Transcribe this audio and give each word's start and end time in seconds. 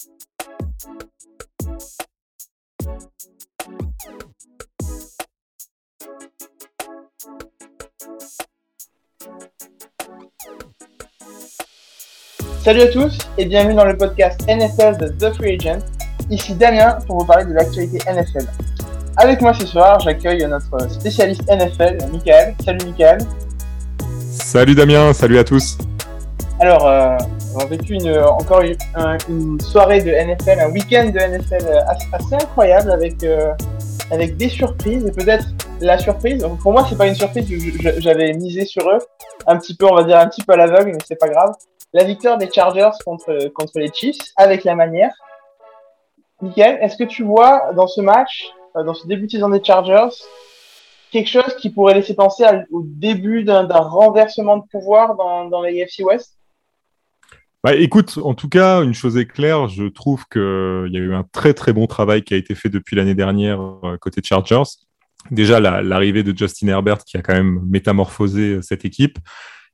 Salut 0.00 0.12
à 12.80 12.88
tous 12.88 13.18
et 13.36 13.44
bienvenue 13.44 13.74
dans 13.74 13.84
le 13.84 13.96
podcast 13.96 14.40
NFL 14.48 14.96
de 14.96 15.08
The 15.18 15.34
Free 15.34 15.56
Agent. 15.56 15.80
Ici 16.30 16.54
Damien 16.54 16.98
pour 17.06 17.20
vous 17.20 17.26
parler 17.26 17.44
de 17.44 17.52
l'actualité 17.52 17.98
NFL. 18.10 18.46
Avec 19.18 19.42
moi 19.42 19.52
ce 19.52 19.66
soir, 19.66 20.00
j'accueille 20.00 20.46
notre 20.46 20.90
spécialiste 20.90 21.42
NFL, 21.46 21.98
Michael. 22.10 22.54
Salut 22.64 22.86
Michael. 22.86 23.18
Salut 24.30 24.74
Damien, 24.74 25.12
salut 25.12 25.38
à 25.38 25.44
tous. 25.44 25.76
Alors, 26.58 26.86
euh, 26.86 27.18
vécu 27.70 27.94
une, 27.94 28.18
encore 28.18 28.62
une, 29.28 29.60
soirée 29.60 30.02
de 30.02 30.10
NFL, 30.10 30.60
un 30.60 30.70
week-end 30.70 31.06
de 31.06 31.18
NFL 31.18 31.84
assez, 32.12 32.34
incroyable 32.34 32.90
avec, 32.90 33.22
euh, 33.22 33.52
avec 34.10 34.36
des 34.36 34.48
surprises 34.48 35.06
et 35.06 35.12
peut-être 35.12 35.46
la 35.80 35.98
surprise. 35.98 36.46
Pour 36.62 36.72
moi, 36.72 36.84
c'est 36.88 36.98
pas 36.98 37.06
une 37.06 37.14
surprise, 37.14 37.46
j'avais 37.98 38.32
misé 38.34 38.64
sur 38.66 38.88
eux 38.90 38.98
un 39.46 39.56
petit 39.56 39.74
peu, 39.74 39.86
on 39.86 39.94
va 39.94 40.04
dire 40.04 40.18
un 40.18 40.26
petit 40.26 40.42
peu 40.42 40.52
à 40.52 40.56
l'aveugle, 40.56 40.92
mais 40.92 40.98
c'est 41.06 41.18
pas 41.18 41.28
grave 41.28 41.54
la 41.92 42.04
victoire 42.04 42.38
des 42.38 42.50
Chargers 42.50 42.90
contre, 43.04 43.48
contre 43.48 43.78
les 43.78 43.90
Chiefs 43.92 44.32
avec 44.36 44.64
la 44.64 44.74
manière. 44.74 45.12
Nickel. 46.42 46.78
Est-ce 46.80 46.96
que 46.96 47.04
tu 47.04 47.22
vois 47.22 47.72
dans 47.74 47.86
ce 47.86 48.00
match, 48.00 48.48
euh, 48.76 48.82
dans 48.82 48.94
ce 48.94 49.06
début 49.06 49.26
de 49.26 49.32
saison 49.32 49.48
des 49.48 49.62
Chargers, 49.62 50.08
quelque 51.10 51.28
chose 51.28 51.54
qui 51.56 51.70
pourrait 51.70 51.94
laisser 51.94 52.14
penser 52.14 52.44
au 52.70 52.82
début 52.84 53.44
d'un 53.44 53.66
renversement 53.66 54.58
de 54.58 54.64
pouvoir 54.70 55.16
dans, 55.16 55.46
dans 55.46 55.60
la 55.60 55.68
AFC 55.68 56.00
West? 56.00 56.38
Bah, 57.62 57.74
écoute, 57.74 58.18
en 58.22 58.34
tout 58.34 58.48
cas, 58.48 58.82
une 58.82 58.94
chose 58.94 59.16
est 59.16 59.26
claire, 59.26 59.68
je 59.68 59.84
trouve 59.84 60.24
qu'il 60.30 60.40
y 60.92 60.96
a 60.96 61.00
eu 61.00 61.14
un 61.14 61.24
très 61.32 61.54
très 61.54 61.72
bon 61.72 61.86
travail 61.86 62.22
qui 62.22 62.34
a 62.34 62.36
été 62.36 62.54
fait 62.54 62.68
depuis 62.68 62.96
l'année 62.96 63.14
dernière 63.14 63.60
euh, 63.84 63.96
côté 63.98 64.20
Chargers. 64.24 64.62
Déjà, 65.30 65.60
l'arrivée 65.60 66.22
de 66.22 66.36
Justin 66.36 66.68
Herbert 66.68 67.04
qui 67.04 67.16
a 67.16 67.22
quand 67.22 67.34
même 67.34 67.60
métamorphosé 67.68 68.54
euh, 68.54 68.62
cette 68.62 68.84
équipe. 68.84 69.18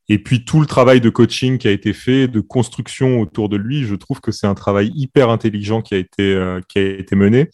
Et 0.09 0.19
puis 0.19 0.45
tout 0.45 0.61
le 0.61 0.67
travail 0.67 1.01
de 1.01 1.11
coaching 1.11 1.59
qui 1.59 1.67
a 1.67 1.73
été 1.73 1.93
fait, 1.93 2.29
de 2.29 2.41
construction 2.41 3.21
autour 3.21 3.49
de 3.49 3.57
lui, 3.57 3.85
je 3.85 3.95
trouve 3.95 4.21
que 4.21 4.31
c'est 4.31 4.47
un 4.47 4.55
travail 4.55 4.93
hyper 4.95 5.31
intelligent 5.31 5.83
qui 5.83 5.95
a 5.95 5.99
été 5.99 6.35
euh, 6.35 6.61
qui 6.69 6.79
a 6.79 6.83
été 6.83 7.17
mené. 7.17 7.51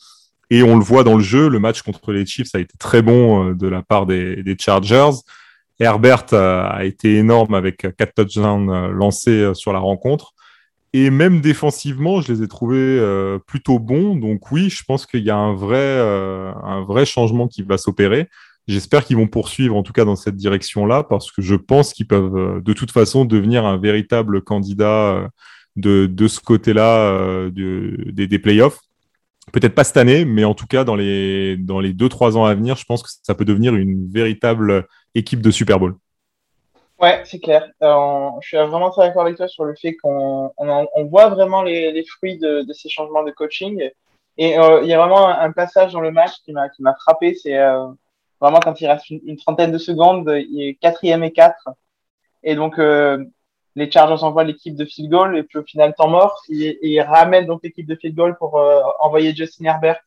Et 0.50 0.62
on 0.62 0.77
le 0.77 0.84
voit 0.84 1.02
dans 1.02 1.17
le 1.17 1.22
jeu, 1.22 1.48
le 1.48 1.58
match 1.58 1.80
contre 1.80 2.12
les 2.12 2.27
Chiefs 2.27 2.55
a 2.55 2.58
été 2.58 2.74
très 2.78 3.00
bon 3.00 3.50
euh, 3.50 3.55
de 3.55 3.69
la 3.69 3.83
part 3.83 4.06
des, 4.06 4.42
des 4.42 4.56
Chargers. 4.58 5.12
Herbert 5.80 6.32
a, 6.32 6.66
a, 6.68 6.84
été 6.84 7.16
énorme 7.16 7.54
avec 7.54 7.86
quatre 7.96 8.14
touchdowns 8.14 8.70
euh, 8.70 8.88
lancés 8.88 9.50
sur 9.54 9.72
la 9.72 9.78
rencontre. 9.78 10.32
Et 10.92 11.10
même 11.10 11.40
défensivement, 11.40 12.20
je 12.20 12.32
les 12.32 12.42
ai 12.42 12.48
trouvés 12.48 13.00
plutôt 13.46 13.78
bons. 13.78 14.14
Donc 14.14 14.52
oui, 14.52 14.68
je 14.68 14.84
pense 14.84 15.06
qu'il 15.06 15.22
y 15.22 15.30
a 15.30 15.36
un 15.36 15.54
vrai, 15.54 15.98
un 15.98 16.84
vrai 16.84 17.06
changement 17.06 17.48
qui 17.48 17.62
va 17.62 17.78
s'opérer. 17.78 18.28
J'espère 18.68 19.04
qu'ils 19.04 19.16
vont 19.16 19.26
poursuivre 19.26 19.76
en 19.76 19.82
tout 19.82 19.92
cas 19.92 20.04
dans 20.04 20.14
cette 20.14 20.36
direction-là 20.36 21.02
parce 21.02 21.32
que 21.32 21.42
je 21.42 21.56
pense 21.56 21.92
qu'ils 21.92 22.06
peuvent 22.06 22.36
euh, 22.36 22.60
de 22.60 22.72
toute 22.72 22.92
façon 22.92 23.24
devenir 23.24 23.66
un 23.66 23.76
véritable 23.76 24.40
candidat 24.42 25.14
euh, 25.14 25.28
de, 25.74 26.06
de 26.06 26.28
ce 26.28 26.40
côté-là 26.40 26.98
euh, 26.98 27.50
des, 27.50 28.28
des 28.28 28.38
playoffs. 28.38 28.78
Peut-être 29.52 29.74
pas 29.74 29.84
cette 29.84 29.96
année, 29.96 30.24
mais 30.24 30.44
en 30.44 30.54
tout 30.54 30.66
cas 30.66 30.84
dans 30.84 30.94
les 30.94 31.56
dans 31.56 31.80
les 31.80 31.92
deux 31.92 32.08
trois 32.08 32.36
ans 32.36 32.44
à 32.44 32.54
venir, 32.54 32.76
je 32.76 32.84
pense 32.84 33.02
que 33.02 33.08
ça 33.22 33.34
peut 33.34 33.44
devenir 33.44 33.74
une 33.74 34.08
véritable 34.08 34.86
équipe 35.14 35.40
de 35.40 35.50
Super 35.50 35.80
Bowl. 35.80 35.96
Ouais, 37.00 37.22
c'est 37.24 37.40
clair. 37.40 37.68
je 37.80 38.46
suis 38.46 38.56
vraiment 38.56 38.90
très 38.90 39.08
d'accord 39.08 39.22
avec 39.22 39.36
toi 39.36 39.48
sur 39.48 39.64
le 39.64 39.74
fait 39.74 39.96
qu'on 39.96 40.52
on, 40.56 41.04
voit 41.06 41.28
vraiment 41.30 41.62
les, 41.62 41.90
les 41.90 42.04
fruits 42.04 42.38
de, 42.38 42.62
de, 42.62 42.72
ces 42.72 42.88
changements 42.88 43.24
de 43.24 43.32
coaching. 43.32 43.90
Et 44.39 44.50
il 44.50 44.86
y 44.86 44.92
a 44.92 44.98
vraiment 44.98 45.28
un, 45.28 45.50
passage 45.50 45.92
dans 45.92 46.00
le 46.00 46.12
match 46.12 46.34
qui 46.44 46.52
m'a 46.52 46.68
qui 46.68 46.80
m'a 46.83 46.94
frappé, 46.94 47.34
c'est 47.34 47.58
Vraiment, 48.42 48.58
quand 48.58 48.80
il 48.80 48.88
reste 48.88 49.08
une, 49.08 49.36
trentaine 49.36 49.70
de 49.70 49.78
secondes, 49.78 50.28
il 50.50 50.62
est 50.62 50.74
quatrième 50.74 51.22
et 51.22 51.30
quatre. 51.30 51.68
Et 52.42 52.56
donc, 52.56 52.80
euh, 52.80 53.24
les 53.74 53.90
Chargers 53.90 54.22
envoient 54.24 54.44
l'équipe 54.44 54.74
de 54.77 54.84
field 54.84 55.10
goal 55.10 55.36
et 55.36 55.42
puis 55.42 55.58
au 55.58 55.62
final, 55.62 55.94
temps 55.94 56.08
mort, 56.08 56.42
ils, 56.48 56.78
ils 56.83 57.00
ramènent 57.00 57.46
donc 57.46 57.60
l'équipe 57.62 57.86
de 57.86 57.96
field 57.96 58.14
goal 58.16 58.36
pour 58.38 58.58
euh, 58.58 58.80
envoyer 59.00 59.34
Justin 59.34 59.66
Herbert. 59.66 60.02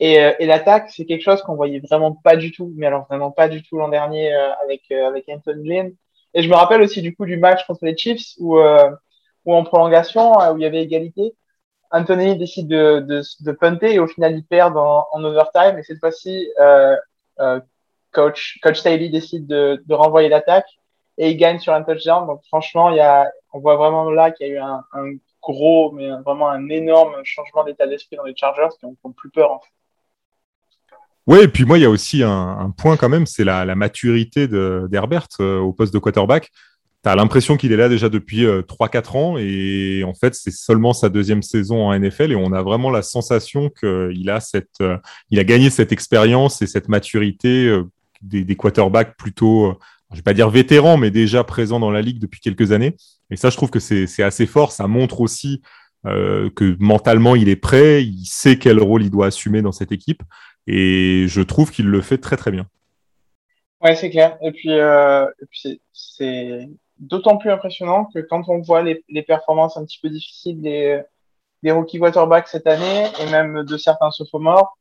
Et, 0.00 0.20
euh, 0.20 0.32
et 0.38 0.46
l'attaque, 0.46 0.90
c'est 0.90 1.04
quelque 1.04 1.22
chose 1.22 1.42
qu'on 1.42 1.56
voyait 1.56 1.80
vraiment 1.80 2.12
pas 2.12 2.36
du 2.36 2.52
tout, 2.52 2.72
mais 2.76 2.86
alors 2.86 3.06
vraiment 3.08 3.30
pas 3.30 3.48
du 3.48 3.62
tout 3.62 3.76
l'an 3.78 3.88
dernier 3.88 4.32
avec 4.64 4.90
avec 4.90 5.28
Anton 5.28 5.60
Lynn. 5.62 5.92
Et 6.34 6.42
je 6.42 6.48
me 6.48 6.54
rappelle 6.54 6.80
aussi 6.80 7.02
du 7.02 7.14
coup 7.14 7.26
du 7.26 7.36
match 7.36 7.66
contre 7.66 7.84
les 7.84 7.96
Chiefs 7.96 8.34
où 8.38 8.58
où 9.44 9.54
en 9.54 9.64
prolongation 9.64 10.32
où 10.52 10.56
il 10.58 10.62
y 10.62 10.66
avait 10.66 10.82
égalité, 10.82 11.34
Anthony 11.90 12.36
décide 12.36 12.68
de, 12.68 13.00
de, 13.00 13.22
de 13.40 13.52
punter 13.52 13.94
et 13.94 13.98
au 13.98 14.06
final 14.06 14.36
ils 14.36 14.44
perdent 14.44 14.76
en, 14.76 15.06
en 15.12 15.24
overtime. 15.24 15.78
Et 15.78 15.82
cette 15.82 15.98
fois-ci, 15.98 16.50
euh, 16.60 16.96
euh, 17.40 17.60
coach, 18.12 18.58
coach 18.62 18.78
Staley 18.78 19.08
décide 19.08 19.46
de, 19.46 19.82
de 19.84 19.94
renvoyer 19.94 20.28
l'attaque 20.28 20.68
et 21.20 21.30
il 21.30 21.36
gagne 21.36 21.58
sur 21.58 21.74
un 21.74 21.82
touchdown. 21.82 22.26
Donc 22.26 22.40
franchement, 22.46 22.90
il 22.90 22.96
y 22.96 23.00
a, 23.00 23.30
on 23.52 23.60
voit 23.60 23.76
vraiment 23.76 24.10
là 24.10 24.30
qu'il 24.30 24.48
y 24.48 24.50
a 24.50 24.54
eu 24.54 24.58
un, 24.58 24.82
gros, 25.42 25.92
mais 25.92 26.08
vraiment 26.24 26.48
un 26.50 26.68
énorme 26.68 27.14
changement 27.24 27.64
d'état 27.64 27.86
d'esprit 27.86 28.16
dans 28.16 28.24
les 28.24 28.34
Chargers 28.36 28.68
qui 28.78 28.86
ont, 28.86 29.12
plus 29.12 29.30
peur. 29.30 29.60
Oui, 31.26 31.40
et 31.40 31.48
puis 31.48 31.64
moi, 31.64 31.78
il 31.78 31.82
y 31.82 31.84
a 31.84 31.90
aussi 31.90 32.22
un, 32.22 32.72
point 32.76 32.96
quand 32.96 33.08
même, 33.10 33.26
c'est 33.26 33.44
la, 33.44 33.74
maturité 33.74 34.48
d'Herbert 34.48 35.28
euh, 35.40 35.58
au 35.60 35.72
poste 35.72 35.92
de 35.92 35.98
quarterback. 35.98 36.50
Tu 37.02 37.08
as 37.08 37.16
l'impression 37.16 37.56
qu'il 37.56 37.72
est 37.72 37.76
là 37.76 37.88
déjà 37.88 38.08
depuis 38.08 38.44
euh, 38.44 38.62
3-4 38.62 39.16
ans 39.16 39.36
et 39.38 40.04
en 40.04 40.14
fait, 40.14 40.34
c'est 40.34 40.50
seulement 40.50 40.92
sa 40.92 41.08
deuxième 41.10 41.42
saison 41.42 41.86
en 41.86 41.98
NFL 41.98 42.32
et 42.32 42.36
on 42.36 42.52
a 42.52 42.62
vraiment 42.62 42.90
la 42.90 43.02
sensation 43.02 43.70
qu'il 43.70 44.30
a, 44.30 44.38
euh, 44.82 44.96
a 45.36 45.44
gagné 45.44 45.70
cette 45.70 45.92
expérience 45.92 46.60
et 46.60 46.66
cette 46.66 46.88
maturité 46.88 47.66
euh, 47.66 47.84
des, 48.22 48.56
quarterbacks 48.56 49.16
plutôt, 49.16 49.70
euh, 49.70 49.78
je 50.12 50.16
vais 50.16 50.22
pas 50.22 50.34
dire 50.34 50.50
vétérans, 50.50 50.96
mais 50.96 51.10
déjà 51.10 51.44
présents 51.44 51.80
dans 51.80 51.90
la 51.90 52.02
ligue 52.02 52.18
depuis 52.18 52.40
quelques 52.40 52.72
années. 52.72 52.96
Et 53.30 53.36
ça, 53.36 53.50
je 53.50 53.56
trouve 53.56 53.70
que 53.70 53.78
c'est 53.80 54.22
assez 54.22 54.46
fort. 54.46 54.72
Ça 54.72 54.86
montre 54.86 55.20
aussi 55.20 55.62
que 56.04 56.76
mentalement, 56.78 57.36
il 57.36 57.48
est 57.48 57.56
prêt, 57.56 58.02
il 58.02 58.24
sait 58.24 58.58
quel 58.58 58.80
rôle 58.80 59.02
il 59.02 59.10
doit 59.10 59.26
assumer 59.26 59.62
dans 59.62 59.72
cette 59.72 59.92
équipe 59.92 60.22
et 60.66 61.26
je 61.26 61.40
trouve 61.40 61.70
qu'il 61.70 61.86
le 61.86 62.00
fait 62.00 62.18
très 62.18 62.36
très 62.36 62.50
bien. 62.50 62.66
Ouais, 63.80 63.96
c'est 63.96 64.10
clair. 64.10 64.38
Et 64.42 64.52
puis, 64.52 64.72
euh, 64.72 65.26
puis 65.50 65.80
c'est 65.92 66.68
d'autant 66.98 67.38
plus 67.38 67.50
impressionnant 67.50 68.04
que 68.04 68.18
quand 68.20 68.48
on 68.48 68.60
voit 68.60 68.82
les, 68.82 69.02
les, 69.08 69.22
performances 69.22 69.76
un 69.78 69.84
petit 69.84 69.98
peu 70.00 70.10
difficiles 70.10 70.60
des, 70.60 71.02
des 71.62 71.70
rookie 71.70 71.98
quarterbacks 71.98 72.48
cette 72.48 72.66
année 72.66 73.06
et 73.20 73.30
même 73.30 73.64
de 73.64 73.76
certains 73.78 74.10
sophomores, 74.10 74.76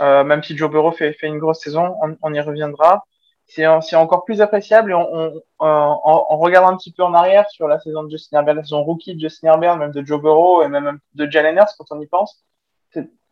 euh, 0.00 0.24
même 0.24 0.42
si 0.42 0.56
Joe 0.56 0.70
Burrow 0.70 0.92
fait, 0.92 1.12
fait 1.12 1.28
une 1.28 1.38
grosse 1.38 1.60
saison, 1.60 1.94
on, 2.02 2.16
on 2.22 2.34
y 2.34 2.40
reviendra. 2.40 3.06
C'est 3.50 3.96
encore 3.96 4.24
plus 4.24 4.40
appréciable 4.40 4.92
et 4.92 4.94
on, 4.94 5.32
on, 5.58 6.00
on, 6.30 6.38
regarde 6.38 6.72
un 6.72 6.76
petit 6.76 6.92
peu 6.92 7.02
en 7.02 7.14
arrière 7.14 7.50
sur 7.50 7.66
la 7.66 7.80
saison 7.80 8.04
de 8.04 8.10
Justin 8.10 8.38
Herbert, 8.38 8.54
la 8.54 8.62
saison 8.62 8.84
rookie 8.84 9.16
de 9.16 9.20
Justin 9.20 9.48
Herbert, 9.48 9.76
même 9.76 9.90
de 9.90 10.04
Joe 10.06 10.22
Burrow 10.22 10.62
et 10.62 10.68
même 10.68 11.00
de 11.14 11.28
Jalen 11.28 11.56
Hurts 11.56 11.74
quand 11.76 11.86
on 11.90 12.00
y 12.00 12.06
pense 12.06 12.44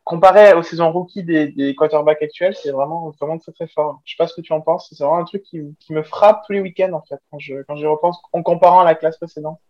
comparé 0.08 0.54
aux 0.54 0.62
saisons 0.62 0.90
rookies 0.90 1.22
des, 1.22 1.48
des 1.48 1.74
quarterbacks 1.74 2.22
actuels, 2.22 2.56
c'est 2.56 2.70
vraiment, 2.70 3.10
vraiment 3.20 3.36
très 3.38 3.52
très 3.52 3.68
fort. 3.68 4.00
Je 4.06 4.12
sais 4.12 4.16
pas 4.16 4.26
ce 4.26 4.34
que 4.34 4.40
tu 4.40 4.54
en 4.54 4.62
penses. 4.62 4.88
C'est 4.90 5.04
vraiment 5.04 5.18
un 5.18 5.24
truc 5.24 5.42
qui, 5.42 5.60
qui, 5.78 5.92
me 5.92 6.02
frappe 6.02 6.44
tous 6.46 6.54
les 6.54 6.60
week-ends 6.60 6.94
en 6.94 7.02
fait 7.02 7.20
quand 7.30 7.38
je 7.38 7.62
quand 7.64 7.76
j'y 7.76 7.84
repense 7.84 8.18
en 8.32 8.42
comparant 8.42 8.80
à 8.80 8.84
la 8.84 8.94
classe 8.94 9.18
précédente. 9.18 9.60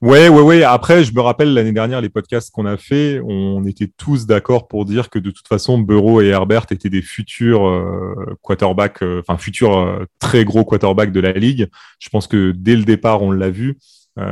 Ouais, 0.00 0.28
ouais, 0.28 0.42
ouais. 0.42 0.62
Après, 0.62 1.02
je 1.02 1.12
me 1.12 1.20
rappelle 1.20 1.52
l'année 1.52 1.72
dernière, 1.72 2.00
les 2.00 2.08
podcasts 2.08 2.52
qu'on 2.52 2.66
a 2.66 2.76
fait, 2.76 3.20
on 3.24 3.64
était 3.64 3.90
tous 3.96 4.26
d'accord 4.26 4.68
pour 4.68 4.84
dire 4.84 5.10
que 5.10 5.18
de 5.18 5.32
toute 5.32 5.48
façon, 5.48 5.76
Burrow 5.78 6.20
et 6.20 6.28
Herbert 6.28 6.66
étaient 6.70 6.88
des 6.88 7.02
futurs 7.02 7.66
euh, 7.66 8.36
quarterbacks, 8.42 9.02
euh, 9.02 9.20
enfin 9.20 9.36
futurs 9.38 9.76
euh, 9.76 10.04
très 10.20 10.44
gros 10.44 10.64
quarterbacks 10.64 11.10
de 11.10 11.18
la 11.18 11.32
ligue. 11.32 11.68
Je 11.98 12.10
pense 12.10 12.28
que 12.28 12.52
dès 12.52 12.76
le 12.76 12.84
départ, 12.84 13.22
on 13.22 13.30
l'a 13.32 13.50
vu. 13.50 13.78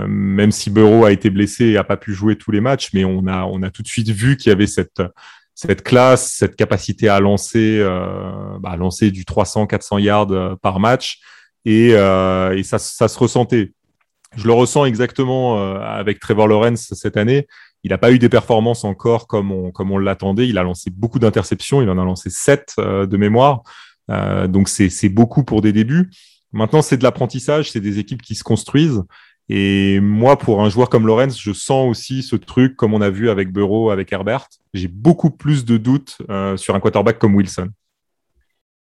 Même 0.09 0.51
si 0.51 0.69
Burrow 0.69 1.05
a 1.05 1.13
été 1.13 1.31
blessé 1.31 1.67
et 1.67 1.77
a 1.77 1.85
pas 1.85 1.97
pu 1.97 2.13
jouer 2.13 2.35
tous 2.35 2.51
les 2.51 2.61
matchs, 2.61 2.89
mais 2.93 3.05
on 3.05 3.29
a 3.29 3.45
on 3.45 3.63
a 3.63 3.71
tout 3.71 3.85
de 3.85 3.87
suite 3.87 4.09
vu 4.09 4.37
qu'il 4.37 4.51
y 4.51 4.53
avait 4.53 4.67
cette 4.67 5.01
cette 5.55 5.85
classe, 5.85 6.33
cette 6.33 6.57
capacité 6.57 7.09
à 7.09 7.21
lancer, 7.21 7.81
bah, 8.59 8.75
lancer 8.77 9.13
du 9.13 9.23
300-400 9.23 10.01
yards 10.01 10.59
par 10.61 10.81
match, 10.81 11.21
et, 11.67 11.91
euh, 11.95 12.57
et 12.57 12.63
ça, 12.63 12.79
ça, 12.79 13.09
se 13.09 13.19
ressentait. 13.19 13.73
Je 14.37 14.47
le 14.47 14.53
ressens 14.53 14.85
exactement 14.85 15.59
euh, 15.59 15.79
avec 15.81 16.21
Trevor 16.21 16.49
Lawrence 16.49 16.93
cette 16.95 17.17
année. 17.17 17.47
Il 17.85 17.91
n'a 17.91 17.99
pas 17.99 18.13
eu 18.13 18.19
des 18.19 18.29
performances 18.29 18.85
encore 18.85 19.27
comme 19.27 19.53
on, 19.53 19.71
comme 19.71 19.91
on 19.91 19.99
l'attendait. 19.99 20.49
Il 20.49 20.59
a 20.59 20.63
lancé 20.63 20.91
beaucoup 20.91 21.19
d'interceptions. 21.19 21.83
Il 21.83 21.91
en 21.91 21.99
a 21.99 22.05
lancé 22.05 22.31
7 22.31 22.75
euh, 22.79 23.07
de 23.07 23.17
mémoire. 23.17 23.63
donc 24.49 24.69
c'est 24.69 25.09
beaucoup 25.09 25.45
pour 25.45 25.63
des 25.63 25.73
débuts. 25.73 26.11
Maintenant, 26.53 26.83
c'est 26.83 26.97
de 26.97 27.03
l'apprentissage. 27.03 27.71
C'est 27.71 27.81
des 27.81 27.99
équipes 27.99 28.23
qui 28.23 28.35
se 28.35 28.45
construisent. 28.45 29.03
Et 29.49 30.01
moi, 30.01 30.37
pour 30.39 30.63
un 30.63 30.69
joueur 30.69 30.89
comme 30.89 31.07
Lorenz, 31.07 31.39
je 31.39 31.53
sens 31.53 31.89
aussi 31.89 32.23
ce 32.23 32.35
truc, 32.35 32.77
comme 32.77 32.95
on 32.95 33.01
a 33.01 33.11
vu 33.11 33.31
avec 33.31 33.53
Burrow, 33.53 33.91
avec 33.91 34.13
Herbert. 34.13 34.49
J'ai 34.75 34.89
beaucoup 34.89 35.31
plus 35.31 35.65
de 35.65 35.77
doutes 35.77 36.19
euh, 36.31 36.57
sur 36.57 36.75
un 36.75 36.81
quarterback 36.81 37.19
comme 37.19 37.35
Wilson. 37.35 37.69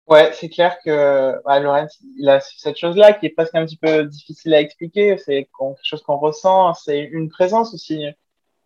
Ouais, 0.07 0.31
c'est 0.34 0.50
clair 0.50 0.78
que 0.86 1.42
bah, 1.46 1.60
Lorenz, 1.60 1.98
il 2.18 2.30
a 2.30 2.40
cette 2.40 2.78
chose-là 2.78 3.13
qui 3.13 3.25
est 3.25 3.30
presque 3.31 3.56
un 3.56 3.66
petit 3.66 3.78
peu 3.78 4.06
difficile 4.06 4.54
à 4.54 4.62
expliquer. 4.62 5.18
C'est 5.18 5.46
quelque 5.46 5.80
chose 5.84 6.04
qu'on 6.04 6.18
ressent. 6.18 6.74
C'est 6.75 7.00
une 7.02 7.30
présence 7.30 7.74
aussi. 7.74 8.06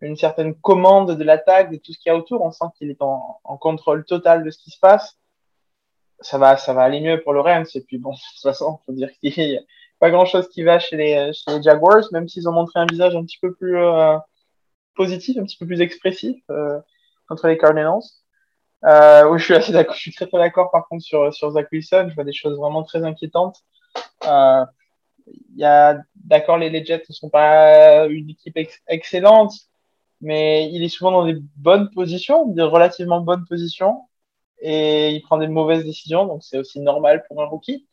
une 0.02 0.18
certaine 0.18 0.56
commande 0.56 1.18
de 1.18 1.24
l'attaque, 1.24 1.72
de 1.72 1.78
tout 1.78 1.94
ce 1.94 2.00
qu'il 2.00 2.12
y 2.12 2.16
a 2.16 2.18
autour. 2.18 2.42
On 2.44 2.52
sent 2.52 2.66
qu'il 2.78 2.90
est 2.92 3.02
en, 3.02 3.40
contrôle 3.60 4.06
total 4.06 4.44
de 4.44 4.50
ce 4.52 4.60
qui 4.60 4.72
se 4.72 4.80
passe. 4.80 5.18
Ça 6.22 6.38
va, 6.38 6.58
ça 6.58 6.74
va 6.74 6.84
aller 6.84 7.02
mieux 7.02 7.22
pour 7.22 7.34
Rams. 7.36 7.66
Et 7.74 7.82
puis 7.82 7.98
bon, 8.00 8.12
de 8.14 8.16
toute 8.16 8.42
façon, 8.44 8.80
faut 8.86 8.94
dire 8.94 9.12
qu'il 9.20 9.34
n'y 9.38 9.58
a 9.58 9.62
pas 10.00 10.12
grand 10.12 10.26
chose 10.26 10.50
qui 10.50 10.64
va 10.64 10.80
chez 10.80 10.98
les, 10.98 11.32
chez 11.34 11.52
les 11.58 11.64
Jaguars, 11.64 12.04
même 12.12 12.28
s'ils 12.28 12.50
ont 12.50 12.54
montré 12.54 12.80
un 12.80 12.86
visage 12.86 13.16
un 13.16 13.24
petit 13.24 13.40
peu 13.42 13.54
plus 13.54 13.78
euh, 13.78 14.18
positif, 14.96 15.38
un 15.38 15.44
petit 15.44 15.58
peu 15.58 15.66
plus 15.68 15.82
expressif 15.82 16.38
euh, 16.50 16.80
contre 17.28 17.48
les 17.48 17.58
Cardinals. 17.58 18.02
Euh, 18.86 19.28
oui, 19.30 19.40
je 19.40 19.44
suis 19.46 19.54
assez 19.56 19.72
d'accord. 19.72 19.96
Je 19.96 20.02
suis 20.02 20.14
très 20.14 20.28
très 20.28 20.38
d'accord 20.38 20.72
par 20.72 20.88
contre 20.88 21.04
sur 21.04 21.34
sur 21.34 21.52
Zach 21.52 21.68
Wilson. 21.72 22.08
Je 22.10 22.16
vois 22.16 22.24
des 22.24 22.34
choses 22.34 22.58
vraiment 22.58 22.84
très 22.84 23.04
inquiétantes. 23.04 23.58
Euh, 24.26 24.66
y 25.56 25.64
a 25.66 26.02
d'accord 26.16 26.58
les, 26.58 26.70
les 26.70 26.84
Jets 26.86 27.04
ne 27.10 27.14
sont 27.14 27.30
pas 27.30 28.08
une 28.08 28.30
équipe 28.30 28.58
ex 28.58 28.80
excellente, 28.88 29.54
mais 30.22 30.70
il 30.72 30.84
est 30.84 30.90
souvent 30.90 31.12
dans 31.12 31.26
des 31.26 31.38
bonnes 31.58 31.90
positions, 31.92 32.48
des 32.48 32.64
relativement 32.64 33.22
bonnes 33.22 33.46
positions, 33.46 34.08
et 34.62 35.12
il 35.12 35.22
prend 35.22 35.38
des 35.38 35.48
mauvaises 35.48 35.86
décisions, 35.86 36.26
donc 36.26 36.44
c'est 36.44 36.58
aussi 36.58 36.80
normal 36.82 37.24
pour 37.28 37.42
un 37.42 37.46
rookie. 37.46 37.88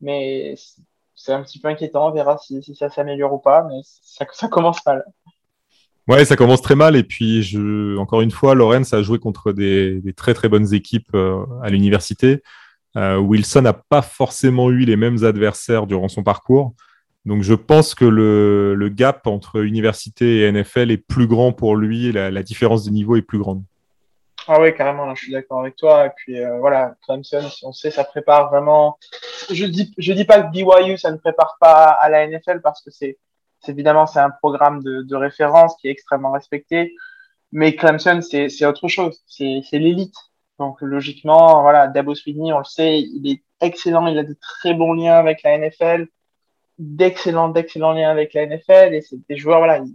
Mais 0.00 0.54
c'est 1.14 1.32
un 1.32 1.42
petit 1.42 1.60
peu 1.60 1.68
inquiétant, 1.68 2.08
on 2.08 2.12
verra 2.12 2.38
si, 2.38 2.62
si 2.62 2.74
ça 2.74 2.90
s'améliore 2.90 3.32
ou 3.34 3.38
pas, 3.38 3.64
mais 3.64 3.80
ça, 3.84 4.26
ça 4.32 4.48
commence 4.48 4.84
mal. 4.86 5.04
Ouais, 6.06 6.24
ça 6.24 6.36
commence 6.36 6.60
très 6.60 6.74
mal. 6.74 6.96
Et 6.96 7.02
puis, 7.02 7.42
je, 7.42 7.96
encore 7.96 8.20
une 8.20 8.30
fois, 8.30 8.54
Lorenz 8.54 8.94
a 8.94 9.02
joué 9.02 9.18
contre 9.18 9.52
des, 9.52 10.02
très 10.16 10.34
très 10.34 10.48
bonnes 10.48 10.74
équipes 10.74 11.14
euh, 11.14 11.44
à 11.62 11.70
l'université. 11.70 12.42
Euh, 12.96 13.16
Wilson 13.16 13.62
n'a 13.62 13.72
pas 13.72 14.02
forcément 14.02 14.70
eu 14.70 14.80
les 14.80 14.96
mêmes 14.96 15.24
adversaires 15.24 15.86
durant 15.86 16.08
son 16.08 16.22
parcours. 16.22 16.74
Donc, 17.24 17.42
je 17.42 17.54
pense 17.54 17.94
que 17.94 18.04
le, 18.04 18.74
le 18.74 18.88
gap 18.90 19.26
entre 19.26 19.64
université 19.64 20.40
et 20.40 20.52
NFL 20.52 20.90
est 20.90 20.98
plus 20.98 21.26
grand 21.26 21.52
pour 21.52 21.74
lui. 21.74 22.12
La, 22.12 22.30
la 22.30 22.42
différence 22.42 22.84
de 22.84 22.90
niveau 22.90 23.16
est 23.16 23.22
plus 23.22 23.38
grande. 23.38 23.62
Ah 24.46 24.60
oui, 24.60 24.74
carrément, 24.74 25.06
là, 25.06 25.14
je 25.14 25.22
suis 25.22 25.32
d'accord 25.32 25.60
avec 25.60 25.76
toi. 25.76 26.06
Et 26.06 26.10
puis 26.16 26.38
euh, 26.38 26.58
voilà, 26.58 26.94
Clemson, 27.06 27.48
on 27.62 27.72
sait, 27.72 27.90
ça 27.90 28.04
prépare 28.04 28.50
vraiment. 28.50 28.98
Je 29.50 29.64
dis, 29.64 29.94
je 29.96 30.12
dis 30.12 30.26
pas 30.26 30.42
que 30.42 30.50
BYU, 30.50 30.98
ça 30.98 31.10
ne 31.10 31.16
prépare 31.16 31.56
pas 31.58 31.88
à 31.88 32.08
la 32.10 32.26
NFL 32.26 32.60
parce 32.60 32.82
que 32.82 32.90
c'est 32.90 33.16
évidemment 33.68 34.06
c'est 34.06 34.20
un 34.20 34.30
programme 34.30 34.82
de, 34.82 35.02
de, 35.02 35.16
référence 35.16 35.76
qui 35.76 35.88
est 35.88 35.90
extrêmement 35.90 36.32
respecté. 36.32 36.94
Mais 37.52 37.76
Clemson, 37.76 38.20
c'est 38.20 38.66
autre 38.66 38.88
chose. 38.88 39.22
C'est 39.26 39.62
l'élite. 39.72 40.16
Donc 40.58 40.80
logiquement, 40.80 41.62
voilà, 41.62 41.88
Dabo 41.88 42.14
Sweeney, 42.14 42.52
on 42.52 42.58
le 42.58 42.64
sait, 42.64 43.00
il 43.00 43.30
est 43.30 43.42
excellent. 43.60 44.06
Il 44.06 44.18
a 44.18 44.24
de 44.24 44.36
très 44.40 44.74
bons 44.74 44.92
liens 44.92 45.14
avec 45.14 45.42
la 45.42 45.58
NFL, 45.58 46.08
d'excellents, 46.78 47.48
d'excellents 47.48 47.92
liens 47.92 48.10
avec 48.10 48.34
la 48.34 48.46
NFL. 48.46 48.94
Et 48.94 49.02
c'est 49.02 49.18
des 49.28 49.36
joueurs, 49.36 49.58
voilà, 49.58 49.78
ils, 49.78 49.94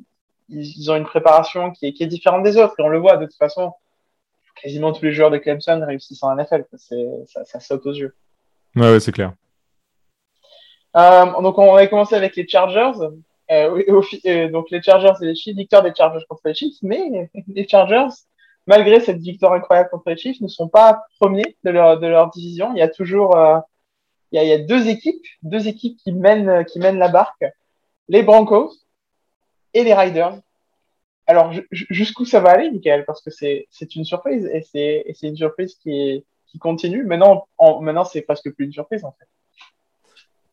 ils, 0.50 0.92
ont 0.92 0.96
une 0.96 1.06
préparation 1.06 1.72
qui 1.72 1.88
est, 1.88 1.94
qui 1.94 2.04
est 2.04 2.08
différente 2.08 2.44
des 2.44 2.58
autres. 2.58 2.76
Et 2.80 2.84
on 2.84 2.90
le 2.90 3.00
voit 3.00 3.18
de 3.18 3.26
toute 3.26 3.38
façon 3.38 3.74
quasiment 4.62 4.92
tous 4.92 5.06
les 5.06 5.12
joueurs 5.12 5.32
de 5.32 5.38
Clemson 5.38 5.82
réussissent 5.86 6.24
en 6.24 6.36
NFL. 6.36 6.66
Ça, 6.76 7.46
ça, 7.46 7.60
saute 7.60 7.86
aux 7.86 7.94
yeux. 7.94 8.16
Ouais, 8.76 8.92
ouais 8.92 9.00
c'est 9.00 9.12
clair. 9.12 9.34
Euh, 10.96 11.42
donc, 11.42 11.58
on 11.58 11.74
va 11.74 11.88
commencer 11.88 12.16
avec 12.16 12.36
les 12.36 12.48
Chargers. 12.48 13.00
Euh, 13.52 13.84
euh, 14.26 14.50
donc, 14.50 14.70
les 14.70 14.82
Chargers 14.82 15.14
et 15.22 15.26
les 15.26 15.36
Chiefs, 15.36 15.56
victoire 15.56 15.82
des 15.84 15.94
Chargers 15.96 16.26
contre 16.30 16.42
les 16.46 16.54
Chiefs, 16.54 16.78
mais 16.82 17.30
les 17.48 17.68
Chargers, 17.68 18.14
malgré 18.68 19.00
cette 19.00 19.20
victoire 19.20 19.54
incroyable 19.54 19.90
contre 19.90 20.10
les 20.10 20.18
Chiefs, 20.18 20.42
ne 20.42 20.48
sont 20.48 20.70
pas 20.70 21.02
premiers 21.20 21.58
de 21.64 21.72
leur, 21.72 22.30
division. 22.32 22.72
Il 22.74 22.80
y 22.80 22.84
a 22.84 22.90
toujours 22.90 23.36
euh, 23.36 23.60
il, 24.32 24.42
y 24.42 24.52
a, 24.52 24.58
deux 24.60 24.88
équipes, 24.88 25.26
deux 25.42 25.68
équipes 25.68 25.98
qui 25.98 26.12
mènent, 26.12 26.66
qui 26.66 26.80
mènent 26.80 27.00
la 27.00 27.10
barque. 27.10 27.46
Les 28.08 28.24
Broncos 28.24 28.74
et 29.74 29.84
les 29.84 29.94
Riders 29.94 30.40
alors, 31.30 31.54
jusqu'où 31.70 32.26
ça 32.26 32.40
va 32.40 32.50
aller, 32.50 32.72
Michael? 32.72 33.06
Parce 33.06 33.22
que 33.22 33.30
c'est 33.30 33.96
une 33.96 34.04
surprise 34.04 34.48
et 34.48 34.64
c'est 34.64 35.28
une 35.28 35.38
surprise 35.38 35.76
qui, 35.76 36.26
continue. 36.60 37.04
Maintenant, 37.04 37.48
en, 37.60 37.82
maintenant 37.82 38.04
c'est 38.04 38.24
presque 38.24 38.52
plus 38.52 38.66
une 38.66 38.74
surprise 38.74 39.06
en 39.06 39.12
fait. 39.12 39.28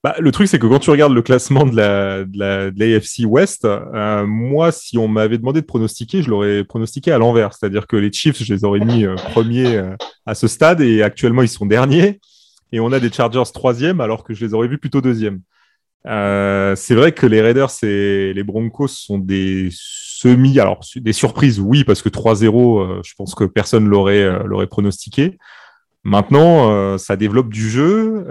Bah, 0.07 0.15
le 0.21 0.31
truc, 0.31 0.47
c'est 0.47 0.61
que 0.61 0.69
quand 0.69 0.79
tu 0.79 0.91
regardes 0.91 1.15
le 1.15 1.23
classement 1.23 1.67
de 1.67 1.75
la, 1.75 2.23
de 2.23 2.73
l'AFC 2.79 3.25
West, 3.27 3.65
euh, 3.65 4.25
moi, 4.25 4.71
si 4.71 4.99
on 4.99 5.09
m'avait 5.09 5.37
demandé 5.37 5.63
de 5.63 5.67
pronostiquer, 5.67 6.23
je 6.23 6.31
l'aurais 6.31 6.63
pronostiqué 6.63 7.11
à 7.11 7.19
l'envers. 7.19 7.55
C'est-à-dire 7.55 7.89
que 7.89 7.97
les 7.97 8.13
Chiefs, 8.13 8.41
je 8.41 8.55
les 8.55 8.63
aurais 8.65 8.79
mis 8.79 9.05
euh, 9.05 9.17
premiers 9.17 9.75
euh, 9.75 9.97
à 10.25 10.37
ce 10.37 10.47
stade 10.47 10.81
et 10.81 11.03
actuellement, 11.03 11.43
ils 11.43 11.49
sont 11.49 11.67
derniers. 11.67 12.21
Et 12.71 12.79
on 12.79 12.93
a 12.93 13.01
des 13.01 13.11
Chargers 13.11 13.51
troisième 13.53 14.01
alors 14.01 14.23
que 14.23 14.33
je 14.33 14.47
les 14.47 14.55
aurais 14.55 14.69
vus 14.69 14.79
plutôt 14.79 15.01
deuxième. 15.01 15.41
Euh, 16.07 16.77
c'est 16.77 16.95
vrai 16.95 17.11
que 17.11 17.27
les 17.27 17.41
Raiders 17.41 17.73
et 17.83 18.33
les 18.33 18.45
Broncos 18.45 18.87
sont 18.87 19.19
des 19.19 19.71
semi, 19.73 20.61
alors 20.61 20.83
des 20.95 21.13
surprises, 21.13 21.59
oui, 21.59 21.83
parce 21.83 22.03
que 22.03 22.11
3-0, 22.11 22.79
euh, 22.79 23.01
je 23.05 23.13
pense 23.19 23.35
que 23.35 23.43
personne 23.43 23.89
l'aurait 23.89 24.45
l'aurait 24.45 24.69
pronostiqué. 24.69 25.37
Maintenant, 26.07 26.71
euh, 26.71 26.99
ça 26.99 27.17
développe 27.17 27.49
du 27.49 27.69
jeu. 27.69 28.25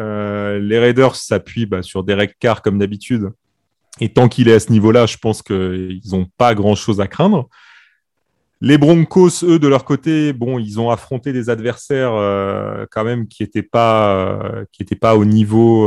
les 0.60 0.80
Raiders 0.80 1.16
s'appuient 1.16 1.66
bah, 1.66 1.83
sur 1.83 2.04
Derek 2.04 2.38
Carr 2.39 2.62
comme 2.62 2.80
d'habitude. 2.80 3.31
Et 4.00 4.10
tant 4.10 4.27
qu'il 4.27 4.48
est 4.48 4.54
à 4.54 4.60
ce 4.60 4.72
niveau-là, 4.72 5.06
je 5.06 5.18
pense 5.18 5.42
qu'ils 5.42 6.01
n'ont 6.12 6.27
pas 6.38 6.56
grand-chose 6.56 7.01
à 7.01 7.07
craindre. 7.07 7.50
Les 8.62 8.77
Broncos, 8.77 9.44
eux, 9.44 9.60
de 9.60 9.68
leur 9.68 9.83
côté, 9.83 10.31
bon, 10.31 10.60
ils 10.60 10.80
ont 10.80 10.89
affronté 10.89 11.33
des 11.33 11.50
adversaires 11.50 12.13
euh, 12.13 12.86
quand 12.89 13.04
même 13.04 13.27
qui 13.27 13.44
n'étaient 13.44 13.62
pas, 13.62 14.16
euh, 14.16 14.66
pas 15.00 15.16
au 15.16 15.25
niveau. 15.25 15.86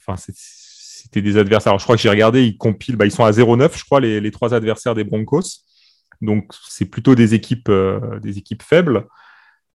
Enfin, 0.00 0.20
euh, 0.28 0.32
c'était 0.34 1.22
des 1.22 1.36
adversaires. 1.38 1.70
Alors, 1.70 1.78
je 1.78 1.84
crois 1.84 1.96
que 1.96 2.02
j'ai 2.02 2.10
regardé, 2.10 2.44
ils 2.44 2.58
compilent, 2.58 2.96
bah, 2.96 3.06
ils 3.06 3.12
sont 3.12 3.24
à 3.24 3.30
0-9, 3.30 3.78
je 3.78 3.84
crois, 3.84 4.00
les, 4.00 4.30
trois 4.30 4.54
adversaires 4.54 4.94
des 4.94 5.04
Broncos. 5.04 5.62
Donc, 6.20 6.52
c'est 6.68 6.84
plutôt 6.84 7.12
euh, 7.12 8.20
des 8.20 8.38
équipes 8.38 8.62
faibles. 8.62 9.06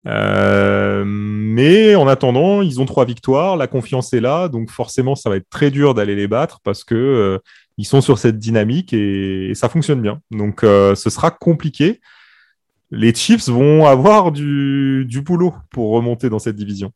Euh, 0.07 1.05
mais 1.07 1.95
en 1.95 2.09
attendant, 2.09 2.61
ils 2.63 2.81
ont 2.81 2.87
trois 2.87 3.05
victoires, 3.05 3.57
la 3.57 3.67
confiance 3.67 4.13
est 4.13 4.21
là, 4.21 4.49
donc 4.49 4.71
forcément, 4.71 5.15
ça 5.15 5.31
va 5.31 5.37
être 5.37 5.49
très 5.49 5.71
dur 5.71 5.95
d'aller 5.95 6.17
les 6.17 6.27
battre 6.27 6.61
parce 6.65 6.83
que 6.83 6.95
euh, 6.95 7.39
ils 7.79 7.87
sont 7.87 8.01
sur 8.01 8.19
cette 8.19 8.39
dynamique 8.39 8.93
et, 8.93 9.53
ça 9.55 9.69
fonctionne 9.69 10.03
bien. 10.03 10.21
Donc, 10.31 10.65
euh, 10.65 10.95
ce 10.95 11.11
sera 11.11 11.31
compliqué. 11.31 12.01
Les 12.91 13.15
Chiefs 13.15 13.49
vont 13.49 13.87
avoir 13.87 14.33
du, 14.33 15.07
boulot 15.25 15.55
pour 15.71 15.93
remonter 15.93 16.29
dans 16.29 16.39
cette 16.39 16.57
division. 16.57 16.93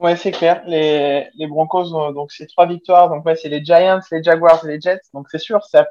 Ouais, 0.00 0.16
c'est 0.16 0.30
clair. 0.30 0.62
Les, 0.66 1.28
Broncos, 1.48 1.92
ont, 1.92 2.12
donc 2.12 2.30
c'est 2.30 2.46
trois 2.46 2.66
victoires. 2.66 3.10
Donc 3.10 3.26
ouais, 3.26 3.34
c'est 3.34 3.48
les 3.48 3.64
Giants, 3.64 4.00
les 4.12 4.22
Jaguars 4.22 4.64
les 4.64 4.80
Jets. 4.80 5.00
Donc 5.12 5.26
c'est 5.30 5.38
sûr, 5.40 5.62
ça 5.64 5.88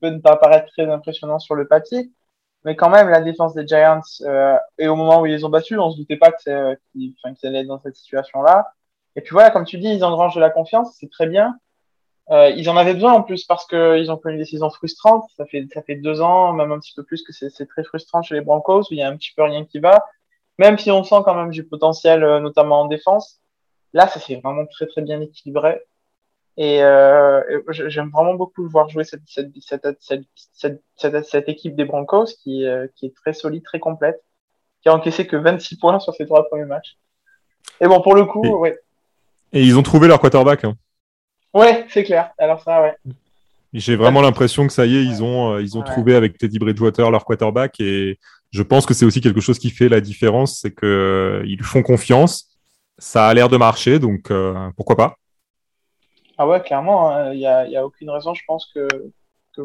peut 0.00 0.10
ne 0.10 0.18
pas 0.18 0.36
paraître 0.36 0.68
très 0.72 0.88
impressionnant 0.88 1.38
sur 1.38 1.54
le 1.54 1.66
papier, 1.66 2.10
mais 2.68 2.76
quand 2.76 2.90
même, 2.90 3.08
la 3.08 3.22
défense 3.22 3.54
des 3.54 3.66
Giants 3.66 4.02
euh, 4.20 4.58
et 4.76 4.88
au 4.88 4.94
moment 4.94 5.22
où 5.22 5.26
ils 5.26 5.32
les 5.32 5.42
ont 5.42 5.48
battus, 5.48 5.78
on 5.78 5.90
se 5.90 5.96
doutait 5.96 6.18
pas 6.18 6.32
c'est 6.36 6.78
qu'ils 6.92 7.14
qu 7.14 7.46
allaient 7.46 7.60
être 7.60 7.66
dans 7.66 7.80
cette 7.80 7.96
situation-là. 7.96 8.74
Et 9.16 9.22
puis 9.22 9.32
voilà, 9.32 9.50
comme 9.50 9.64
tu 9.64 9.78
dis, 9.78 9.88
ils 9.88 10.04
engrangent 10.04 10.34
de 10.34 10.40
la 10.40 10.50
confiance, 10.50 10.94
c'est 11.00 11.10
très 11.10 11.26
bien. 11.26 11.58
Euh, 12.30 12.50
ils 12.50 12.68
en 12.68 12.76
avaient 12.76 12.92
besoin 12.92 13.14
en 13.14 13.22
plus 13.22 13.46
parce 13.46 13.66
qu'ils 13.66 14.10
ont 14.10 14.18
connu 14.18 14.36
des 14.36 14.44
saisons 14.44 14.68
frustrantes. 14.68 15.24
Ça 15.38 15.46
fait 15.46 15.66
ça 15.72 15.80
fait 15.80 15.96
deux 15.96 16.20
ans, 16.20 16.52
même 16.52 16.70
un 16.70 16.78
petit 16.78 16.92
peu 16.94 17.04
plus 17.04 17.22
que 17.22 17.32
c'est 17.32 17.66
très 17.66 17.84
frustrant 17.84 18.20
chez 18.20 18.34
les 18.34 18.42
Broncos 18.42 18.82
où 18.82 18.88
il 18.90 18.98
y 18.98 19.02
a 19.02 19.08
un 19.08 19.16
petit 19.16 19.32
peu 19.34 19.44
rien 19.44 19.64
qui 19.64 19.78
va. 19.78 20.04
Même 20.58 20.76
si 20.76 20.90
on 20.90 21.04
sent 21.04 21.22
quand 21.24 21.34
même 21.34 21.50
du 21.50 21.64
potentiel, 21.64 22.22
euh, 22.22 22.38
notamment 22.38 22.82
en 22.82 22.84
défense. 22.84 23.40
Là, 23.94 24.08
ça 24.08 24.20
s'est 24.20 24.36
vraiment 24.44 24.66
très 24.66 24.86
très 24.86 25.00
bien 25.00 25.22
équilibré. 25.22 25.80
Et 26.58 26.82
euh, 26.82 27.40
j'aime 27.70 28.10
vraiment 28.10 28.34
beaucoup 28.34 28.62
le 28.64 28.68
voir 28.68 28.88
jouer 28.88 29.04
cette, 29.04 29.22
cette, 29.26 29.52
cette, 30.00 30.22
cette, 30.52 31.24
cette 31.24 31.48
équipe 31.48 31.76
des 31.76 31.84
Broncos 31.84 32.26
qui, 32.42 32.66
euh, 32.66 32.86
qui 32.96 33.06
est 33.06 33.14
très 33.14 33.32
solide, 33.32 33.62
très 33.62 33.78
complète, 33.78 34.20
qui 34.82 34.88
a 34.88 34.94
encaissé 34.94 35.26
que 35.26 35.36
26 35.36 35.78
points 35.78 36.00
sur 36.00 36.14
ses 36.14 36.26
trois 36.26 36.46
premiers 36.48 36.64
matchs. 36.64 36.98
Et 37.80 37.86
bon, 37.86 38.02
pour 38.02 38.14
le 38.14 38.24
coup, 38.24 38.44
et, 38.44 38.52
ouais. 38.52 38.78
Et 39.52 39.62
ils 39.62 39.78
ont 39.78 39.82
trouvé 39.82 40.08
leur 40.08 40.20
quarterback. 40.20 40.64
Hein. 40.64 40.74
Ouais, 41.54 41.86
c'est 41.88 42.04
clair. 42.04 42.32
Alors 42.38 42.60
ça, 42.62 42.82
ouais. 42.82 42.96
J'ai 43.72 43.96
vraiment 43.96 44.20
l'impression 44.20 44.66
que 44.66 44.72
ça 44.72 44.84
y 44.84 44.96
est, 44.96 45.04
ils 45.04 45.22
ont, 45.22 45.54
euh, 45.54 45.62
ils 45.62 45.76
ont 45.76 45.80
ouais. 45.80 45.86
trouvé 45.86 46.16
avec 46.16 46.38
Teddy 46.38 46.58
Bridgewater 46.58 47.10
leur 47.10 47.24
quarterback 47.24 47.78
et 47.80 48.18
je 48.50 48.62
pense 48.62 48.84
que 48.84 48.94
c'est 48.94 49.04
aussi 49.04 49.20
quelque 49.20 49.40
chose 49.40 49.58
qui 49.58 49.70
fait 49.70 49.88
la 49.88 50.00
différence, 50.00 50.60
c'est 50.60 50.74
qu'ils 50.74 50.88
euh, 50.88 51.62
font 51.62 51.82
confiance 51.82 52.48
ça 52.98 53.28
a 53.28 53.34
l'air 53.34 53.48
de 53.48 53.56
marcher, 53.56 53.98
donc 53.98 54.30
euh, 54.30 54.70
pourquoi 54.76 54.96
pas 54.96 55.16
Ah 56.38 56.46
ouais, 56.46 56.62
clairement, 56.62 57.30
il 57.32 57.44
hein, 57.44 57.66
n'y 57.66 57.76
a, 57.76 57.84
aucune 57.84 58.10
raison, 58.10 58.32
je 58.32 58.42
pense, 58.46 58.70
que, 58.72 58.86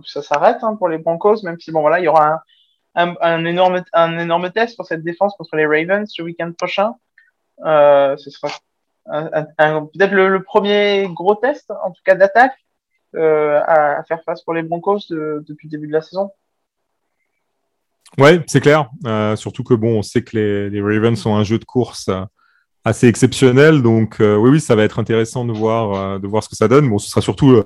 ça 0.06 0.24
s'arrête 0.24 0.58
hein, 0.64 0.76
pour 0.76 0.90
les 0.90 0.98
Broncos, 0.98 1.44
même 1.44 1.60
si 1.60 1.72
bon 1.72 1.82
voilà, 1.82 2.00
il 2.00 2.06
y 2.06 2.08
aura 2.08 2.44
un, 2.96 3.46
énorme, 3.46 4.52
test 4.52 4.76
pour 4.76 4.88
cette 4.88 5.04
défense 5.04 5.36
contre 5.38 5.56
les 5.56 5.68
Ravens 5.68 6.12
ce 6.12 6.24
week-end 6.24 6.52
prochain. 6.58 6.96
Euh, 7.64 8.18
ce 8.18 8.32
sera 8.32 8.50
peut-être 9.06 10.14
le, 10.14 10.42
premier 10.42 11.08
gros 11.10 11.36
test, 11.36 11.70
en 11.70 11.92
tout 11.92 12.02
cas 12.04 12.16
d'attaque, 12.16 12.56
euh, 13.16 13.62
à, 13.68 14.04
faire 14.06 14.24
face 14.24 14.42
pour 14.42 14.56
les 14.56 14.64
Broncos 14.64 15.02
de, 15.12 15.44
depuis 15.48 15.68
le 15.68 15.72
début 15.72 15.88
de 15.88 15.94
la 15.94 16.02
saison. 16.02 16.32
Ouais, 18.18 18.44
c'est 18.48 18.62
clair. 18.62 18.90
Euh, 19.06 19.36
surtout 19.36 19.64
que 19.64 19.74
bon, 19.74 20.00
on 20.00 20.02
sait 20.02 20.24
que 20.24 20.38
les, 20.38 20.82
Ravens 20.82 21.26
ont 21.26 21.36
un 21.36 21.44
jeu 21.44 21.60
de 21.60 21.66
course 21.66 22.10
assez 22.84 23.08
exceptionnel. 23.08 23.82
Donc 23.82 24.20
euh, 24.20 24.36
oui, 24.36 24.52
oui, 24.52 24.60
ça 24.60 24.76
va 24.76 24.84
être 24.84 25.00
intéressant 25.00 25.46
de 25.46 25.54
voir, 25.54 25.94
euh, 25.94 26.20
de 26.20 26.28
voir 26.28 26.44
ce 26.44 26.50
que 26.50 26.56
ça 26.56 26.68
donne. 26.68 26.90
Bon, 26.90 26.98
ce 26.98 27.10
sera 27.10 27.22
surtout 27.22 27.52
euh, 27.52 27.64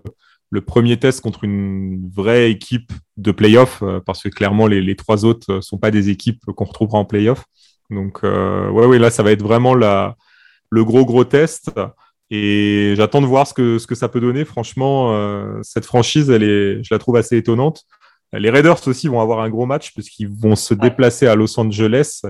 le 0.50 0.62
premier 0.62 0.98
test 0.98 1.22
contre 1.22 1.44
une 1.44 2.10
vraie 2.14 2.50
équipe 2.52 2.92
de 3.18 3.32
playoff, 3.32 3.84
parce 4.06 4.24
que 4.24 4.30
clairement, 4.30 4.68
les, 4.68 4.96
trois 4.96 5.26
autres 5.26 5.60
sont 5.60 5.78
pas 5.78 5.92
des 5.92 6.10
équipes 6.10 6.42
qu'on 6.56 6.64
retrouvera 6.64 7.00
en 7.00 7.06
playoff. 7.06 7.44
Donc, 7.90 8.24
ouais, 8.24 8.86
ouais, 8.86 8.98
là, 8.98 9.10
ça 9.10 9.24
va 9.24 9.34
être 9.34 9.42
vraiment 9.42 9.76
la, 9.76 10.16
le 10.70 10.86
gros, 10.86 11.06
gros 11.06 11.26
test. 11.26 11.72
Et 12.30 12.94
j'attends 12.98 13.22
de 13.22 13.26
voir 13.26 13.48
ce 13.48 13.54
que, 13.54 13.80
ce 13.80 13.88
que 13.88 13.96
ça 13.96 14.10
peut 14.10 14.20
donner. 14.20 14.44
Franchement, 14.44 15.14
euh, 15.14 15.60
cette 15.64 15.86
franchise, 15.86 16.30
elle 16.30 16.44
est, 16.44 16.84
je 16.84 16.94
la 16.94 17.00
trouve 17.00 17.16
assez 17.16 17.38
étonnante. 17.38 17.84
Les 18.34 18.50
Raiders 18.50 18.86
aussi 18.88 19.08
vont 19.08 19.22
avoir 19.22 19.40
un 19.40 19.50
gros 19.50 19.66
match 19.66 19.94
puisqu'ils 19.94 20.28
vont 20.28 20.56
se 20.56 20.74
déplacer 20.74 21.28
à 21.28 21.36
Los 21.36 21.58
Angeles. 21.60 22.22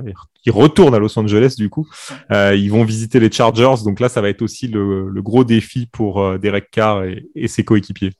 Ils 0.45 0.51
retournent 0.51 0.93
à 0.93 0.99
Los 0.99 1.17
Angeles 1.17 1.55
du 1.57 1.69
coup. 1.69 1.87
Euh, 2.31 2.55
ils 2.55 2.69
vont 2.69 2.83
visiter 2.83 3.19
les 3.19 3.31
Chargers. 3.31 3.83
Donc 3.83 3.99
là, 3.99 4.07
ça 4.07 4.21
va 4.21 4.29
être 4.29 4.43
aussi 4.43 4.67
le, 4.67 5.09
le 5.09 5.21
gros 5.23 5.43
défi 5.43 5.87
pour 5.87 6.21
euh, 6.21 6.37
Derek 6.37 6.69
Carr 6.69 7.03
et, 7.03 7.25
et 7.33 7.47
ses 7.47 7.65
coéquipiers. 7.65 8.13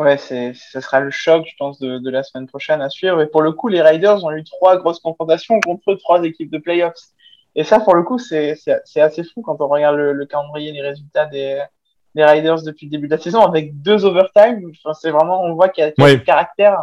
Ouais, 0.00 0.18
c'est, 0.18 0.52
ce 0.54 0.80
sera 0.80 0.98
le 0.98 1.12
choc, 1.12 1.46
je 1.46 1.54
pense, 1.56 1.78
de, 1.78 1.98
de, 1.98 2.10
la 2.10 2.24
semaine 2.24 2.48
prochaine 2.48 2.82
à 2.82 2.90
suivre. 2.90 3.22
Et 3.22 3.28
pour 3.28 3.42
le 3.42 3.52
coup, 3.52 3.68
les 3.68 3.80
Raiders 3.80 4.24
ont 4.24 4.32
eu 4.32 4.42
trois 4.42 4.76
grosses 4.76 4.98
confrontations 4.98 5.60
contre 5.60 5.94
trois 5.94 6.24
équipes 6.24 6.50
de 6.50 6.58
playoffs. 6.58 6.98
Et 7.54 7.62
ça, 7.62 7.78
pour 7.78 7.94
le 7.94 8.02
coup, 8.02 8.18
c'est 8.18 8.56
assez 8.96 9.22
fou 9.22 9.42
quand 9.42 9.60
on 9.60 9.68
regarde 9.68 9.96
le, 9.96 10.12
le 10.12 10.26
calendrier, 10.26 10.72
les 10.72 10.82
résultats 10.82 11.26
des, 11.26 11.62
des 12.14 12.24
Riders 12.24 12.62
depuis 12.62 12.86
le 12.86 12.90
début 12.90 13.08
de 13.08 13.14
la 13.14 13.20
saison 13.20 13.42
avec 13.42 13.80
deux 13.82 14.04
overtime. 14.04 14.70
Enfin, 14.84 14.94
c'est 14.94 15.10
vraiment, 15.10 15.42
on 15.42 15.54
voit 15.54 15.68
qu'il 15.68 15.84
y 15.84 15.86
a, 15.86 16.16
du 16.16 16.24
caractère. 16.24 16.78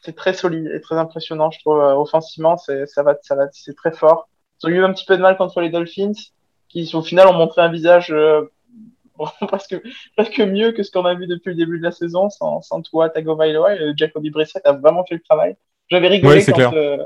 C'est 0.00 0.14
très 0.14 0.32
solide 0.32 0.70
et 0.72 0.80
très 0.80 0.96
impressionnant, 0.96 1.50
je 1.50 1.58
trouve. 1.60 1.78
Offensivement, 1.78 2.56
c'est 2.56 2.86
ça 2.86 3.02
va, 3.02 3.16
ça 3.22 3.34
va, 3.34 3.46
c'est 3.52 3.74
très 3.74 3.92
fort. 3.92 4.28
Ils 4.62 4.66
ont 4.66 4.70
eu 4.70 4.84
un 4.84 4.92
petit 4.92 5.04
peu 5.04 5.16
de 5.16 5.22
mal 5.22 5.36
contre 5.36 5.60
les 5.60 5.70
Dolphins, 5.70 6.12
qui 6.68 6.90
au 6.94 7.02
final 7.02 7.26
ont 7.28 7.32
montré 7.32 7.62
un 7.62 7.70
visage 7.70 8.10
euh, 8.10 8.50
presque, 9.48 9.76
presque 10.16 10.40
mieux 10.40 10.72
que 10.72 10.82
ce 10.82 10.90
qu'on 10.90 11.04
a 11.04 11.14
vu 11.14 11.26
depuis 11.26 11.50
le 11.50 11.56
début 11.56 11.78
de 11.78 11.84
la 11.84 11.92
saison, 11.92 12.30
sans, 12.30 12.62
sans 12.62 12.82
toi, 12.82 13.10
Tagovailoa 13.10 13.74
et 13.74 13.92
Jacoby 13.96 14.30
Brissett 14.30 14.64
a 14.66 14.72
vraiment 14.72 15.04
fait 15.04 15.16
le 15.16 15.22
travail. 15.22 15.56
J'avais 15.90 16.08
rigolé 16.08 16.44
quand 16.44 16.74
euh, 16.74 16.98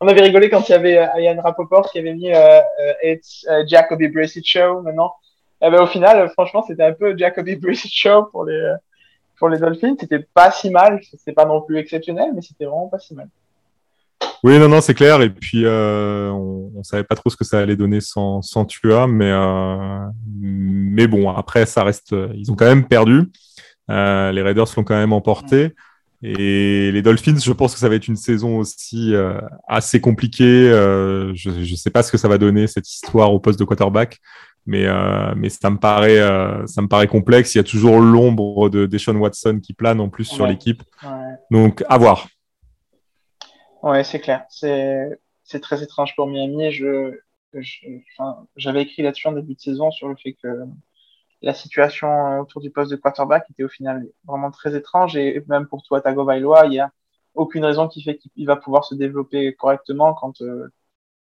on 0.00 0.08
avait 0.08 0.22
rigolé 0.22 0.48
quand 0.48 0.66
il 0.68 0.72
y 0.72 0.74
avait 0.74 0.96
euh, 0.96 1.20
Ian 1.20 1.40
Rapoport 1.42 1.90
qui 1.90 1.98
avait 1.98 2.14
mis 2.14 2.32
euh, 2.32 2.60
euh 2.60 2.92
It's 3.02 3.46
Jacoby 3.66 4.08
Brissett 4.08 4.44
Show 4.44 4.80
maintenant. 4.80 5.14
Et 5.62 5.70
ben, 5.70 5.82
au 5.82 5.86
final, 5.86 6.28
franchement, 6.30 6.64
c'était 6.66 6.84
un 6.84 6.92
peu 6.92 7.16
Jacoby 7.16 7.56
Brissett 7.62 7.90
Show 7.92 8.24
pour 8.24 8.44
les 8.44 8.74
pour 9.38 9.48
les 9.48 9.58
Dolphins. 9.58 9.96
C'était 9.98 10.26
pas 10.34 10.50
si 10.50 10.70
mal, 10.70 11.00
c'était 11.02 11.32
pas 11.32 11.46
non 11.46 11.62
plus 11.62 11.78
exceptionnel, 11.78 12.32
mais 12.34 12.42
c'était 12.42 12.66
vraiment 12.66 12.88
pas 12.88 12.98
si 12.98 13.14
mal. 13.14 13.28
Oui, 14.42 14.58
non, 14.58 14.68
non, 14.68 14.80
c'est 14.80 14.94
clair. 14.94 15.20
Et 15.22 15.30
puis, 15.30 15.64
euh, 15.64 16.30
on, 16.30 16.70
on, 16.76 16.82
savait 16.82 17.04
pas 17.04 17.14
trop 17.14 17.28
ce 17.28 17.36
que 17.36 17.44
ça 17.44 17.58
allait 17.58 17.76
donner 17.76 18.00
sans, 18.00 18.40
sans 18.40 18.64
Tua, 18.64 19.06
mais, 19.06 19.30
euh, 19.30 20.06
mais 20.38 21.06
bon, 21.06 21.30
après, 21.30 21.66
ça 21.66 21.84
reste. 21.84 22.14
Ils 22.34 22.50
ont 22.50 22.54
quand 22.54 22.66
même 22.66 22.86
perdu. 22.86 23.30
Euh, 23.90 24.30
les 24.32 24.42
Raiders 24.42 24.66
l'ont 24.76 24.84
quand 24.84 24.96
même 24.96 25.12
emporté. 25.12 25.74
Et 26.22 26.92
les 26.92 27.02
Dolphins, 27.02 27.38
je 27.38 27.52
pense 27.52 27.72
que 27.72 27.80
ça 27.80 27.88
va 27.88 27.94
être 27.94 28.06
une 28.06 28.16
saison 28.16 28.58
aussi 28.58 29.14
euh, 29.14 29.40
assez 29.66 30.00
compliquée. 30.00 30.70
Euh, 30.70 31.32
je 31.34 31.50
ne 31.50 31.76
sais 31.76 31.90
pas 31.90 32.02
ce 32.02 32.12
que 32.12 32.18
ça 32.18 32.28
va 32.28 32.36
donner 32.36 32.66
cette 32.66 32.88
histoire 32.88 33.32
au 33.32 33.40
poste 33.40 33.58
de 33.58 33.64
quarterback, 33.64 34.20
mais 34.66 34.86
euh, 34.86 35.34
mais 35.36 35.48
ça 35.48 35.70
me 35.70 35.78
paraît 35.78 36.18
euh, 36.18 36.66
ça 36.66 36.82
me 36.82 36.88
paraît 36.88 37.06
complexe. 37.06 37.54
Il 37.54 37.58
y 37.58 37.60
a 37.60 37.64
toujours 37.64 38.00
l'ombre 38.00 38.68
de 38.68 38.86
Deshaun 38.86 39.16
Watson 39.16 39.60
qui 39.62 39.72
plane 39.72 40.00
en 40.00 40.08
plus 40.08 40.30
ouais. 40.30 40.36
sur 40.36 40.46
l'équipe. 40.46 40.82
Ouais. 41.02 41.34
Donc 41.50 41.84
à 41.88 41.98
voir. 41.98 42.28
Ouais, 43.82 44.04
c'est 44.04 44.20
clair. 44.20 44.44
C'est 44.48 45.18
c'est 45.44 45.60
très 45.60 45.82
étrange 45.82 46.14
pour 46.16 46.26
Miami. 46.26 46.70
Je 46.70 47.18
j'avais 48.56 48.82
écrit 48.82 49.02
là-dessus 49.02 49.26
en 49.26 49.32
début 49.32 49.54
de 49.54 49.60
saison 49.60 49.90
sur 49.90 50.08
le 50.08 50.16
fait 50.16 50.34
que 50.34 50.48
la 51.42 51.54
situation 51.54 52.08
euh, 52.08 52.40
autour 52.40 52.60
du 52.60 52.70
poste 52.70 52.90
de 52.90 52.96
quarterback 52.96 53.44
était 53.50 53.64
au 53.64 53.68
final 53.68 54.06
vraiment 54.24 54.50
très 54.50 54.76
étrange 54.76 55.16
et 55.16 55.42
même 55.48 55.66
pour 55.66 55.82
toi 55.82 56.00
Tagovailoa, 56.00 56.66
il 56.66 56.74
y 56.74 56.80
a 56.80 56.90
aucune 57.34 57.64
raison 57.64 57.88
qui 57.88 58.02
fait 58.02 58.18
qu'il 58.18 58.46
va 58.46 58.56
pouvoir 58.56 58.84
se 58.84 58.94
développer 58.94 59.54
correctement 59.54 60.14
quand 60.14 60.42
euh, 60.42 60.68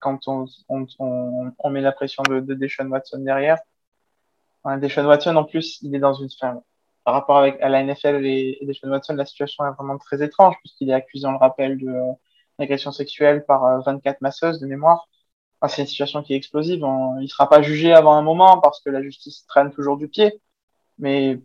quand 0.00 0.28
on, 0.28 0.46
on, 0.68 0.86
on, 0.98 1.52
on, 1.58 1.70
met 1.70 1.80
la 1.80 1.92
pression 1.92 2.22
de, 2.28 2.40
de 2.40 2.54
Deshaun 2.54 2.88
Watson 2.88 3.18
derrière. 3.18 3.58
Deshaun 4.80 5.06
Watson 5.06 5.36
en 5.36 5.44
plus, 5.44 5.78
il 5.82 5.94
est 5.94 5.98
dans 5.98 6.14
une 6.14 6.30
fin 6.30 6.62
par 7.04 7.14
rapport 7.14 7.38
avec 7.38 7.58
à 7.62 7.70
la 7.70 7.82
NFL 7.82 8.26
et, 8.26 8.58
Deshaun 8.62 8.90
Watson, 8.90 9.14
la 9.14 9.24
situation 9.24 9.64
est 9.64 9.72
vraiment 9.72 9.96
très 9.96 10.22
étrange 10.22 10.56
puisqu'il 10.58 10.90
est 10.90 10.92
accusé, 10.92 11.26
on 11.26 11.32
le 11.32 11.38
rappelle, 11.38 11.78
de 11.78 11.88
euh, 11.88 12.12
d'agression 12.58 12.92
sexuelle 12.92 13.46
par 13.46 13.82
24 13.82 14.20
masseuses 14.20 14.60
de 14.60 14.66
mémoire. 14.66 15.08
C'est 15.68 15.82
une 15.82 15.88
situation 15.88 16.22
qui 16.22 16.34
est 16.34 16.36
explosive. 16.36 16.84
Il 17.20 17.28
sera 17.28 17.48
pas 17.48 17.62
jugé 17.62 17.94
avant 17.94 18.12
un 18.14 18.20
moment 18.22 18.60
parce 18.60 18.82
que 18.82 18.90
la 18.90 19.02
justice 19.02 19.46
traîne 19.46 19.70
toujours 19.70 19.96
du 19.96 20.08
pied. 20.08 20.38
Mais 20.98 21.40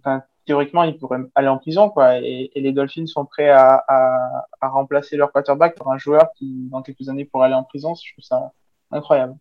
théoriquement, 0.45 0.83
il 0.83 0.97
pourrait 0.97 1.19
aller 1.35 1.47
en 1.47 1.57
prison, 1.57 1.89
quoi. 1.89 2.19
Et, 2.19 2.51
les 2.55 2.71
Dolphins 2.71 3.05
sont 3.05 3.25
prêts 3.25 3.49
à, 3.49 3.83
à, 3.87 4.67
remplacer 4.69 5.17
leur 5.17 5.31
quarterback 5.31 5.77
par 5.77 5.89
un 5.89 5.97
joueur 5.97 6.27
qui, 6.37 6.67
dans 6.71 6.81
quelques 6.81 7.09
années, 7.09 7.25
pourrait 7.25 7.47
aller 7.47 7.55
en 7.55 7.63
prison. 7.63 7.93
Je 7.95 8.13
trouve 8.13 8.23
ça 8.23 8.51
incroyable. 8.91 9.35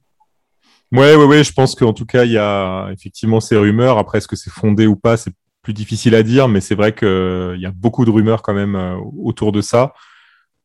Ouais, 0.93 1.15
ouais, 1.17 1.25
ouais. 1.25 1.45
Je 1.45 1.53
pense 1.53 1.75
qu'en 1.75 1.93
tout 1.93 2.07
cas, 2.07 2.25
il 2.25 2.33
y 2.33 2.39
a 2.39 2.89
effectivement 2.93 3.41
ces 3.41 3.57
rumeurs. 3.57 3.99
Après, 3.99 4.19
est-ce 4.19 4.29
que 4.29 4.37
c'est 4.37 4.53
fondé 4.53 4.87
ou 4.87 4.97
pas, 4.97 5.17
c'est 5.17 5.33
plus 5.63 5.75
difficile 5.75 6.15
à 6.15 6.23
dire, 6.23 6.49
mais 6.49 6.61
c'est 6.61 6.75
vrai 6.75 6.93
qu'il 6.95 7.59
y 7.59 7.67
a 7.67 7.73
beaucoup 7.73 8.05
de 8.05 8.11
rumeurs 8.11 8.43
quand 8.43 8.55
même 8.55 8.75
euh, 8.75 8.97
autour 9.23 9.53
de 9.53 9.61
ça. 9.61 9.93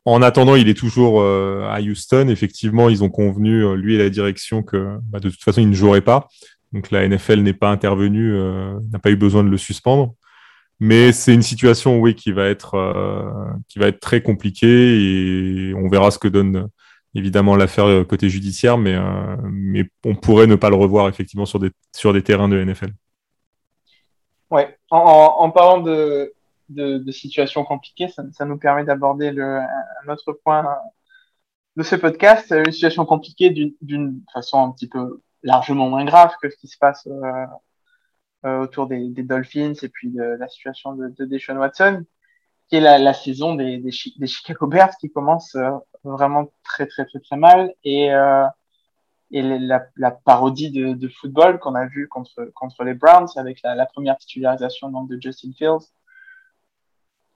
En 0.05 0.21
attendant, 0.21 0.55
il 0.55 0.69
est 0.69 0.77
toujours 0.77 1.21
euh, 1.21 1.67
à 1.69 1.81
Houston. 1.81 2.29
Effectivement, 2.29 2.87
ils 2.87 3.03
ont 3.03 3.09
convenu, 3.09 3.65
euh, 3.65 3.75
lui 3.75 3.95
et 3.95 3.97
la 3.97 4.09
direction, 4.09 4.63
que 4.63 4.97
bah, 5.03 5.19
de 5.19 5.29
toute 5.29 5.43
façon, 5.43 5.59
il 5.59 5.69
ne 5.69 5.75
jouerait 5.75 6.01
pas. 6.01 6.29
Donc 6.71 6.91
la 6.91 7.05
NFL 7.07 7.41
n'est 7.41 7.53
pas 7.53 7.69
intervenue, 7.69 8.33
euh, 8.33 8.79
n'a 8.91 8.99
pas 8.99 9.09
eu 9.11 9.15
besoin 9.15 9.43
de 9.43 9.49
le 9.49 9.57
suspendre. 9.57 10.15
Mais 10.79 11.11
c'est 11.11 11.33
une 11.33 11.41
situation, 11.41 11.99
oui, 11.99 12.13
qui 12.13 12.31
va 12.31 12.47
être 12.47 12.75
euh, 12.75 13.31
qui 13.67 13.79
va 13.79 13.87
être 13.87 13.99
très 13.99 14.21
compliquée 14.21 15.69
et 15.69 15.73
on 15.73 15.87
verra 15.89 16.11
ce 16.11 16.19
que 16.19 16.27
donne 16.27 16.69
évidemment 17.15 17.55
l'affaire 17.55 18.05
côté 18.07 18.29
judiciaire, 18.29 18.77
mais 18.77 18.95
euh, 18.95 19.35
mais 19.43 19.89
on 20.05 20.15
pourrait 20.15 20.45
ne 20.45 20.55
pas 20.55 20.69
le 20.69 20.75
revoir 20.75 21.07
effectivement 21.09 21.45
sur 21.45 21.59
des 21.59 21.71
sur 21.95 22.13
des 22.13 22.21
terrains 22.21 22.49
de 22.49 22.63
NFL. 22.63 22.93
Ouais, 24.51 24.77
en, 24.91 24.99
en, 24.99 25.43
en 25.43 25.51
parlant 25.51 25.79
de 25.81 26.33
de, 26.69 26.97
de 26.97 27.11
situations 27.11 27.63
compliquées, 27.63 28.09
ça, 28.09 28.23
ça 28.31 28.45
nous 28.45 28.57
permet 28.57 28.83
d'aborder 28.83 29.29
un 29.29 30.11
autre 30.11 30.33
point 30.43 30.65
de 31.77 31.83
ce 31.83 31.95
podcast, 31.95 32.51
une 32.51 32.71
situation 32.71 33.05
compliquée 33.05 33.49
d'une 33.81 34.21
façon 34.33 34.61
un 34.61 34.71
petit 34.71 34.89
peu 34.89 35.21
largement 35.43 35.89
moins 35.89 36.05
grave 36.05 36.33
que 36.41 36.49
ce 36.49 36.57
qui 36.57 36.67
se 36.67 36.77
passe 36.77 37.07
euh, 37.07 37.23
euh, 37.23 37.45
autour 38.61 38.87
des, 38.87 39.09
des, 39.09 39.23
Dolphins 39.23 39.73
et 39.81 39.89
puis 39.89 40.09
de 40.09 40.23
la 40.23 40.47
situation 40.47 40.93
de, 40.93 41.07
de 41.09 41.25
Deshaun 41.25 41.57
Watson, 41.57 42.03
qui 42.69 42.77
est 42.77 42.81
la, 42.81 42.97
la 42.97 43.13
saison 43.13 43.55
des, 43.55 43.77
des, 43.77 43.91
des, 44.17 44.27
Chicago 44.27 44.67
Bears 44.67 44.97
qui 44.97 45.09
commence 45.09 45.55
euh, 45.55 45.71
vraiment 46.03 46.51
très 46.63 46.87
très 46.87 47.05
très 47.05 47.19
très 47.19 47.37
mal 47.37 47.73
et 47.83 48.13
euh, 48.13 48.45
et 49.29 49.41
la, 49.41 49.85
la, 49.97 50.11
parodie 50.11 50.71
de, 50.71 50.93
de 50.93 51.09
football 51.09 51.59
qu'on 51.59 51.75
a 51.75 51.85
vu 51.85 52.07
contre 52.07 52.49
contre 52.55 52.83
les 52.85 52.93
Browns 52.93 53.27
avec 53.35 53.61
la, 53.61 53.75
la 53.75 53.85
première 53.85 54.17
titularisation 54.17 54.89
donc 54.89 55.09
de 55.09 55.19
Justin 55.21 55.51
Fields 55.57 55.91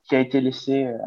qui 0.08 0.16
a 0.16 0.20
été 0.20 0.42
laissé, 0.42 0.86
euh, 0.86 0.98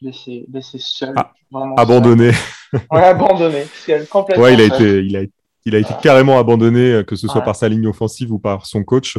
laissé, 0.00 0.46
laissé 0.52 0.78
seul. 0.78 1.14
Ah, 1.16 1.32
abandonné. 1.76 2.32
Seul. 2.32 2.80
Ouais, 2.90 3.04
abandonné. 3.04 3.64
Complètement 4.10 4.44
ouais, 4.44 4.54
il 4.54 4.60
a 4.60 4.68
seul. 4.68 4.82
été, 4.82 4.98
il 5.04 5.16
a, 5.16 5.20
il 5.64 5.74
a 5.74 5.78
été 5.78 5.92
carrément 6.02 6.38
abandonné, 6.38 6.92
euh, 6.92 7.02
que 7.02 7.16
ce 7.16 7.26
soit 7.26 7.40
ouais. 7.40 7.44
par 7.44 7.56
sa 7.56 7.68
ligne 7.68 7.86
offensive 7.86 8.32
ou 8.32 8.38
par 8.38 8.66
son 8.66 8.84
coach, 8.84 9.18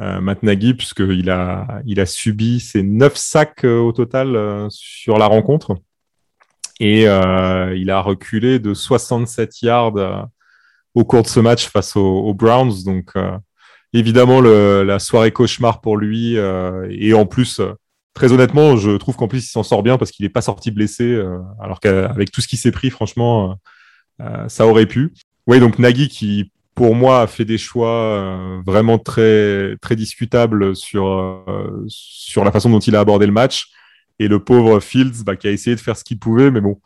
euh, 0.00 0.20
Matt 0.20 0.42
Nagy, 0.42 0.74
puisqu'il 0.74 1.30
a, 1.30 1.80
il 1.86 2.00
a 2.00 2.06
subi 2.06 2.58
ses 2.60 2.82
neuf 2.82 3.16
sacs 3.16 3.64
euh, 3.64 3.78
au 3.78 3.92
total 3.92 4.34
euh, 4.34 4.66
sur 4.70 5.18
la 5.18 5.26
rencontre. 5.26 5.76
Et 6.80 7.02
il 7.02 7.90
a 7.90 8.00
reculé 8.00 8.58
de 8.58 8.74
67 8.74 9.62
yards 9.62 10.28
au 10.94 11.04
cours 11.04 11.22
de 11.22 11.28
ce 11.28 11.38
match 11.38 11.68
face 11.68 11.94
aux, 11.94 12.18
aux 12.18 12.34
Browns. 12.34 12.82
Donc, 12.84 13.12
évidemment, 13.92 14.40
le, 14.40 14.82
la 14.82 14.98
soirée 14.98 15.30
cauchemar 15.30 15.80
pour 15.80 15.96
lui. 15.96 16.34
et 16.34 17.14
en 17.14 17.26
plus, 17.26 17.60
très 18.12 18.32
honnêtement, 18.32 18.76
je 18.76 18.90
trouve 18.96 19.14
qu'en 19.14 19.28
plus, 19.28 19.46
il 19.46 19.50
s'en 19.50 19.62
sort 19.62 19.84
bien 19.84 19.98
parce 19.98 20.10
qu'il 20.10 20.24
n'est 20.24 20.30
pas 20.30 20.42
sorti 20.42 20.72
blessé, 20.72 21.16
alors 21.60 21.78
qu'avec 21.78 22.32
tout 22.32 22.40
ce 22.40 22.48
qui 22.48 22.56
s'est 22.56 22.72
pris, 22.72 22.90
franchement, 22.90 23.56
euh, 24.20 24.48
ça 24.48 24.66
aurait 24.66 24.86
pu. 24.86 25.12
Oui, 25.46 25.60
donc 25.60 25.78
Nagui 25.78 26.08
qui, 26.08 26.50
pour 26.74 26.94
moi, 26.94 27.22
a 27.22 27.26
fait 27.26 27.44
des 27.44 27.58
choix 27.58 27.90
euh, 27.90 28.60
vraiment 28.66 28.98
très, 28.98 29.76
très 29.80 29.96
discutables 29.96 30.74
sur, 30.74 31.44
sur 31.86 32.44
la 32.44 32.52
façon 32.52 32.70
dont 32.70 32.78
il 32.78 32.96
a 32.96 33.00
abordé 33.00 33.26
le 33.26 33.32
match. 33.32 33.68
Et 34.18 34.28
le 34.28 34.38
pauvre 34.42 34.80
Fields, 34.80 35.24
bah, 35.24 35.36
qui 35.36 35.48
a 35.48 35.50
essayé 35.50 35.76
de 35.76 35.80
faire 35.80 35.96
ce 35.96 36.04
qu'il 36.04 36.18
pouvait, 36.18 36.50
mais 36.50 36.60
bon, 36.60 36.80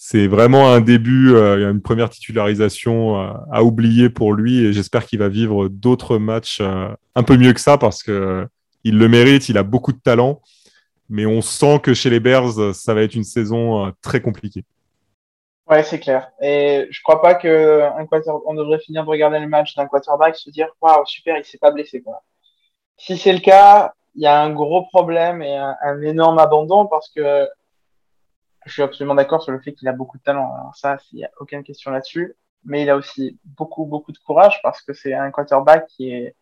c'est 0.00 0.28
vraiment 0.28 0.72
un 0.72 0.80
début, 0.80 1.34
euh, 1.34 1.72
une 1.72 1.82
première 1.82 2.08
titularisation 2.08 3.20
euh, 3.20 3.32
à 3.50 3.64
oublier 3.64 4.08
pour 4.08 4.32
lui 4.32 4.60
et 4.60 4.72
j'espère 4.72 5.04
qu'il 5.04 5.18
va 5.18 5.28
vivre 5.28 5.68
d'autres 5.68 6.18
matchs 6.18 6.58
euh, 6.60 6.88
un 7.16 7.24
peu 7.24 7.36
mieux 7.36 7.52
que 7.52 7.60
ça 7.60 7.78
parce 7.78 8.04
que 8.04 8.46
il 8.84 8.96
le 8.96 9.08
mérite, 9.08 9.48
il 9.48 9.58
a 9.58 9.64
beaucoup 9.64 9.92
de 9.92 9.98
talent 9.98 10.40
mais 11.08 11.26
on 11.26 11.42
sent 11.42 11.80
que 11.82 11.94
chez 11.94 12.10
les 12.10 12.20
Bears, 12.20 12.74
ça 12.74 12.94
va 12.94 13.02
être 13.02 13.16
une 13.16 13.24
saison 13.24 13.86
euh, 13.86 13.90
très 14.00 14.20
compliquée. 14.20 14.64
Ouais, 15.68 15.82
c'est 15.82 16.00
clair. 16.00 16.30
Et 16.40 16.86
je 16.90 17.02
crois 17.02 17.20
pas 17.20 17.34
que 17.34 17.82
un 17.82 18.06
on 18.46 18.54
devrait 18.54 18.78
finir 18.78 19.04
de 19.04 19.10
regarder 19.10 19.38
le 19.38 19.48
match 19.48 19.74
d'un 19.74 19.86
quarterback 19.86 20.36
se 20.36 20.48
dire 20.50 20.68
waouh 20.80 21.04
super, 21.04 21.36
il 21.36 21.44
s'est 21.44 21.58
pas 21.58 21.70
blessé 21.70 22.00
quoi. 22.02 22.22
si 22.98 23.18
c'est 23.18 23.32
le 23.34 23.40
cas, 23.40 23.94
il 24.14 24.22
y 24.22 24.26
a 24.26 24.40
un 24.42 24.50
gros 24.52 24.84
problème 24.86 25.42
et 25.42 25.56
un, 25.56 26.02
énorme 26.02 26.38
abandon 26.38 26.86
parce 26.86 27.10
que 27.10 27.48
je 28.66 28.72
suis 28.72 28.82
absolument 28.82 29.14
d'accord 29.14 29.42
sur 29.42 29.52
le 29.52 29.60
fait 29.60 29.74
qu'il 29.74 29.88
a 29.88 29.92
beaucoup 29.92 30.18
de 30.18 30.22
talent. 30.22 30.54
Alors 30.54 30.74
ça, 30.76 30.98
il 31.12 31.18
n'y 31.18 31.24
a 31.24 31.30
aucune 31.40 31.62
question 31.64 31.90
là-dessus. 31.90 32.36
Mais 32.64 32.82
il 32.82 32.90
a 32.90 32.96
aussi 32.96 33.38
beaucoup, 33.44 33.86
beaucoup 33.86 34.12
de 34.12 34.18
courage 34.18 34.60
parce 34.62 34.82
que 34.82 34.92
c'est 34.92 35.14
un 35.14 35.30
quarterback 35.30 35.86
qui 35.88 36.10
est, 36.12 36.34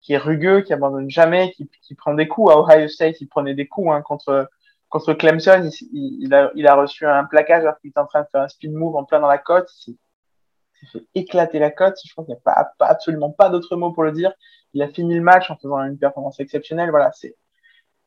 qui 0.00 0.14
est 0.14 0.18
rugueux, 0.18 0.62
qui 0.62 0.72
abandonne 0.72 1.10
jamais, 1.10 1.52
qui, 1.52 1.70
qui 1.82 1.94
prend 1.94 2.14
des 2.14 2.28
coups. 2.28 2.52
À 2.52 2.58
Ohio 2.58 2.88
State, 2.88 3.20
il 3.20 3.28
prenait 3.28 3.54
des 3.54 3.68
coups 3.68 3.90
hein, 3.92 4.02
contre, 4.02 4.48
contre 4.88 5.14
Clemson. 5.14 5.70
Il, 5.92 6.32
a, 6.34 6.50
il 6.54 6.66
a 6.66 6.74
reçu 6.74 7.06
un 7.06 7.24
plaquage 7.24 7.62
alors 7.62 7.78
qu'il 7.80 7.90
était 7.90 8.00
en 8.00 8.06
train 8.06 8.22
de 8.22 8.28
faire 8.30 8.42
un 8.42 8.48
speed 8.48 8.72
move 8.72 8.96
en 8.96 9.04
plein 9.04 9.20
dans 9.20 9.28
la 9.28 9.38
côte. 9.38 9.68
Il 9.86 9.94
s'est 9.94 10.98
fait 10.98 11.06
éclater 11.14 11.58
la 11.58 11.70
côte. 11.70 11.96
Je 12.04 12.12
crois 12.12 12.24
qu'il 12.24 12.34
n'y 12.34 12.38
a 12.38 12.42
pas, 12.42 12.70
pas, 12.78 12.86
absolument 12.86 13.30
pas 13.30 13.50
d'autre 13.50 13.76
mot 13.76 13.92
pour 13.92 14.04
le 14.04 14.12
dire. 14.12 14.32
Il 14.74 14.82
a 14.82 14.88
fini 14.88 15.14
le 15.14 15.22
match 15.22 15.50
en 15.50 15.56
faisant 15.56 15.78
une 15.82 15.98
performance 15.98 16.40
exceptionnelle. 16.40 16.90
Voilà, 16.90 17.10
c'est 17.12 17.36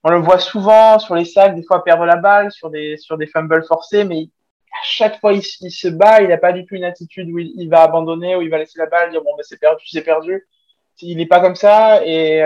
on 0.04 0.10
le 0.10 0.20
voit 0.20 0.40
souvent 0.40 0.98
sur 1.00 1.16
les 1.16 1.26
sacs, 1.26 1.56
des 1.56 1.64
fois 1.64 1.84
perdre 1.84 2.06
la 2.06 2.16
balle, 2.16 2.52
sur 2.52 2.70
des, 2.70 2.98
sur 2.98 3.18
des 3.18 3.28
fumbles 3.28 3.64
forcés, 3.66 4.04
mais 4.04 4.30
à 4.72 4.84
chaque 4.84 5.20
fois 5.20 5.34
il, 5.34 5.44
se 5.44 5.88
bat, 5.88 6.22
il 6.22 6.30
n'a 6.30 6.38
pas 6.38 6.54
du 6.54 6.66
tout 6.66 6.76
une 6.76 6.84
attitude 6.84 7.30
où 7.30 7.38
il, 7.38 7.70
va 7.70 7.84
abandonner, 7.84 8.36
où 8.36 8.42
il 8.42 8.50
va 8.50 8.58
laisser 8.58 8.80
la 8.80 8.88
balle, 8.88 9.12
dire 9.12 9.22
bon 9.22 9.36
ben 9.36 9.44
c'est 9.44 9.60
perdu, 9.60 9.84
c'est 9.88 10.02
perdu. 10.02 10.48
Il 11.02 11.18
n'est 11.18 11.28
pas 11.28 11.40
comme 11.40 11.56
ça 11.56 12.06
et 12.06 12.44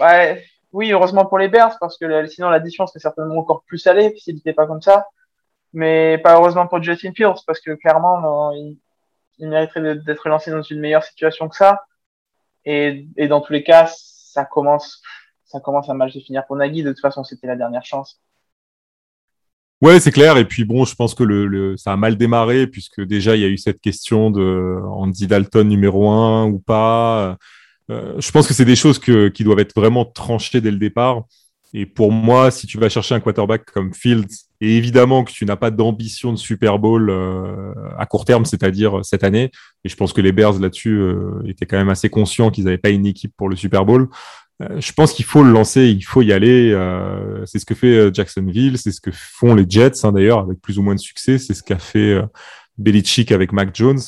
ouais, 0.00 0.44
oui 0.72 0.92
heureusement 0.92 1.26
pour 1.26 1.38
les 1.38 1.48
Bears 1.48 1.78
parce 1.80 1.96
que 1.98 2.26
sinon 2.26 2.50
l'addition 2.50 2.86
serait 2.86 3.00
certainement 3.00 3.38
encore 3.38 3.62
plus 3.64 3.78
salée 3.78 4.14
s'il 4.18 4.36
n'était 4.36 4.52
pas 4.52 4.66
comme 4.66 4.82
ça. 4.82 5.06
Mais 5.72 6.18
pas 6.18 6.34
heureusement 6.36 6.66
pour 6.66 6.82
Justin 6.82 7.12
Fields 7.12 7.42
parce 7.46 7.60
que 7.60 7.72
clairement 7.72 8.52
il, 8.52 8.78
mériterait 9.40 9.96
d'être 9.96 10.28
lancé 10.28 10.50
dans 10.50 10.62
une 10.62 10.80
meilleure 10.80 11.04
situation 11.04 11.48
que 11.48 11.56
ça. 11.56 11.84
Et, 12.64 13.06
et 13.16 13.28
dans 13.28 13.40
tous 13.40 13.52
les 13.52 13.62
cas, 13.62 13.88
ça 13.88 14.44
commence 14.44 15.00
ça 15.48 15.60
commence 15.60 15.88
à 15.88 15.94
mal 15.94 16.12
se 16.12 16.18
finir 16.18 16.46
pour 16.46 16.56
Nagui. 16.56 16.82
De 16.82 16.92
toute 16.92 17.00
façon, 17.00 17.24
c'était 17.24 17.46
la 17.46 17.56
dernière 17.56 17.84
chance. 17.84 18.20
Ouais, 19.80 20.00
c'est 20.00 20.10
clair. 20.10 20.36
Et 20.36 20.44
puis 20.44 20.64
bon, 20.64 20.84
je 20.84 20.94
pense 20.94 21.14
que 21.14 21.22
le, 21.22 21.76
ça 21.76 21.92
a 21.92 21.96
mal 21.96 22.16
démarré 22.16 22.66
puisque 22.66 23.00
déjà 23.00 23.36
il 23.36 23.42
y 23.42 23.44
a 23.44 23.48
eu 23.48 23.58
cette 23.58 23.80
question 23.80 24.30
de 24.30 24.80
Andy 24.84 25.26
Dalton 25.26 25.68
numéro 25.68 26.10
un 26.10 26.46
ou 26.46 26.58
pas. 26.58 27.36
Euh, 27.90 28.20
je 28.20 28.30
pense 28.30 28.46
que 28.46 28.54
c'est 28.54 28.64
des 28.64 28.76
choses 28.76 28.98
que, 28.98 29.28
qui 29.28 29.44
doivent 29.44 29.60
être 29.60 29.74
vraiment 29.74 30.04
tranchées 30.04 30.60
dès 30.60 30.70
le 30.70 30.78
départ. 30.78 31.24
Et 31.74 31.84
pour 31.84 32.12
moi, 32.12 32.50
si 32.50 32.66
tu 32.66 32.78
vas 32.78 32.88
chercher 32.88 33.14
un 33.14 33.20
quarterback 33.20 33.64
comme 33.66 33.92
Fields, 33.92 34.46
et 34.60 34.76
évidemment 34.76 35.22
que 35.22 35.30
tu 35.30 35.44
n'as 35.44 35.56
pas 35.56 35.70
d'ambition 35.70 36.32
de 36.32 36.38
Super 36.38 36.78
Bowl 36.78 37.10
euh, 37.10 37.74
à 37.98 38.06
court 38.06 38.24
terme, 38.24 38.46
c'est-à-dire 38.46 39.04
cette 39.04 39.22
année, 39.22 39.50
et 39.84 39.88
je 39.88 39.94
pense 39.94 40.12
que 40.12 40.22
les 40.22 40.32
Bears 40.32 40.58
là-dessus 40.58 40.96
euh, 40.98 41.42
étaient 41.46 41.66
quand 41.66 41.76
même 41.76 41.90
assez 41.90 42.08
conscients 42.08 42.50
qu'ils 42.50 42.64
n'avaient 42.64 42.78
pas 42.78 42.88
une 42.88 43.06
équipe 43.06 43.34
pour 43.36 43.50
le 43.50 43.56
Super 43.56 43.84
Bowl, 43.84 44.08
euh, 44.62 44.80
je 44.80 44.92
pense 44.92 45.12
qu'il 45.12 45.24
faut 45.24 45.44
le 45.44 45.52
lancer, 45.52 45.86
il 45.86 46.02
faut 46.02 46.22
y 46.22 46.32
aller. 46.32 46.72
Euh, 46.72 47.44
c'est 47.46 47.58
ce 47.58 47.66
que 47.66 47.74
fait 47.74 47.96
euh, 47.96 48.10
Jacksonville, 48.12 48.78
c'est 48.78 48.90
ce 48.90 49.00
que 49.00 49.10
font 49.12 49.54
les 49.54 49.64
Jets 49.68 50.04
hein, 50.04 50.12
d'ailleurs, 50.12 50.40
avec 50.40 50.60
plus 50.60 50.78
ou 50.78 50.82
moins 50.82 50.94
de 50.94 51.00
succès. 51.00 51.38
C'est 51.38 51.54
ce 51.54 51.62
qu'a 51.62 51.78
fait 51.78 52.14
euh, 52.14 52.22
Belichick 52.76 53.30
avec 53.32 53.52
Mac 53.52 53.74
Jones. 53.74 54.00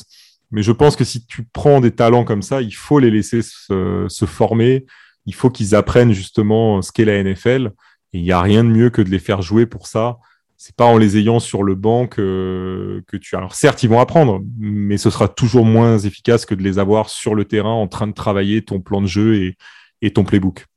Mais 0.51 0.63
je 0.63 0.71
pense 0.71 0.95
que 0.95 1.03
si 1.03 1.25
tu 1.25 1.43
prends 1.43 1.79
des 1.79 1.91
talents 1.91 2.25
comme 2.25 2.41
ça, 2.41 2.61
il 2.61 2.75
faut 2.75 2.99
les 2.99 3.09
laisser 3.09 3.41
se, 3.41 4.25
former. 4.25 4.85
Il 5.25 5.33
faut 5.33 5.49
qu'ils 5.49 5.75
apprennent 5.75 6.11
justement 6.11 6.81
ce 6.81 6.91
qu'est 6.91 7.05
la 7.05 7.23
NFL. 7.23 7.71
Et 8.13 8.19
il 8.19 8.23
n'y 8.23 8.31
a 8.31 8.41
rien 8.41 8.63
de 8.63 8.69
mieux 8.69 8.89
que 8.89 9.01
de 9.01 9.09
les 9.09 9.19
faire 9.19 9.41
jouer 9.41 9.65
pour 9.65 9.87
ça. 9.87 10.17
C'est 10.57 10.75
pas 10.75 10.85
en 10.85 10.97
les 10.97 11.17
ayant 11.17 11.39
sur 11.39 11.63
le 11.63 11.73
banc 11.73 12.05
que, 12.05 13.03
que 13.07 13.17
tu. 13.17 13.35
Alors 13.35 13.55
certes, 13.55 13.81
ils 13.81 13.89
vont 13.89 13.99
apprendre, 13.99 14.41
mais 14.59 14.97
ce 14.97 15.09
sera 15.09 15.27
toujours 15.27 15.65
moins 15.65 15.97
efficace 15.97 16.45
que 16.45 16.53
de 16.53 16.61
les 16.61 16.77
avoir 16.77 17.09
sur 17.09 17.33
le 17.33 17.45
terrain 17.45 17.73
en 17.73 17.87
train 17.87 18.05
de 18.05 18.13
travailler 18.13 18.61
ton 18.61 18.79
plan 18.79 19.01
de 19.01 19.07
jeu 19.07 19.35
et, 19.35 19.57
et 20.01 20.11
ton 20.13 20.23
playbook. 20.23 20.67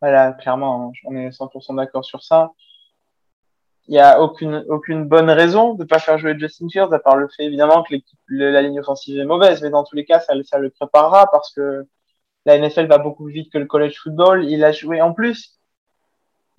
Voilà, 0.00 0.32
clairement, 0.32 0.88
hein, 0.88 0.92
on 1.04 1.14
est 1.14 1.28
100% 1.28 1.76
d'accord 1.76 2.04
sur 2.04 2.24
ça. 2.24 2.50
Il 3.88 3.92
n'y 3.92 3.98
a 3.98 4.20
aucune, 4.20 4.64
aucune 4.68 5.04
bonne 5.04 5.30
raison 5.30 5.74
de 5.74 5.84
pas 5.84 5.98
faire 5.98 6.18
jouer 6.18 6.38
Justin 6.38 6.68
Fields, 6.68 6.92
à 6.92 6.98
part 6.98 7.16
le 7.16 7.28
fait 7.28 7.44
évidemment 7.44 7.82
que 7.82 7.94
la 8.28 8.62
ligne 8.62 8.80
offensive 8.80 9.18
est 9.18 9.24
mauvaise, 9.24 9.60
mais 9.62 9.70
dans 9.70 9.84
tous 9.84 9.96
les 9.96 10.04
cas, 10.04 10.20
ça, 10.20 10.34
ça 10.44 10.58
le 10.58 10.70
préparera 10.70 11.30
parce 11.30 11.52
que 11.52 11.86
la 12.46 12.58
NFL 12.58 12.86
va 12.86 12.98
beaucoup 12.98 13.24
plus 13.24 13.32
vite 13.32 13.52
que 13.52 13.58
le 13.58 13.66
college 13.66 13.98
football. 14.00 14.44
Il 14.44 14.64
a 14.64 14.72
joué 14.72 15.00
en 15.00 15.12
plus. 15.12 15.58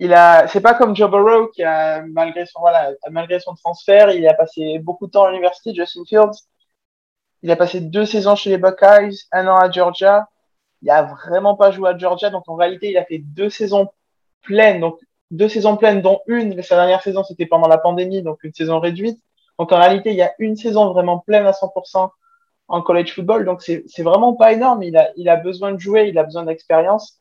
Il 0.00 0.12
a, 0.12 0.46
c'est 0.48 0.60
pas 0.60 0.74
comme 0.74 0.94
Joe 0.96 1.10
Burrow 1.10 1.48
qui 1.48 1.62
a, 1.62 2.02
malgré 2.02 2.46
son, 2.46 2.60
voilà, 2.60 2.92
malgré 3.10 3.40
son 3.40 3.54
transfert, 3.54 4.10
il 4.10 4.26
a 4.26 4.34
passé 4.34 4.78
beaucoup 4.80 5.06
de 5.06 5.12
temps 5.12 5.24
à 5.24 5.30
l'université, 5.30 5.74
Justin 5.74 6.04
Fields. 6.06 6.46
Il 7.42 7.50
a 7.50 7.56
passé 7.56 7.80
deux 7.80 8.04
saisons 8.06 8.36
chez 8.36 8.50
les 8.50 8.58
Buckeyes, 8.58 9.16
un 9.32 9.46
an 9.46 9.56
à 9.56 9.70
Georgia 9.70 10.28
il 10.84 10.90
a 10.90 11.02
vraiment 11.02 11.56
pas 11.56 11.70
joué 11.70 11.88
à 11.88 11.96
Georgia, 11.96 12.28
donc 12.30 12.44
en 12.46 12.56
réalité, 12.56 12.90
il 12.90 12.98
a 12.98 13.04
fait 13.06 13.18
deux 13.18 13.48
saisons 13.48 13.88
pleines, 14.42 14.80
donc 14.80 15.00
deux 15.34 15.48
saisons 15.48 15.76
pleines, 15.76 16.02
dont 16.02 16.20
une, 16.26 16.62
sa 16.62 16.76
dernière 16.76 17.02
saison, 17.02 17.24
c'était 17.24 17.46
pendant 17.46 17.68
la 17.68 17.78
pandémie, 17.78 18.22
donc 18.22 18.42
une 18.44 18.54
saison 18.54 18.80
réduite. 18.80 19.20
Donc 19.58 19.72
en 19.72 19.78
réalité, 19.78 20.10
il 20.10 20.16
y 20.16 20.22
a 20.22 20.32
une 20.38 20.56
saison 20.56 20.92
vraiment 20.92 21.18
pleine 21.18 21.46
à 21.46 21.52
100% 21.52 22.10
en 22.68 22.82
college 22.82 23.14
football, 23.14 23.44
donc 23.44 23.62
c'est 23.62 24.02
vraiment 24.02 24.34
pas 24.34 24.52
énorme. 24.52 24.82
Il 24.82 24.96
a, 24.96 25.36
besoin 25.36 25.72
de 25.72 25.78
jouer, 25.78 26.08
il 26.08 26.18
a 26.18 26.24
besoin 26.24 26.44
d'expérience. 26.44 27.20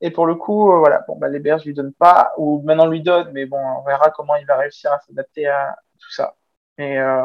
Et 0.00 0.10
pour 0.10 0.26
le 0.26 0.34
coup, 0.34 0.72
euh, 0.72 0.78
voilà, 0.78 1.04
bon, 1.06 1.16
bah, 1.16 1.28
les 1.28 1.38
Bears 1.38 1.60
lui 1.64 1.74
donnent 1.74 1.92
pas, 1.92 2.32
ou 2.36 2.60
maintenant 2.62 2.86
lui 2.86 3.02
donnent, 3.02 3.30
mais 3.32 3.46
bon, 3.46 3.58
on 3.58 3.84
verra 3.84 4.10
comment 4.10 4.34
il 4.34 4.44
va 4.46 4.56
réussir 4.56 4.90
à 4.92 4.98
s'adapter 4.98 5.46
à 5.46 5.76
tout 6.00 6.10
ça. 6.10 6.34
Et 6.78 6.98
euh, 6.98 7.22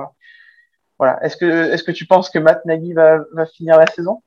voilà. 0.99 1.17
Est-ce 1.23 1.37
que, 1.37 1.71
est-ce 1.73 1.83
que 1.83 1.91
tu 1.91 2.05
penses 2.05 2.29
que 2.29 2.37
Matt 2.37 2.63
Nagy 2.65 2.93
va, 2.93 3.17
va 3.33 3.47
finir 3.47 3.77
la 3.77 3.87
saison? 3.87 4.21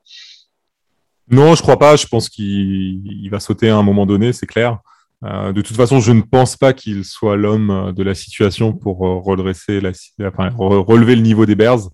Non, 1.29 1.55
je 1.55 1.61
crois 1.61 1.79
pas. 1.79 1.95
Je 1.95 2.07
pense 2.07 2.27
qu'il 2.27 3.29
va 3.31 3.39
sauter 3.39 3.69
à 3.69 3.77
un 3.77 3.83
moment 3.83 4.05
donné, 4.05 4.33
c'est 4.33 4.47
clair. 4.47 4.79
Euh, 5.23 5.53
de 5.53 5.61
toute 5.61 5.75
façon, 5.75 5.99
je 5.99 6.11
ne 6.11 6.21
pense 6.21 6.57
pas 6.57 6.73
qu'il 6.73 7.05
soit 7.05 7.35
l'homme 7.35 7.93
de 7.95 8.03
la 8.03 8.15
situation 8.15 8.73
pour 8.73 9.05
euh, 9.05 9.19
redresser 9.19 9.79
la, 9.79 9.91
enfin, 10.27 10.49
relever 10.57 11.15
le 11.15 11.21
niveau 11.21 11.45
des 11.45 11.55
Bears. 11.55 11.89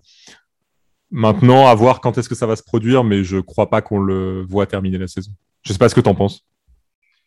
Maintenant, 1.10 1.66
à 1.66 1.74
voir 1.74 2.00
quand 2.00 2.16
est-ce 2.18 2.28
que 2.28 2.34
ça 2.34 2.46
va 2.46 2.56
se 2.56 2.62
produire, 2.62 3.04
mais 3.04 3.24
je 3.24 3.38
crois 3.38 3.70
pas 3.70 3.82
qu'on 3.82 3.98
le 3.98 4.44
voit 4.46 4.66
terminer 4.66 4.98
la 4.98 5.08
saison. 5.08 5.32
Je 5.62 5.72
sais 5.72 5.78
pas 5.78 5.88
ce 5.88 5.94
que 5.94 6.00
tu 6.00 6.08
en 6.08 6.14
penses. 6.14 6.46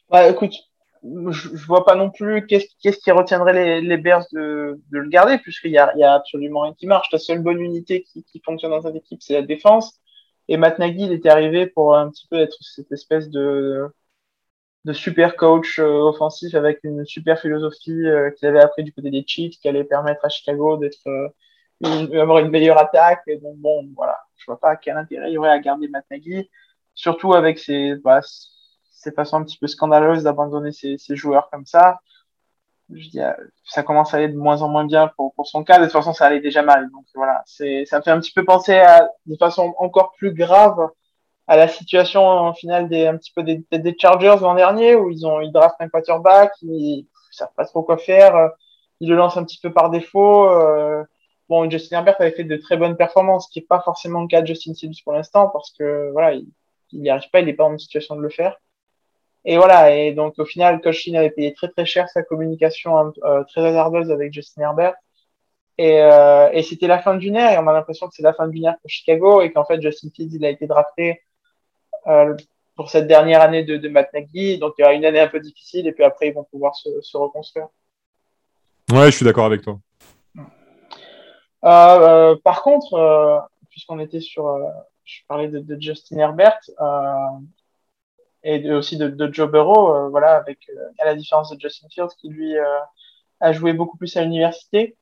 Bah, 0.09 0.27
écoute, 0.27 0.53
je, 1.03 1.49
je 1.55 1.65
vois 1.65 1.85
pas 1.85 1.95
non 1.95 2.09
plus 2.09 2.45
qu'est-ce 2.45 2.97
qui 2.97 3.11
retiendrait 3.11 3.53
les, 3.53 3.81
les 3.81 3.97
Bears 3.97 4.25
de, 4.33 4.79
le 4.89 5.09
garder, 5.09 5.37
puisqu'il 5.37 5.71
y 5.71 5.77
a, 5.77 5.95
y 5.97 6.03
a 6.03 6.13
absolument 6.13 6.61
rien 6.61 6.73
qui 6.73 6.87
marche. 6.87 7.09
La 7.11 7.19
seule 7.19 7.41
bonne 7.41 7.59
unité 7.59 8.03
qui, 8.03 8.23
qui 8.23 8.41
fonctionne 8.43 8.71
dans 8.71 8.81
cette 8.81 8.95
équipe, 8.95 9.21
c'est 9.21 9.33
la 9.33 9.41
défense. 9.43 9.99
Et 10.47 10.57
Matt 10.57 10.79
Nagy, 10.79 11.03
il 11.05 11.11
était 11.11 11.29
arrivé 11.29 11.67
pour 11.67 11.95
un 11.95 12.09
petit 12.09 12.27
peu 12.27 12.39
être 12.39 12.57
cette 12.61 12.91
espèce 12.91 13.29
de, 13.29 13.87
de 14.85 14.93
super 14.93 15.35
coach 15.35 15.79
euh, 15.79 15.85
offensif 15.85 16.55
avec 16.55 16.79
une 16.83 17.05
super 17.05 17.39
philosophie 17.39 18.07
euh, 18.07 18.31
qu'il 18.31 18.47
avait 18.47 18.61
appris 18.61 18.83
du 18.83 18.93
côté 18.93 19.11
des 19.11 19.23
Chiefs, 19.25 19.59
qui 19.59 19.67
allait 19.67 19.83
permettre 19.83 20.25
à 20.25 20.29
Chicago 20.29 20.77
d'être 20.77 21.07
euh, 21.07 22.21
avoir 22.21 22.39
une 22.39 22.49
meilleure 22.49 22.79
attaque. 22.79 23.21
Et 23.27 23.37
donc 23.37 23.57
bon, 23.57 23.87
voilà, 23.95 24.17
je 24.37 24.45
vois 24.45 24.59
pas 24.59 24.75
quel 24.75 24.97
intérêt 24.97 25.29
il 25.29 25.33
y 25.33 25.37
aurait 25.37 25.49
à 25.49 25.59
garder 25.59 25.87
Matt 25.87 26.05
Nagy, 26.09 26.49
surtout 26.95 27.33
avec 27.33 27.59
ses, 27.59 27.95
bah, 28.03 28.21
ses 28.91 29.11
façons 29.11 29.37
un 29.37 29.43
petit 29.43 29.57
peu 29.57 29.67
scandaleuses 29.67 30.23
d'abandonner 30.23 30.71
ses, 30.71 30.97
ses, 30.97 31.15
joueurs 31.15 31.49
comme 31.51 31.65
ça 31.65 31.99
je 32.93 33.09
dis, 33.09 33.19
ça 33.63 33.83
commence 33.83 34.13
à 34.13 34.17
aller 34.17 34.27
de 34.27 34.37
moins 34.37 34.61
en 34.61 34.69
moins 34.69 34.85
bien 34.85 35.07
pour, 35.15 35.33
pour 35.33 35.47
son 35.47 35.63
cas. 35.63 35.79
De 35.79 35.83
toute 35.83 35.93
façon, 35.93 36.13
ça 36.13 36.25
allait 36.25 36.41
déjà 36.41 36.61
mal. 36.61 36.89
Donc 36.91 37.05
voilà, 37.15 37.41
c'est, 37.45 37.85
ça 37.85 37.97
me 37.97 38.03
fait 38.03 38.11
un 38.11 38.19
petit 38.19 38.33
peu 38.33 38.43
penser 38.43 38.75
à, 38.75 39.09
de 39.25 39.35
façon 39.37 39.73
encore 39.77 40.13
plus 40.17 40.33
grave 40.33 40.89
à 41.51 41.57
la 41.57 41.67
situation 41.67 42.25
en 42.25 42.53
finale 42.53 42.87
des, 42.87 43.11
petit 43.11 43.33
peu 43.35 43.43
des, 43.43 43.95
Chargers 43.99 44.37
l'an 44.39 44.55
dernier 44.55 44.95
où 44.95 45.09
ils 45.09 45.27
ont, 45.27 45.41
ils 45.41 45.51
draftent 45.51 45.81
un 45.81 45.89
quarterback, 45.89 46.53
ils 46.61 47.05
savent 47.29 47.51
pas 47.57 47.65
trop 47.65 47.83
quoi 47.83 47.97
faire, 47.97 48.51
ils 49.01 49.09
le 49.09 49.17
lancent 49.17 49.35
un 49.35 49.43
petit 49.43 49.59
peu 49.59 49.73
par 49.73 49.89
défaut. 49.89 50.49
Euh, 50.49 51.03
bon, 51.49 51.69
Justin 51.69 51.97
Herbert 51.97 52.15
avait 52.19 52.31
fait 52.31 52.45
de 52.45 52.55
très 52.55 52.77
bonnes 52.77 52.95
performances, 52.95 53.47
ce 53.47 53.51
qui 53.51 53.59
est 53.59 53.67
pas 53.67 53.81
forcément 53.81 54.21
le 54.21 54.27
cas 54.27 54.39
de 54.39 54.47
Justin 54.47 54.73
Fields 54.73 55.03
pour 55.03 55.11
l'instant 55.11 55.49
parce 55.49 55.71
que 55.71 56.09
voilà, 56.13 56.35
il 56.35 56.47
n'y 56.93 57.09
arrive 57.09 57.29
pas, 57.29 57.41
il 57.41 57.47
n'est 57.47 57.53
pas 57.53 57.65
en 57.65 57.77
situation 57.77 58.15
de 58.15 58.21
le 58.21 58.29
faire. 58.29 58.55
Et 59.43 59.57
voilà, 59.57 59.93
et 59.93 60.13
donc 60.13 60.39
au 60.39 60.45
final, 60.45 60.79
Cochin 60.79 61.15
avait 61.15 61.31
payé 61.31 61.53
très 61.53 61.67
très 61.67 61.85
cher 61.85 62.07
sa 62.07 62.23
communication 62.23 63.11
euh, 63.25 63.43
très 63.43 63.65
hasardeuse 63.67 64.09
avec 64.09 64.31
Justin 64.31 64.61
Herbert. 64.61 64.93
Et, 65.77 65.99
euh, 66.01 66.49
et 66.53 66.63
c'était 66.63 66.87
la 66.87 66.99
fin 66.99 67.15
d'une 67.15 67.35
ère, 67.35 67.51
et 67.51 67.57
on 67.57 67.67
a 67.67 67.73
l'impression 67.73 68.07
que 68.07 68.13
c'est 68.15 68.23
la 68.23 68.33
fin 68.33 68.47
d'une 68.47 68.63
ère 68.63 68.77
pour 68.79 68.89
Chicago, 68.89 69.41
et 69.41 69.51
qu'en 69.51 69.65
fait 69.65 69.81
Justin 69.81 70.07
Fields 70.15 70.33
il 70.33 70.45
a 70.45 70.49
été 70.49 70.65
drafté 70.65 71.09
euh, 71.11 71.15
pour 72.75 72.89
cette 72.89 73.07
dernière 73.07 73.41
année 73.41 73.63
de, 73.63 73.77
de 73.77 73.89
Matt 73.89 74.11
Nagy, 74.13 74.57
donc 74.57 74.73
il 74.77 74.81
y 74.81 74.83
aura 74.85 74.93
une 74.93 75.05
année 75.05 75.19
un 75.19 75.27
peu 75.27 75.39
difficile, 75.39 75.87
et 75.87 75.91
puis 75.91 76.03
après 76.03 76.29
ils 76.29 76.33
vont 76.33 76.45
pouvoir 76.45 76.75
se, 76.75 76.89
se 77.01 77.17
reconstruire. 77.17 77.67
Ouais, 78.91 79.05
je 79.11 79.17
suis 79.17 79.25
d'accord 79.25 79.45
avec 79.45 79.61
toi. 79.61 79.79
Euh, 81.63 81.69
euh 81.69 82.35
par 82.43 82.63
contre, 82.63 82.93
euh, 82.95 83.39
puisqu'on 83.69 83.99
était 83.99 84.21
sur, 84.21 84.57
je 85.03 85.19
parlais 85.27 85.47
de, 85.47 85.59
de 85.59 85.79
Justin 85.79 86.17
Herbert, 86.17 86.59
et 88.43 88.71
aussi 88.71 88.97
de, 88.97 89.07
de 89.07 89.31
Joe 89.31 89.49
Burrow, 89.49 89.93
euh, 89.93 90.09
voilà, 90.09 90.35
avec 90.35 90.59
euh, 90.69 90.89
à 90.99 91.05
la 91.05 91.15
différence 91.15 91.51
de 91.51 91.59
Justin 91.59 91.87
Fields 91.89 92.15
qui 92.19 92.29
lui 92.29 92.57
euh, 92.57 92.79
a 93.39 93.53
joué 93.53 93.73
beaucoup 93.73 93.97
plus 93.97 94.15
à 94.17 94.21
l'université. 94.21 94.95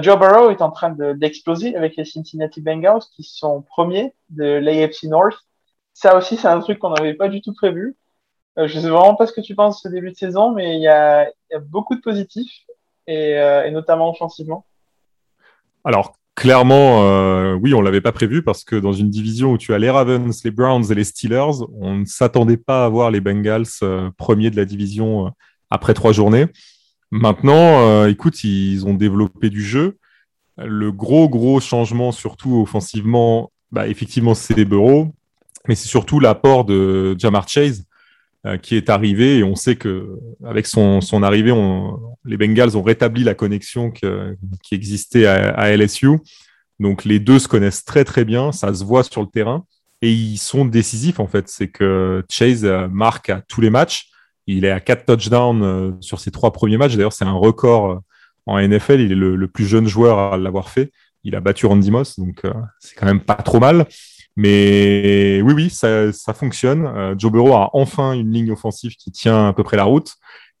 Joe 0.00 0.18
Burrow 0.18 0.48
est 0.48 0.62
en 0.62 0.70
train 0.70 0.88
d'exploser 0.88 1.76
avec 1.76 1.96
les 1.96 2.06
Cincinnati 2.06 2.62
Bengals 2.62 3.02
qui 3.14 3.22
sont 3.22 3.60
premiers 3.60 4.14
de 4.30 4.44
l'AFC 4.44 5.02
North 5.04 5.36
ça 5.94 6.16
aussi, 6.16 6.36
c'est 6.36 6.48
un 6.48 6.60
truc 6.60 6.80
qu'on 6.80 6.90
n'avait 6.90 7.14
pas 7.14 7.28
du 7.28 7.40
tout 7.40 7.54
prévu. 7.54 7.96
Euh, 8.58 8.68
je 8.68 8.78
sais 8.78 8.88
vraiment 8.88 9.14
pas 9.14 9.26
ce 9.26 9.32
que 9.32 9.40
tu 9.40 9.54
penses 9.54 9.82
de 9.82 9.88
ce 9.88 9.94
début 9.94 10.10
de 10.10 10.16
saison, 10.16 10.52
mais 10.52 10.76
il 10.76 10.82
y 10.82 10.88
a, 10.88 11.28
beaucoup 11.68 11.94
de 11.94 12.00
positifs, 12.00 12.52
et, 13.06 13.38
euh, 13.38 13.64
et 13.64 13.70
notamment 13.70 14.10
offensivement. 14.10 14.66
Alors, 15.84 16.16
clairement, 16.34 17.04
euh, 17.04 17.54
oui, 17.54 17.74
on 17.74 17.80
l'avait 17.80 18.00
pas 18.00 18.12
prévu 18.12 18.42
parce 18.42 18.64
que 18.64 18.76
dans 18.76 18.92
une 18.92 19.08
division 19.08 19.52
où 19.52 19.58
tu 19.58 19.72
as 19.72 19.78
les 19.78 19.90
Ravens, 19.90 20.42
les 20.44 20.50
Browns 20.50 20.84
et 20.90 20.94
les 20.94 21.04
Steelers, 21.04 21.62
on 21.80 21.94
ne 21.94 22.04
s'attendait 22.04 22.56
pas 22.56 22.84
à 22.84 22.88
voir 22.88 23.10
les 23.10 23.20
Bengals 23.20 23.66
premiers 24.16 24.50
de 24.50 24.56
la 24.56 24.64
division 24.64 25.32
après 25.70 25.94
trois 25.94 26.12
journées. 26.12 26.46
Maintenant, 27.10 28.06
écoute, 28.06 28.42
ils 28.42 28.86
ont 28.86 28.94
développé 28.94 29.50
du 29.50 29.62
jeu. 29.62 29.98
Le 30.56 30.90
gros, 30.90 31.28
gros 31.28 31.60
changement, 31.60 32.10
surtout 32.10 32.62
offensivement, 32.62 33.52
bah, 33.70 33.86
effectivement, 33.86 34.34
c'est 34.34 34.56
les 34.56 34.64
Bureaux, 34.64 35.12
mais 35.68 35.74
c'est 35.74 35.88
surtout 35.88 36.20
l'apport 36.20 36.64
de 36.64 37.16
Jamar 37.18 37.48
Chase 37.48 37.84
euh, 38.46 38.58
qui 38.58 38.76
est 38.76 38.90
arrivé 38.90 39.38
et 39.38 39.44
on 39.44 39.54
sait 39.54 39.76
que 39.76 40.18
avec 40.44 40.66
son, 40.66 41.00
son 41.00 41.22
arrivée, 41.22 41.52
on, 41.52 41.98
les 42.24 42.36
Bengals 42.36 42.76
ont 42.76 42.82
rétabli 42.82 43.24
la 43.24 43.34
connexion 43.34 43.90
que, 43.90 44.36
qui 44.62 44.74
existait 44.74 45.26
à, 45.26 45.50
à, 45.50 45.74
LSU. 45.76 46.18
Donc 46.80 47.04
les 47.04 47.18
deux 47.18 47.38
se 47.38 47.48
connaissent 47.48 47.84
très 47.84 48.04
très 48.04 48.24
bien, 48.24 48.52
ça 48.52 48.74
se 48.74 48.84
voit 48.84 49.04
sur 49.04 49.22
le 49.22 49.28
terrain 49.28 49.64
et 50.02 50.12
ils 50.12 50.38
sont 50.38 50.64
décisifs 50.64 51.20
en 51.20 51.26
fait. 51.26 51.48
C'est 51.48 51.68
que 51.68 52.22
Chase 52.28 52.64
euh, 52.64 52.88
marque 52.88 53.30
à 53.30 53.40
tous 53.40 53.60
les 53.60 53.70
matchs. 53.70 54.10
Il 54.46 54.66
est 54.66 54.70
à 54.70 54.80
quatre 54.80 55.06
touchdowns 55.06 55.62
euh, 55.62 55.92
sur 56.00 56.20
ses 56.20 56.30
trois 56.30 56.52
premiers 56.52 56.76
matchs. 56.76 56.96
D'ailleurs, 56.96 57.14
c'est 57.14 57.24
un 57.24 57.32
record 57.32 58.02
en 58.44 58.60
NFL. 58.60 59.00
Il 59.00 59.12
est 59.12 59.16
le, 59.16 59.36
le 59.36 59.48
plus 59.48 59.64
jeune 59.64 59.86
joueur 59.86 60.18
à 60.18 60.36
l'avoir 60.36 60.68
fait. 60.68 60.92
Il 61.24 61.34
a 61.34 61.40
battu 61.40 61.64
Randy 61.64 61.90
Moss, 61.90 62.18
donc 62.18 62.44
euh, 62.44 62.52
c'est 62.78 62.94
quand 62.94 63.06
même 63.06 63.20
pas 63.20 63.34
trop 63.34 63.58
mal. 63.58 63.86
Mais 64.36 65.40
oui, 65.42 65.54
oui, 65.54 65.70
ça, 65.70 66.12
ça 66.12 66.34
fonctionne. 66.34 66.86
Euh, 66.86 67.14
Joe 67.16 67.30
Burrow 67.30 67.54
a 67.54 67.70
enfin 67.72 68.12
une 68.12 68.32
ligne 68.32 68.50
offensive 68.50 68.96
qui 68.96 69.12
tient 69.12 69.48
à 69.48 69.52
peu 69.52 69.62
près 69.62 69.76
la 69.76 69.84
route 69.84 70.14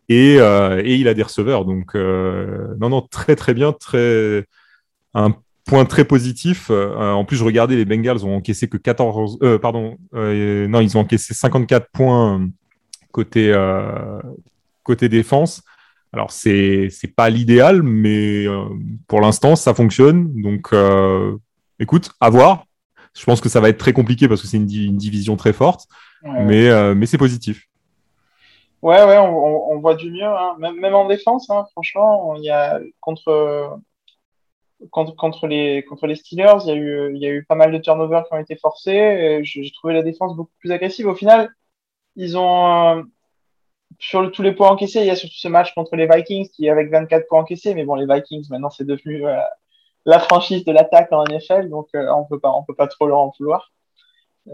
et, 0.08 0.36
euh, 0.38 0.82
et 0.84 0.94
il 0.94 1.08
a 1.08 1.14
des 1.14 1.22
receveurs. 1.22 1.64
Donc, 1.64 1.94
euh, 1.94 2.74
non, 2.78 2.88
non, 2.90 3.02
très, 3.02 3.36
très 3.36 3.54
bien. 3.54 3.72
Très, 3.72 4.44
un 5.14 5.34
point 5.64 5.84
très 5.84 6.04
positif. 6.04 6.68
Euh, 6.70 7.12
en 7.12 7.24
plus, 7.24 7.36
je 7.36 7.44
regardais, 7.44 7.76
les 7.76 7.84
Bengals 7.84 8.24
ont 8.24 8.36
encaissé 8.36 8.68
que 8.68 8.76
14, 8.76 9.38
euh, 9.42 9.58
pardon, 9.58 9.96
euh, 10.14 10.68
non, 10.68 10.80
ils 10.80 10.96
ont 10.96 11.00
encaissé 11.00 11.34
54 11.34 11.88
points 11.92 12.46
côté, 13.12 13.54
côté 14.82 15.08
défense. 15.08 15.62
Alors, 16.12 16.30
c'est 16.30 16.88
c'est 16.90 17.14
pas 17.14 17.30
l'idéal, 17.30 17.82
mais 17.82 18.46
pour 19.08 19.20
l'instant, 19.20 19.56
ça 19.56 19.72
fonctionne. 19.74 20.32
Donc, 20.42 20.72
écoute, 21.78 22.10
à 22.20 22.30
voir 22.30 22.66
je 23.14 23.24
pense 23.24 23.40
que 23.40 23.48
ça 23.48 23.60
va 23.60 23.68
être 23.68 23.78
très 23.78 23.92
compliqué 23.92 24.28
parce 24.28 24.42
que 24.42 24.46
c'est 24.46 24.56
une, 24.56 24.70
une, 24.70 24.96
division 24.96 25.36
très 25.36 25.52
forte, 25.52 25.88
ouais. 26.22 26.44
mais, 26.44 26.68
euh, 26.68 26.94
mais 26.94 27.06
c'est 27.06 27.18
positif. 27.18 27.68
Ouais, 28.82 29.02
ouais, 29.02 29.16
on, 29.16 29.72
on, 29.72 29.78
voit 29.78 29.94
du 29.94 30.10
mieux. 30.10 30.24
Hein. 30.24 30.56
Même, 30.58 30.78
même, 30.78 30.94
en 30.94 31.08
défense, 31.08 31.48
hein, 31.48 31.64
franchement, 31.72 32.34
il 32.36 32.44
y 32.44 32.50
a 32.50 32.80
contre, 33.00 33.78
contre, 34.90 35.16
contre, 35.16 35.46
les, 35.46 35.84
contre 35.84 36.06
les 36.06 36.16
Steelers, 36.16 36.58
il 36.64 36.68
y, 36.68 36.70
a 36.72 36.74
eu, 36.74 37.14
il 37.14 37.22
y 37.22 37.26
a 37.26 37.30
eu 37.30 37.44
pas 37.44 37.54
mal 37.54 37.72
de 37.72 37.78
turnovers 37.78 38.24
qui 38.26 38.34
ont 38.34 38.38
été 38.38 38.56
forcés. 38.56 39.40
J'ai 39.42 39.70
trouvé 39.70 39.94
la 39.94 40.02
défense 40.02 40.36
beaucoup 40.36 40.52
plus 40.58 40.70
agressive. 40.70 41.06
Au 41.06 41.14
final, 41.14 41.50
ils 42.16 42.36
ont. 42.36 42.98
Euh, 42.98 43.02
sur 44.00 44.22
le, 44.22 44.30
tous 44.30 44.42
les 44.42 44.52
points 44.52 44.70
encaissés, 44.70 45.00
il 45.00 45.06
y 45.06 45.10
a 45.10 45.16
surtout 45.16 45.36
ce 45.36 45.48
match 45.48 45.72
contre 45.74 45.94
les 45.96 46.08
Vikings 46.08 46.48
qui 46.50 46.66
est 46.66 46.70
avec 46.70 46.90
24 46.90 47.26
points 47.28 47.40
encaissés. 47.40 47.74
Mais 47.74 47.84
bon, 47.84 47.94
les 47.94 48.12
Vikings, 48.12 48.46
maintenant, 48.50 48.70
c'est 48.70 48.86
devenu. 48.86 49.26
Euh, 49.26 49.38
la 50.06 50.18
franchise 50.18 50.64
de 50.64 50.72
l'attaque 50.72 51.12
en 51.12 51.24
NFL, 51.24 51.68
donc 51.68 51.88
euh, 51.94 52.08
on 52.10 52.24
peut 52.24 52.38
pas, 52.38 52.50
on 52.50 52.62
peut 52.62 52.74
pas 52.74 52.88
trop 52.88 53.06
leur 53.06 53.18
en 53.18 53.32
vouloir. 53.38 53.72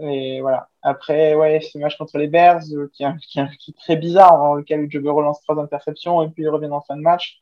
Et 0.01 0.39
voilà. 0.41 0.69
Après, 0.81 1.35
ouais, 1.35 1.59
ce 1.61 1.77
match 1.77 1.97
contre 1.97 2.17
les 2.17 2.27
Bears, 2.27 2.61
euh, 2.73 2.89
qui, 2.93 3.03
est, 3.03 3.77
très 3.77 3.97
bizarre, 3.97 4.37
dans 4.37 4.55
lequel 4.55 4.89
Joe 4.89 5.03
Burrow 5.03 5.21
lance 5.21 5.41
trois 5.41 5.59
interceptions 5.61 6.23
et 6.23 6.29
puis 6.29 6.43
il 6.43 6.49
revient 6.49 6.69
en 6.71 6.81
fin 6.81 6.95
de 6.95 7.01
match. 7.01 7.41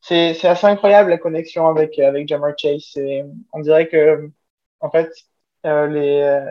C'est, 0.00 0.30
assez 0.46 0.66
incroyable 0.66 1.10
la 1.10 1.18
connexion 1.18 1.68
avec, 1.68 1.98
avec 1.98 2.26
Jamar 2.28 2.52
Chase. 2.56 2.96
Et 2.96 3.24
on 3.52 3.60
dirait 3.60 3.88
que, 3.88 4.30
en 4.80 4.90
fait, 4.90 5.10
euh, 5.66 6.50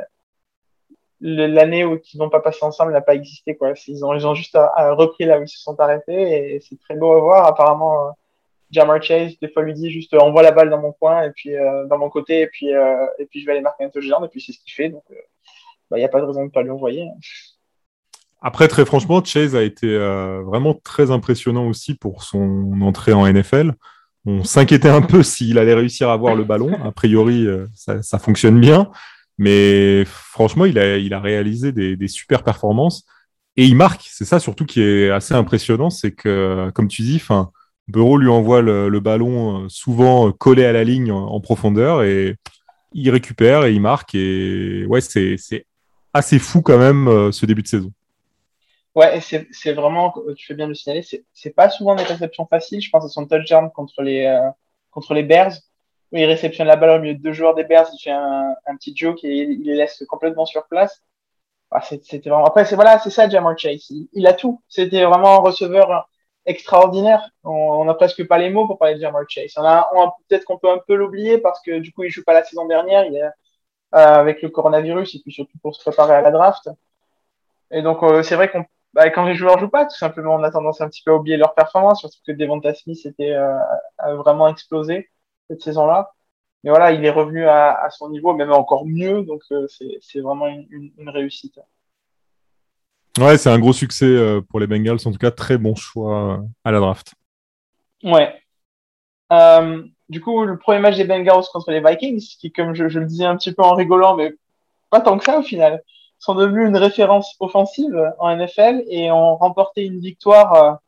l'année 1.22 1.84
où 1.86 2.00
ils 2.14 2.18
n'ont 2.20 2.30
pas 2.30 2.42
passé 2.42 2.64
ensemble 2.64 2.94
n'a 2.94 3.02
pas 3.02 3.16
existé, 3.16 3.58
quoi. 3.58 3.74
Ils 3.88 4.06
ont, 4.06 4.14
ils 4.14 4.28
ont 4.28 4.36
juste 4.36 4.56
repris 4.56 5.26
là 5.26 5.40
où 5.40 5.44
ils 5.44 5.50
se 5.50 5.60
sont 5.60 5.80
arrêtés 5.80 6.56
et 6.56 6.60
c'est 6.62 6.80
très 6.80 6.96
beau 6.96 7.12
à 7.14 7.20
voir. 7.20 7.48
Apparemment, 7.48 8.16
Jamar 8.72 9.02
Chase, 9.02 9.34
des 9.42 9.50
fois, 9.50 9.64
lui 9.64 9.74
dit 9.74 9.90
juste 9.90 10.14
euh, 10.14 10.20
envoie 10.20 10.44
la 10.44 10.52
balle 10.52 10.70
dans 10.70 10.82
mon 10.82 10.92
coin 10.92 11.24
et 11.24 11.32
puis 11.32 11.56
euh, 11.56 11.86
dans 11.88 11.98
mon 11.98 12.10
côté 12.10 12.42
et 12.42 12.48
puis 12.48 12.74
euh, 12.74 13.06
et 13.18 13.26
puis 13.26 13.42
je 13.42 13.46
vais 13.46 13.54
aller 13.54 13.62
marquer 13.62 13.86
un 13.86 13.90
touchdown 13.90 14.24
et 14.24 14.28
puis 14.28 14.42
c'est 14.42 14.52
ce 14.52 14.60
qu'il 14.60 14.74
fait 14.74 14.90
donc 14.90 15.04
il 15.10 15.16
bah, 15.90 15.98
n'y 15.98 16.04
a 16.04 16.10
pas 16.10 16.22
de 16.22 16.26
raison 16.26 16.42
de 16.42 16.46
ne 16.46 16.52
pas 16.52 16.62
lui 16.62 16.70
envoyer. 16.70 17.08
Après, 18.42 18.68
très 18.68 18.86
franchement, 18.86 19.24
Chase 19.24 19.56
a 19.56 19.64
été 19.64 19.98
vraiment 19.98 20.74
très 20.74 21.12
impressionnant 21.12 21.68
aussi 21.68 21.96
pour 21.96 22.24
son 22.24 22.80
entrée 22.82 23.12
en 23.12 23.28
NFL. 23.28 23.74
On 24.26 24.46
s'inquiétait 24.46 24.90
un 24.90 25.02
peu 25.02 25.24
s'il 25.24 25.58
allait 25.58 25.74
réussir 25.74 26.10
à 26.10 26.14
avoir 26.14 26.36
le 26.36 26.46
ballon. 26.46 26.72
A 26.86 26.92
priori, 26.92 27.48
ça, 27.74 28.20
fonctionne 28.20 28.62
bien. 28.62 28.92
Mais 29.40 30.06
franchement, 30.06 30.64
il 30.64 30.80
a, 30.80 30.98
il 30.98 31.14
a 31.14 31.20
réalisé 31.20 31.74
des, 31.74 31.98
des 31.98 32.08
super 32.08 32.44
performances. 32.44 33.04
Et 33.58 33.66
il 33.66 33.76
marque. 33.76 34.08
C'est 34.10 34.26
ça 34.26 34.40
surtout 34.40 34.66
qui 34.66 34.82
est 34.82 35.10
assez 35.10 35.34
impressionnant. 35.34 35.90
C'est 35.90 36.12
que, 36.12 36.70
comme 36.76 36.88
tu 36.88 37.02
dis, 37.02 37.18
enfin, 37.18 37.52
Bureau 37.90 38.18
lui 38.18 38.30
envoie 38.30 38.62
le, 38.62 39.00
ballon 39.00 39.66
euh, 39.66 39.70
souvent 39.70 40.32
collé 40.32 40.64
à 40.64 40.72
la 40.72 40.84
ligne 40.84 41.12
en, 41.12 41.40
profondeur 41.40 42.04
et 42.04 42.36
il 42.94 43.10
récupère 43.10 43.66
et 43.66 43.74
il 43.74 43.82
marque. 43.82 44.14
Et 44.14 44.86
ouais, 44.86 45.02
c'est 45.02 45.66
assez 46.14 46.38
fou 46.38 46.62
quand 46.62 46.78
même 46.78 47.08
euh, 47.08 47.32
ce 47.32 47.46
début 47.46 47.64
de 47.64 47.68
saison. 47.68 47.92
Ouais, 48.96 49.20
c'est 49.22 49.74
vraiment, 49.74 50.14
tu 50.36 50.46
fais 50.46 50.54
bien 50.56 50.66
de 50.66 50.72
le 50.72 50.76
signaler, 50.76 51.04
c'est 51.34 51.56
pas 51.56 51.70
souvent 51.70 51.96
des 51.96 52.04
réceptions 52.04 52.46
faciles. 52.48 52.82
Je 52.82 52.90
pense 52.90 53.06
à 53.06 53.08
son 53.08 53.26
touchdown 53.26 53.72
contre 53.72 54.02
les, 54.02 54.26
euh, 54.26 54.50
contre 54.92 55.14
les 55.14 55.24
Bears, 55.24 55.54
où 56.12 56.18
il 56.18 56.26
réceptionne 56.26 56.68
la 56.68 56.76
balle 56.76 57.00
au 57.00 57.02
milieu 57.02 57.16
de 57.16 57.22
deux 57.22 57.32
joueurs 57.32 57.56
des 57.56 57.64
Bears, 57.64 57.88
il 57.94 58.04
fait 58.04 58.12
un, 58.12 58.56
petit 58.78 58.94
joke 58.96 59.24
et 59.24 59.30
il 59.30 59.64
les 59.64 59.76
laisse 59.76 60.04
complètement 60.10 60.46
sur 60.46 60.68
place. 60.68 61.02
Ah, 61.72 61.82
C'était 61.82 62.30
vraiment. 62.30 62.46
Après, 62.46 62.66
c'est 62.66 62.76
voilà, 62.76 63.00
c'est 63.00 63.12
ça, 63.12 63.30
Jamar 63.30 63.58
Chase. 63.58 63.90
Il, 63.92 64.10
il 64.14 64.28
a 64.28 64.34
tout. 64.34 64.62
C'était 64.68 65.06
vraiment 65.06 65.36
un 65.36 65.38
receveur 65.38 66.09
extraordinaire. 66.50 67.30
On, 67.44 67.52
on 67.52 67.90
a 67.90 67.94
presque 67.94 68.28
pas 68.28 68.38
les 68.38 68.50
mots 68.50 68.68
pour 68.68 68.78
parler 68.78 68.96
de 68.96 69.02
Jamar 69.02 69.24
Chase. 69.30 69.54
On 69.58 69.64
a, 69.64 70.16
peut-être 70.28 70.46
qu'on 70.46 70.58
peut 70.58 70.72
un 70.72 70.80
peu 70.80 70.96
l'oublier 70.96 71.38
parce 71.38 71.62
que 71.62 71.80
du 71.80 71.94
coup, 71.94 72.04
il 72.04 72.10
joue 72.10 72.24
pas 72.24 72.34
la 72.34 72.44
saison 72.44 72.66
dernière. 72.66 73.06
Il 73.06 73.16
euh, 73.96 73.98
avec 73.98 74.44
le 74.44 74.50
coronavirus 74.50 75.16
et 75.16 75.20
puis 75.20 75.32
surtout 75.32 75.58
pour 75.64 75.76
se 75.76 75.82
préparer 75.82 76.14
à 76.14 76.22
la 76.22 76.30
draft. 76.30 76.70
Et 77.72 77.82
donc, 77.82 78.04
euh, 78.04 78.22
c'est 78.24 78.36
vrai 78.36 78.52
qu'on 78.52 78.66
bah, 78.94 79.10
quand 79.10 79.26
les 79.26 79.36
joueurs 79.36 79.60
jouent 79.60 79.70
pas, 79.70 79.86
tout 79.86 79.96
simplement, 79.98 80.36
on 80.36 80.44
a 80.44 80.52
tendance 80.52 80.82
un 80.82 80.90
petit 80.90 81.02
peu 81.04 81.12
à 81.12 81.16
oublier 81.16 81.38
leur 81.38 81.56
performance, 81.56 82.02
surtout 82.02 82.20
que 82.26 82.32
Devonta 82.32 82.74
Smith 82.76 83.04
était 83.06 83.34
euh, 83.34 83.58
a 83.98 84.14
vraiment 84.16 84.48
explosé 84.48 85.10
cette 85.50 85.62
saison-là. 85.64 86.12
Mais 86.64 86.72
voilà, 86.72 86.92
il 86.92 87.04
est 87.06 87.10
revenu 87.10 87.48
à, 87.48 87.90
son 87.92 88.10
niveau, 88.10 88.34
même 88.34 88.52
encore 88.52 88.86
mieux, 88.86 89.24
donc 89.24 89.44
c'est 89.70 90.20
vraiment 90.20 90.48
une 90.48 91.10
réussite. 91.10 91.60
Ouais, 93.20 93.38
c'est 93.38 93.50
un 93.50 93.60
gros 93.60 93.74
succès 93.74 94.06
euh, 94.06 94.42
pour 94.42 94.60
les 94.60 94.68
Bengals. 94.68 95.00
En 95.06 95.12
tout 95.12 95.18
cas, 95.18 95.32
très 95.32 95.58
bon 95.58 95.76
choix 95.76 96.34
euh, 96.34 96.38
à 96.64 96.72
la 96.72 96.80
draft. 96.80 97.14
Ouais. 98.04 98.34
Euh, 99.34 99.84
du 100.08 100.22
coup, 100.22 100.46
le 100.46 100.58
premier 100.58 100.80
match 100.80 100.96
des 100.96 101.04
Bengals 101.04 101.44
contre 101.52 101.72
les 101.72 101.82
Vikings, 101.82 102.36
qui, 102.40 102.52
comme 102.52 102.74
je, 102.74 102.88
je, 102.88 103.00
le 103.00 103.06
disais 103.06 103.26
un 103.26 103.36
petit 103.36 103.54
peu 103.54 103.62
en 103.64 103.74
rigolant, 103.74 104.16
mais 104.16 104.34
pas 104.90 105.02
tant 105.02 105.18
que 105.18 105.26
ça 105.26 105.38
au 105.38 105.44
final, 105.44 105.84
sont 106.18 106.34
devenus 106.34 106.68
une 106.68 106.78
référence 106.78 107.36
offensive 107.40 108.14
en 108.20 108.36
NFL 108.36 108.84
et 108.88 109.12
ont 109.12 109.36
remporté 109.36 109.84
une 109.86 110.00
victoire 110.00 110.80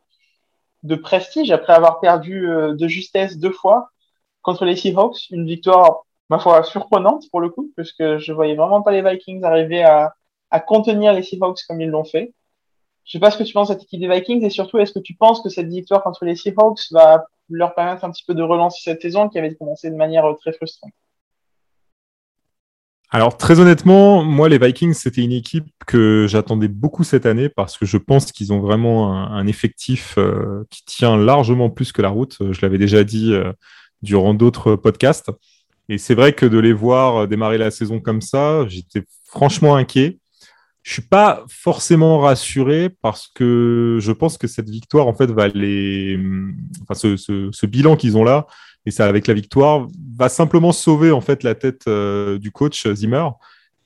de 0.84 0.96
prestige 0.96 1.52
après 1.52 1.74
avoir 1.74 2.00
perdu 2.00 2.48
de 2.48 2.88
justesse 2.88 3.38
deux 3.38 3.52
fois 3.52 3.92
contre 4.42 4.66
les 4.66 4.76
Seahawks. 4.76 5.30
Une 5.30 5.46
victoire, 5.46 6.06
ma 6.30 6.40
foi, 6.40 6.64
surprenante 6.64 7.26
pour 7.30 7.42
le 7.42 7.50
coup, 7.50 7.72
puisque 7.76 8.18
je 8.18 8.34
voyais 8.34 8.56
vraiment 8.56 8.82
pas 8.82 8.92
les 8.92 9.04
Vikings 9.04 9.44
arriver 9.44 9.84
à 9.84 10.16
à 10.52 10.60
contenir 10.60 11.14
les 11.14 11.24
Seahawks 11.24 11.62
comme 11.68 11.82
ils 11.82 11.90
l'ont 11.90 12.04
fait. 12.04 12.34
Je 13.06 13.14
sais 13.14 13.20
pas 13.20 13.32
ce 13.32 13.38
que 13.38 13.44
tu 13.44 13.54
penses 13.54 13.70
de 13.70 13.74
cette 13.74 13.84
équipe 13.84 14.00
des 14.00 14.08
Vikings 14.08 14.44
et 14.44 14.50
surtout 14.50 14.78
est-ce 14.78 14.94
que 14.94 15.00
tu 15.00 15.16
penses 15.16 15.42
que 15.42 15.50
cette 15.50 15.68
victoire 15.68 16.04
contre 16.04 16.26
les 16.26 16.36
Seahawks 16.36 16.92
va 16.92 17.26
leur 17.50 17.74
permettre 17.74 18.06
un 18.06 18.12
petit 18.12 18.24
peu 18.26 18.36
de 18.36 18.44
relancer 18.44 18.80
cette 18.84 19.02
saison 19.02 19.28
qui 19.28 19.40
avait 19.40 19.56
commencé 19.56 19.90
de 19.90 19.96
manière 19.96 20.24
très 20.40 20.54
frustrante? 20.54 20.94
Alors 23.14 23.36
très 23.36 23.60
honnêtement, 23.60 24.24
moi 24.24 24.48
les 24.48 24.58
Vikings 24.58 24.94
c'était 24.94 25.22
une 25.22 25.34
équipe 25.34 25.66
que 25.86 26.28
j'attendais 26.30 26.70
beaucoup 26.70 27.04
cette 27.04 27.26
année 27.26 27.50
parce 27.50 27.78
que 27.78 27.86
je 27.86 27.98
pense 27.98 28.32
qu'ils 28.32 28.54
ont 28.54 28.62
vraiment 28.62 29.14
un, 29.14 29.46
effectif 29.48 30.16
euh, 30.18 30.64
qui 30.70 30.86
tient 30.86 31.18
largement 31.18 31.70
plus 31.70 31.92
que 31.92 32.02
la 32.02 32.08
route. 32.08 32.38
Je 32.40 32.62
l'avais 32.62 32.78
déjà 32.78 33.04
dit 33.04 33.34
euh, 33.34 33.52
durant 34.02 34.34
d'autres 34.34 34.78
podcasts. 34.78 35.30
Et 35.90 35.98
c'est 35.98 36.16
vrai 36.16 36.32
que 36.32 36.46
de 36.46 36.58
les 36.58 36.72
voir 36.72 37.28
démarrer 37.28 37.58
la 37.58 37.70
saison 37.70 38.00
comme 38.00 38.22
ça, 38.22 38.66
j'étais 38.70 39.04
franchement 39.26 39.76
inquiet. 39.76 40.21
Je 40.84 40.94
suis 40.94 41.02
pas 41.02 41.44
forcément 41.48 42.20
rassuré 42.20 42.90
parce 42.90 43.30
que 43.34 43.98
je 44.02 44.12
pense 44.12 44.38
que 44.38 44.48
cette 44.48 44.70
victoire 44.70 45.08
en 45.08 45.14
fait 45.14 45.30
va 45.30 45.48
les, 45.48 46.20
enfin 46.84 46.96
ce, 46.96 47.18
ce, 47.52 47.66
bilan 47.68 47.96
qu'ils 47.96 48.18
ont 48.18 48.24
là 48.24 48.48
et 48.86 48.92
ça 48.92 49.06
avec 49.06 49.28
la 49.28 49.36
victoire 49.36 49.88
va 50.18 50.28
simplement 50.28 50.72
sauver 50.72 51.12
en 51.12 51.22
fait 51.22 51.44
la 51.44 51.54
tête 51.54 51.84
euh, 51.88 52.40
du 52.40 52.52
coach 52.52 52.88
Zimmer 52.94 53.28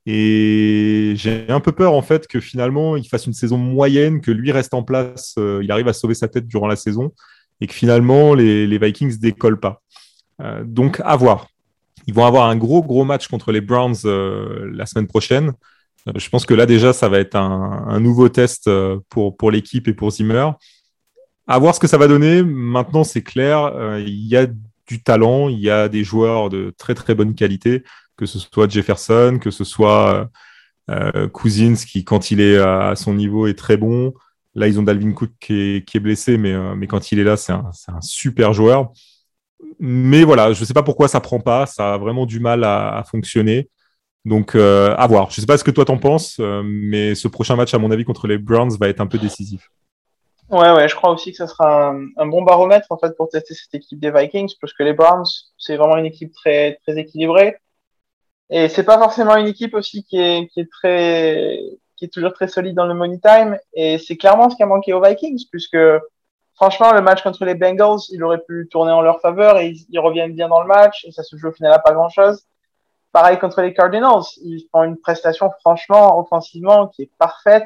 Et 0.05 1.13
j'ai 1.17 1.45
un 1.49 1.59
peu 1.59 1.73
peur 1.73 1.93
en 1.93 2.01
fait 2.01 2.27
que 2.27 2.39
finalement 2.39 2.95
il 2.95 3.07
fasse 3.07 3.25
une 3.25 3.33
saison 3.33 3.57
moyenne, 3.57 4.21
que 4.21 4.31
lui 4.31 4.53
reste 4.53 4.73
en 4.73 4.83
place, 4.83 5.35
euh, 5.37 5.59
il 5.63 5.71
arrive 5.71 5.89
à 5.89 5.93
sauver 5.93 6.13
sa 6.13 6.29
tête 6.29 6.47
durant 6.47 6.67
la 6.67 6.77
saison, 6.77 7.11
et 7.59 7.67
que 7.67 7.73
finalement 7.73 8.33
les, 8.35 8.67
les 8.67 8.77
Vikings 8.77 9.19
décollent 9.19 9.59
pas. 9.59 9.81
Euh, 10.41 10.63
donc 10.65 11.01
à 11.03 11.15
voir. 11.15 11.47
Ils 12.07 12.13
vont 12.13 12.25
avoir 12.25 12.49
un 12.49 12.55
gros 12.55 12.83
gros 12.83 13.03
match 13.03 13.27
contre 13.27 13.51
les 13.51 13.61
Browns 13.61 13.95
euh, 14.05 14.69
la 14.73 14.85
semaine 14.85 15.07
prochaine. 15.07 15.53
Je 16.13 16.29
pense 16.29 16.45
que 16.45 16.53
là 16.53 16.65
déjà 16.65 16.93
ça 16.93 17.09
va 17.09 17.19
être 17.19 17.35
un, 17.35 17.85
un 17.87 17.99
nouveau 17.99 18.29
test 18.29 18.69
pour, 19.09 19.35
pour 19.37 19.51
l'équipe 19.51 19.87
et 19.87 19.93
pour 19.93 20.11
Zimmer. 20.11 20.49
À 21.47 21.59
voir 21.59 21.75
ce 21.75 21.79
que 21.79 21.87
ça 21.87 21.97
va 21.97 22.07
donner. 22.07 22.43
Maintenant 22.43 23.03
c'est 23.03 23.23
clair, 23.23 23.73
il 23.99 24.27
y 24.27 24.35
a 24.35 24.47
du 24.87 25.01
talent, 25.01 25.49
il 25.49 25.59
y 25.59 25.69
a 25.69 25.89
des 25.89 26.03
joueurs 26.03 26.49
de 26.49 26.73
très 26.77 26.93
très 26.93 27.15
bonne 27.15 27.33
qualité 27.33 27.83
que 28.17 28.25
ce 28.25 28.39
soit 28.39 28.69
Jefferson, 28.69 29.39
que 29.41 29.51
ce 29.51 29.63
soit 29.63 30.29
euh, 30.89 31.27
Cousins, 31.29 31.75
qui 31.75 32.03
quand 32.03 32.31
il 32.31 32.41
est 32.41 32.57
à 32.57 32.95
son 32.95 33.13
niveau 33.13 33.47
est 33.47 33.57
très 33.57 33.77
bon. 33.77 34.13
Là, 34.55 34.67
ils 34.67 34.79
ont 34.79 34.83
Dalvin 34.83 35.11
Cook 35.11 35.31
qui 35.39 35.83
est, 35.93 35.99
blessé, 35.99 36.37
mais, 36.37 36.53
euh, 36.53 36.75
mais 36.75 36.87
quand 36.87 37.11
il 37.11 37.19
est 37.19 37.25
là, 37.25 37.35
c'est 37.35 37.51
un, 37.51 37.71
super 38.01 38.53
joueur. 38.53 38.91
Mais 39.79 40.23
voilà, 40.23 40.53
je 40.53 40.61
ne 40.61 40.65
sais 40.65 40.73
pas 40.73 40.83
pourquoi 40.83 41.09
ça 41.09 41.19
prend 41.19 41.41
pas. 41.41 41.65
Ça 41.65 41.95
a 41.95 41.97
vraiment 41.97 42.25
du 42.25 42.39
mal 42.39 42.63
à, 42.63 43.03
fonctionner. 43.09 43.69
Donc, 44.25 44.55
euh, 44.55 44.95
à 44.97 45.07
voir. 45.07 45.29
Je 45.29 45.39
ne 45.39 45.41
sais 45.41 45.47
pas 45.47 45.57
ce 45.57 45.63
que 45.63 45.71
toi 45.71 45.85
t'en 45.85 45.97
penses, 45.97 46.39
mais 46.63 47.15
ce 47.15 47.27
prochain 47.27 47.55
match, 47.55 47.73
à 47.73 47.77
mon 47.77 47.91
avis, 47.91 48.03
contre 48.03 48.27
les 48.27 48.37
Browns 48.37 48.75
va 48.79 48.89
être 48.89 48.99
un 48.99 49.07
peu 49.07 49.17
décisif. 49.17 49.69
Ouais, 50.49 50.71
ouais, 50.71 50.87
je 50.87 50.95
crois 50.95 51.11
aussi 51.11 51.31
que 51.31 51.37
ça 51.37 51.47
sera 51.47 51.95
un, 52.17 52.27
bon 52.27 52.43
baromètre 52.43 52.91
en 52.91 52.97
fait 52.99 53.15
pour 53.17 53.29
tester 53.29 53.55
cette 53.55 53.73
équipe 53.73 53.99
des 53.99 54.11
Vikings, 54.11 54.53
parce 54.61 54.73
que 54.73 54.83
les 54.83 54.93
Browns, 54.93 55.25
c'est 55.57 55.75
vraiment 55.75 55.97
une 55.97 56.05
équipe 56.05 56.33
très 56.33 56.77
très 56.83 56.97
équilibrée. 56.99 57.57
Et 58.51 58.69
c'est 58.69 58.83
pas 58.83 58.99
forcément 58.99 59.35
une 59.37 59.47
équipe 59.47 59.73
aussi 59.73 60.03
qui 60.03 60.19
est, 60.19 60.47
qui 60.47 60.59
est 60.59 60.69
très, 60.71 61.59
qui 61.97 62.05
est 62.05 62.13
toujours 62.13 62.33
très 62.33 62.47
solide 62.47 62.75
dans 62.75 62.85
le 62.85 62.93
money 62.93 63.19
time. 63.19 63.57
Et 63.73 63.97
c'est 63.97 64.17
clairement 64.17 64.49
ce 64.51 64.55
qui 64.55 64.61
a 64.61 64.67
manqué 64.67 64.93
aux 64.93 65.01
Vikings, 65.01 65.45
puisque 65.49 65.77
franchement, 66.55 66.93
le 66.93 67.01
match 67.01 67.23
contre 67.23 67.43
les 67.45 67.55
Bengals, 67.55 67.99
il 68.11 68.23
aurait 68.23 68.43
pu 68.47 68.67
tourner 68.71 68.91
en 68.91 69.01
leur 69.01 69.19
faveur 69.21 69.59
et 69.59 69.73
ils, 69.89 69.99
reviennent 69.99 70.33
bien 70.33 70.47
dans 70.47 70.61
le 70.61 70.67
match 70.67 71.05
et 71.05 71.11
ça 71.11 71.23
se 71.23 71.35
joue 71.37 71.49
au 71.49 71.51
final 71.51 71.73
à 71.73 71.79
pas 71.79 71.93
grand 71.93 72.09
chose. 72.09 72.43
Pareil 73.15 73.39
contre 73.39 73.61
les 73.61 73.73
Cardinals, 73.73 74.23
ils 74.43 74.67
font 74.73 74.83
une 74.83 74.97
prestation 74.97 75.49
franchement 75.61 76.19
offensivement 76.19 76.89
qui 76.89 77.03
est 77.03 77.11
parfaite. 77.17 77.63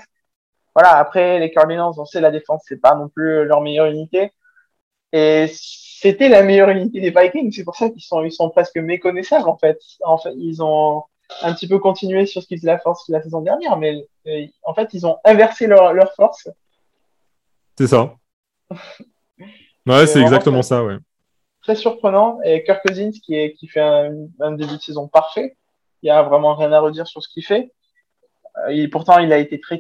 Voilà, 0.76 0.98
après 0.98 1.40
les 1.40 1.50
Cardinals, 1.50 1.94
on 1.98 2.06
sait 2.06 2.22
la 2.22 2.30
défense 2.30 2.62
c'est 2.68 2.80
pas 2.80 2.94
non 2.94 3.10
plus 3.10 3.46
leur 3.46 3.60
meilleure 3.62 3.88
unité. 3.88 4.32
Et 5.12 5.48
c'était 5.52 6.30
la 6.30 6.44
meilleure 6.44 6.70
unité 6.70 7.02
des 7.02 7.10
Vikings. 7.10 7.52
C'est 7.52 7.64
pour 7.64 7.76
ça 7.76 7.90
qu'ils 7.90 8.04
sont, 8.04 8.24
ils 8.24 8.32
sont 8.32 8.52
presque 8.52 8.78
méconnaissables, 8.78 9.50
en 9.50 9.58
fait. 9.58 9.80
En 10.04 10.20
fait, 10.20 10.36
ils 10.38 10.62
ont 10.62 11.06
un 11.42 11.52
petit 11.56 11.68
peu 11.68 11.80
continué 11.80 12.28
sur 12.28 12.44
ce 12.44 12.48
qu'ils 12.48 12.60
faisaient 12.60 12.68
la 12.68 12.78
force 12.78 13.10
la 13.10 13.24
saison 13.24 13.42
dernière, 13.42 13.76
mais 13.76 14.08
euh, 14.28 14.46
en 14.62 14.76
fait, 14.76 14.94
ils 14.94 15.08
ont 15.08 15.18
inversé 15.26 15.66
leur, 15.66 15.94
leur 15.94 16.14
force. 16.14 16.48
C'est 17.76 17.88
ça. 17.88 18.14
ouais, 19.88 20.06
c'est 20.06 20.22
exactement 20.22 20.62
ça, 20.62 20.84
ouais. 20.84 20.98
Très 21.70 21.76
surprenant. 21.76 22.40
Et 22.44 22.64
Kirk 22.64 22.82
Cousins 22.84 23.12
qui, 23.12 23.36
est, 23.36 23.54
qui 23.54 23.68
fait 23.68 23.80
un, 23.80 24.52
début 24.54 24.78
de 24.78 24.82
saison 24.82 25.08
parfait. 25.08 25.56
Il 26.02 26.08
n'y 26.08 26.10
a 26.10 26.24
vraiment 26.24 26.56
rien 26.56 26.74
à 26.74 26.80
redire 26.80 27.06
sur 27.06 27.22
ce 27.22 27.30
qu'il 27.30 27.46
fait. 27.46 27.72
Et 28.72 28.86
euh, 28.86 28.90
pourtant, 28.92 29.20
il 29.20 29.32
a 29.32 29.38
été 29.38 29.62
très, 29.62 29.80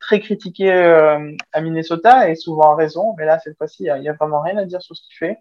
très, 0.00 0.18
critiqué 0.18 0.72
euh, 0.72 1.30
à 1.52 1.60
Minnesota 1.60 2.28
et 2.28 2.34
souvent 2.34 2.72
à 2.72 2.74
raison. 2.74 3.14
Mais 3.16 3.24
là, 3.24 3.38
cette 3.38 3.56
fois-ci, 3.56 3.84
il 3.84 4.00
n'y 4.00 4.08
a, 4.08 4.12
vraiment 4.14 4.40
rien 4.40 4.56
à 4.56 4.64
dire 4.64 4.82
sur 4.82 4.96
ce 4.96 5.02
qu'il 5.02 5.14
fait. 5.14 5.38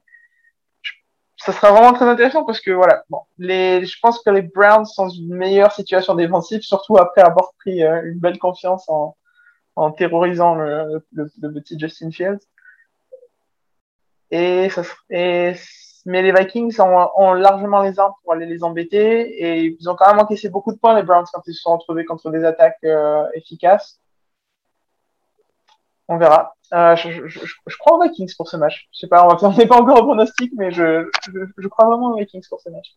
ça 1.37 1.51
sera 1.51 1.71
vraiment 1.71 1.93
très 1.93 2.05
intéressant 2.05 2.45
parce 2.45 2.61
que 2.61 2.69
voilà, 2.69 3.03
les, 3.39 3.83
je 3.83 3.97
pense 4.03 4.21
que 4.21 4.29
les 4.29 4.43
Browns 4.43 4.85
sont 4.85 5.07
dans 5.07 5.11
une 5.11 5.33
meilleure 5.33 5.71
situation 5.71 6.13
défensive, 6.13 6.61
surtout 6.61 6.95
après 6.97 7.21
avoir 7.21 7.53
pris 7.57 7.83
euh, 7.83 8.03
une 8.03 8.19
belle 8.19 8.37
confiance 8.37 8.87
en, 8.87 9.15
en 9.75 9.91
terrorisant 9.91 10.53
le, 10.53 11.03
petit 11.55 11.79
Justin 11.79 12.11
Fields. 12.11 12.45
Et, 14.31 14.69
ça, 14.69 14.83
et 15.09 15.53
mais 16.05 16.21
les 16.21 16.31
Vikings 16.31 16.79
ont, 16.79 17.33
largement 17.33 17.81
les 17.81 17.99
armes 17.99 18.13
pour 18.23 18.33
aller 18.33 18.45
les 18.45 18.63
embêter 18.63 19.21
et 19.21 19.77
ils 19.79 19.89
ont 19.89 19.95
quand 19.95 20.07
même 20.07 20.19
encaissé 20.19 20.49
beaucoup 20.49 20.71
de 20.71 20.77
points 20.77 20.95
les 20.95 21.03
Browns 21.03 21.25
quand 21.31 21.41
ils 21.45 21.53
se 21.53 21.61
sont 21.61 21.77
retrouvés 21.77 22.05
contre 22.05 22.31
des 22.31 22.43
attaques 22.43 22.83
euh, 22.83 23.23
efficaces. 23.33 23.99
On 26.07 26.17
verra. 26.17 26.55
Euh, 26.73 26.95
je, 26.95 27.77
crois 27.79 27.97
aux 27.97 28.03
Vikings 28.03 28.33
pour 28.35 28.49
ce 28.49 28.57
match. 28.57 28.89
Je 28.93 28.99
sais 28.99 29.07
pas, 29.07 29.27
on 29.27 29.51
n'est 29.57 29.67
pas 29.67 29.79
encore 29.79 29.99
au 29.99 30.05
pronostic, 30.05 30.51
mais 30.57 30.71
je, 30.71 31.07
crois 31.69 31.85
vraiment 31.85 32.13
aux 32.13 32.17
Vikings 32.17 32.45
pour 32.49 32.59
ce 32.61 32.69
match. 32.69 32.95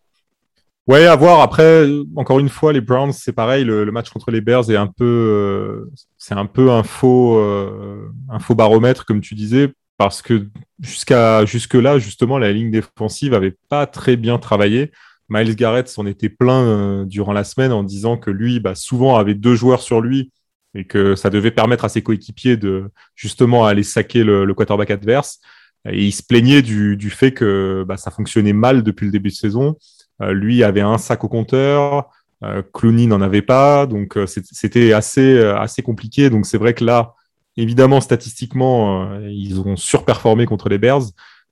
Ouais, 0.87 1.07
à 1.07 1.17
voir. 1.17 1.41
Après, 1.41 1.87
encore 2.17 2.41
une 2.41 2.49
fois, 2.49 2.73
les 2.73 2.81
Browns, 2.81 3.13
c'est 3.13 3.33
pareil. 3.33 3.65
Le, 3.65 3.91
match 3.91 4.11
contre 4.11 4.31
les 4.31 4.41
Bears 4.41 4.71
est 4.71 4.77
un 4.77 4.87
peu, 4.87 5.05
euh, 5.05 5.91
c'est 6.19 6.35
un 6.35 6.47
peu 6.47 6.71
un 6.71 6.83
faux, 6.83 7.39
un 7.39 8.39
faux 8.39 8.55
baromètre, 8.55 9.05
comme 9.05 9.21
tu 9.21 9.35
disais, 9.35 9.73
parce 9.97 10.23
que 10.23 10.49
jusqu'à 10.81 11.45
jusque-là, 11.45 11.99
justement, 11.99 12.39
la 12.39 12.53
ligne 12.53 12.71
défensive 12.71 13.33
n'avait 13.33 13.57
pas 13.69 13.87
très 13.87 14.17
bien 14.17 14.39
travaillé. 14.39 14.93
Miles 15.29 15.57
Garrett 15.57 15.89
s'en 15.89 16.07
était 16.07 16.29
plein 16.29 16.63
euh, 16.63 17.05
durant 17.05 17.33
la 17.33 17.45
semaine 17.45 17.73
en 17.73 17.83
disant 17.83 18.17
que 18.17 18.31
lui, 18.31 18.61
bah, 18.61 18.75
souvent, 18.75 19.17
avait 19.17 19.35
deux 19.35 19.55
joueurs 19.55 19.83
sur 19.83 20.01
lui 20.01 20.33
et 20.75 20.85
que 20.87 21.15
ça 21.15 21.31
devait 21.31 21.51
permettre 21.51 21.85
à 21.85 21.89
ses 21.89 22.03
coéquipiers 22.03 22.57
de 22.57 22.91
justement 23.15 23.65
aller 23.65 23.85
saquer 23.85 24.25
le, 24.25 24.53
quarterback 24.55 24.91
adverse. 24.91 25.41
Et 25.89 26.05
il 26.05 26.13
se 26.13 26.23
plaignait 26.23 26.63
du, 26.63 26.97
du 26.97 27.11
fait 27.11 27.33
que 27.33 27.85
bah, 27.87 27.97
ça 27.97 28.11
fonctionnait 28.11 28.53
mal 28.53 28.83
depuis 28.83 29.07
le 29.07 29.13
début 29.13 29.29
de 29.31 29.35
saison. 29.35 29.77
Euh, 30.23 30.33
lui 30.33 30.63
avait 30.63 30.81
un 30.81 30.99
sac 30.99 31.25
au 31.25 31.29
compteur, 31.29 32.11
euh, 32.45 32.63
Clooney 32.73 33.07
n'en 33.07 33.21
avait 33.21 33.43
pas, 33.43 33.87
donc 33.87 34.17
euh, 34.17 34.27
c'était 34.27 34.93
assez, 34.93 35.39
assez 35.39 35.83
compliqué. 35.83 36.31
Donc 36.31 36.47
c'est 36.47 36.59
vrai 36.59 36.75
que 36.75 36.85
là, 36.85 37.14
Évidemment, 37.57 38.01
statistiquement, 38.01 39.13
euh, 39.13 39.29
ils 39.31 39.61
ont 39.61 39.77
surperformé 39.77 40.45
contre 40.47 40.69
les 40.69 40.79
Bears. 40.79 41.03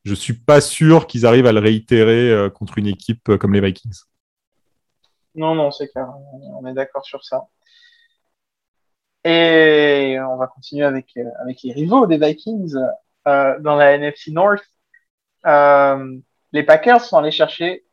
Je 0.05 0.15
suis 0.15 0.33
pas 0.35 0.61
sûr 0.61 1.07
qu'ils 1.07 1.27
arrivent 1.27 1.47
à 1.47 1.53
le 1.53 1.61
réitérer 1.61 2.31
euh, 2.31 2.51
contre 2.51 2.79
une 2.79 2.89
équipe 2.89 3.29
euh, 3.29 3.39
comme 3.39 3.55
les 3.55 3.61
Vikings. 3.61 4.01
Non, 5.37 5.55
non, 5.55 5.71
c'est 5.71 5.89
clair. 5.89 6.09
On 6.61 6.67
est 6.67 6.75
d'accord 6.75 7.05
sur 7.05 7.25
ça. 7.25 7.47
Et 9.25 10.17
on 10.21 10.37
va 10.37 10.49
continuer 10.49 10.85
avec, 10.85 11.15
les 11.15 11.73
rivaux 11.73 12.07
des 12.09 12.19
Vikings 12.19 12.75
dans 13.25 13.77
la 13.77 13.93
NFC 13.93 14.33
North. 14.33 14.65
les 15.45 16.63
Packers 16.65 17.03
sont 17.03 17.19
allés 17.19 17.31
chercher 17.31 17.85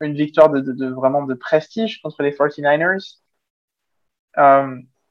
une 0.00 0.14
victoire 0.14 0.50
de, 0.50 0.86
vraiment 0.90 1.24
de 1.24 1.32
prestige 1.32 2.02
contre 2.02 2.22
les 2.22 2.32
49ers 2.32 3.16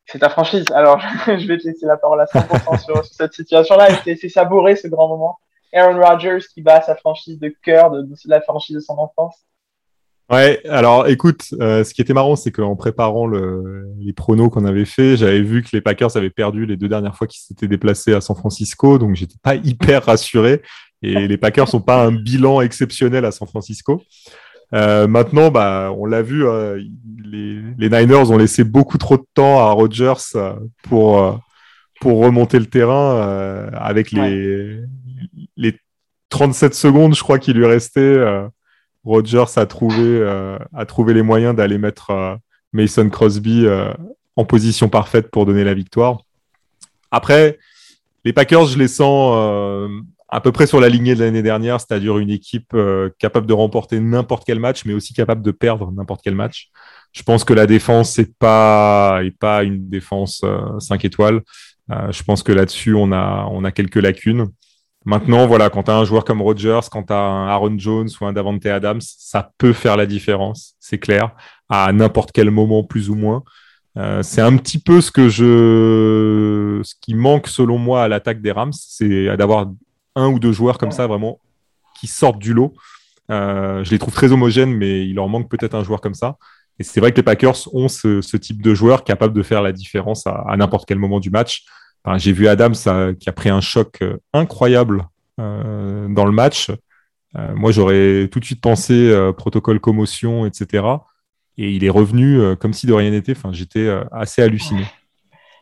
c'est 0.06 0.20
ta 0.20 0.30
franchise. 0.30 0.66
Alors, 0.74 1.00
je 1.28 1.48
vais 1.48 1.58
te 1.58 1.68
laisser 1.68 1.86
la 1.86 1.98
parole 1.98 2.22
à 2.22 2.26
100% 2.26 2.84
sur, 2.84 3.06
cette 3.06 3.34
situation-là 3.34 3.90
et 4.06 4.16
c'est 4.16 4.30
savourer 4.30 4.76
ce 4.76 4.88
grand 4.88 5.08
moment. 5.08 5.38
Aaron 5.74 6.00
Rodgers 6.00 6.46
qui 6.54 6.62
bat 6.62 6.82
sa 6.82 6.96
franchise 6.96 7.40
de 7.40 7.54
cœur, 7.64 7.92
de, 7.92 8.08
la 8.26 8.42
franchise 8.42 8.76
de 8.76 8.82
son 8.82 8.98
enfance. 8.98 9.36
Ouais, 10.30 10.62
alors 10.70 11.08
écoute, 11.08 11.54
euh, 11.60 11.84
ce 11.84 11.94
qui 11.94 12.02
était 12.02 12.14
marrant, 12.14 12.36
c'est 12.36 12.52
qu'en 12.52 12.76
préparant 12.76 13.28
le, 13.28 13.88
les 14.00 14.14
pronos 14.14 14.50
qu'on 14.50 14.66
avait 14.66 14.86
fait, 14.86 15.18
j'avais 15.18 15.42
vu 15.42 15.64
que 15.64 15.70
les 15.74 15.82
Packers 15.82 16.16
avaient 16.16 16.30
perdu 16.30 16.66
les 16.66 16.78
deux 16.78 16.88
dernières 16.88 17.16
fois 17.16 17.28
qu'ils 17.28 17.42
s'étaient 17.42 17.68
déplacés 17.68 18.14
à 18.14 18.22
San 18.22 18.36
Francisco, 18.36 18.98
donc 18.98 19.16
j'étais 19.16 19.38
pas 19.42 19.56
hyper 19.64 20.06
rassuré. 20.06 20.62
Et 21.02 21.28
les 21.28 21.38
Packers 21.38 21.68
n'ont 21.74 21.82
pas 21.82 22.06
un 22.06 22.14
bilan 22.14 22.62
exceptionnel 22.62 23.26
à 23.26 23.32
San 23.32 23.46
Francisco. 23.46 24.02
Euh, 24.74 25.08
maintenant, 25.08 25.52
bah, 25.52 25.94
on 25.96 26.06
l'a 26.06 26.22
vu, 26.22 26.46
euh, 26.46 26.82
les, 27.24 27.62
les, 27.78 27.90
Niners 27.90 28.32
ont 28.32 28.38
laissé 28.38 28.64
beaucoup 28.64 28.98
trop 28.98 29.18
de 29.18 29.26
temps 29.34 29.60
à 29.60 29.72
Rodgers 29.72 30.14
euh, 30.36 30.56
pour, 30.84 31.22
euh, 31.22 31.34
pour 32.02 32.20
remonter 32.20 32.58
le 32.60 32.66
terrain 32.66 33.16
euh, 33.18 33.70
avec 33.74 34.12
les, 34.12 34.80
les 35.58 35.78
37 36.30 36.74
secondes, 36.74 37.16
je 37.16 37.22
crois 37.22 37.38
qu'il 37.38 37.58
lui 37.58 37.66
restait. 37.66 38.18
Rodgers 39.04 39.58
a 39.58 39.66
trouvé, 39.66 40.26
a 40.74 40.86
trouvé 40.86 41.14
les 41.14 41.22
moyens 41.22 41.56
d'aller 41.56 41.78
mettre 41.78 42.40
Mason 42.72 43.08
Crosby 43.10 43.68
en 44.36 44.46
position 44.46 44.90
parfaite 44.90 45.30
pour 45.30 45.46
donner 45.46 45.64
la 45.64 45.76
victoire. 45.76 46.24
Après, 47.12 47.60
les 48.26 48.34
Packers, 48.34 48.66
je 48.66 48.80
les 48.80 48.88
sens 48.88 49.90
à 50.34 50.42
peu 50.42 50.52
près 50.52 50.66
sur 50.66 50.80
la 50.80 50.90
lignée 50.90 51.14
de 51.14 51.20
l'année 51.20 51.44
dernière, 51.44 51.80
c'est-à-dire 51.80 52.18
une 52.18 52.32
équipe 52.32 52.74
euh, 52.74 53.12
capable 53.20 53.46
de 53.46 53.54
remporter 53.54 54.00
n'importe 54.00 54.44
quel 54.46 54.60
match, 54.60 54.84
mais 54.84 54.94
aussi 54.96 55.14
capable 55.14 55.44
de 55.44 55.52
perdre 55.52 55.92
n'importe 55.92 56.22
quel 56.24 56.34
match. 56.34 56.70
Je 57.12 57.22
pense 57.22 57.44
que 57.44 57.54
la 57.54 57.68
défense 57.68 58.18
n'est 58.18 58.32
pas, 58.40 59.22
pas 59.40 59.62
une 59.62 59.88
défense 59.90 60.42
euh, 60.44 60.80
5 60.80 61.06
étoiles. 61.06 61.42
Euh, 61.92 62.12
je 62.12 62.24
pense 62.24 62.42
que 62.42 62.52
là-dessus, 62.52 62.96
on 62.96 63.12
a, 63.12 63.48
on 63.52 63.64
a 63.64 63.72
quelques 63.72 63.98
lacunes. 63.98 64.48
Maintenant, 65.06 65.46
voilà, 65.46 65.70
quand 65.70 65.84
tu 65.84 65.92
as 65.92 65.98
un 65.98 66.06
joueur 66.06 66.26
comme 66.26 66.42
Rodgers, 66.42 66.80
quand 66.92 67.04
tu 67.04 67.14
as 67.14 67.20
un 67.20 67.48
Aaron 67.48 67.78
Jones 67.78 68.10
ou 68.20 68.26
un 68.26 68.34
Davante 68.34 68.66
Adams, 68.66 69.02
ça 69.02 69.52
peut 69.60 69.74
faire 69.74 69.98
la 69.98 70.08
différence, 70.08 70.74
c'est 70.80 70.98
clair, 70.98 71.36
à 71.70 71.94
n'importe 71.94 72.32
quel 72.32 72.50
moment 72.50 72.84
plus 72.84 73.12
ou 73.12 73.16
moins. 73.16 73.44
Euh, 74.00 74.24
c'est 74.24 74.42
un 74.42 74.58
petit 74.58 74.80
peu 74.80 75.00
ce 75.00 75.12
que 75.12 75.30
je, 75.30 76.82
ce 76.84 76.96
qui 77.00 77.14
manque 77.14 77.48
selon 77.48 77.78
moi 77.78 78.04
à 78.04 78.08
l'attaque 78.08 78.42
des 78.42 78.52
Rams, 78.52 78.74
c'est 78.74 79.38
d'avoir 79.38 79.68
un 80.16 80.28
ou 80.28 80.40
deux 80.40 80.52
joueurs 80.52 80.78
comme 80.78 80.92
ça 80.92 81.08
vraiment 81.08 81.40
qui 82.00 82.08
sortent 82.08 82.40
du 82.40 82.54
lot. 82.54 82.74
Euh, 83.32 83.84
je 83.84 83.92
les 83.92 84.00
trouve 84.00 84.14
très 84.14 84.32
homogènes, 84.32 84.74
mais 84.74 85.06
il 85.06 85.16
leur 85.16 85.28
manque 85.28 85.50
peut-être 85.50 85.76
un 85.76 85.84
joueur 85.84 86.02
comme 86.02 86.14
ça. 86.14 86.38
Et 86.80 86.84
c'est 86.84 87.00
vrai 87.00 87.12
que 87.12 87.18
les 87.18 87.24
Packers 87.24 87.74
ont 87.74 87.88
ce, 87.88 88.38
type 88.38 88.62
de 88.62 88.74
joueur 88.74 89.04
capable 89.04 89.34
de 89.34 89.44
faire 89.44 89.62
la 89.62 89.72
différence 89.72 90.26
à, 90.26 90.56
n'importe 90.58 90.88
quel 90.88 90.98
moment 90.98 91.20
du 91.20 91.30
match. 91.30 91.66
J'ai 92.16 92.34
vu 92.34 92.48
Adams 92.48 92.74
qui 93.20 93.30
a 93.30 93.32
pris 93.32 93.50
un 93.50 93.62
choc 93.62 94.00
euh, 94.02 94.18
incroyable 94.34 95.08
euh, 95.40 96.08
dans 96.10 96.26
le 96.26 96.32
match. 96.32 96.70
Euh, 97.38 97.54
moi, 97.56 97.72
j'aurais 97.72 98.28
tout 98.30 98.40
de 98.40 98.46
suite 98.46 98.62
pensé 98.62 99.14
protocole 99.38 99.80
commotion, 99.80 100.46
etc. 100.46 100.86
Et 101.58 101.72
il 101.72 101.84
est 101.84 101.90
revenu 101.90 102.56
comme 102.58 102.74
si 102.74 102.88
de 102.88 102.94
rien 102.94 103.12
n'était. 103.12 103.34
Enfin, 103.34 103.54
j'étais 103.54 103.90
assez 104.12 104.42
halluciné. 104.42 104.86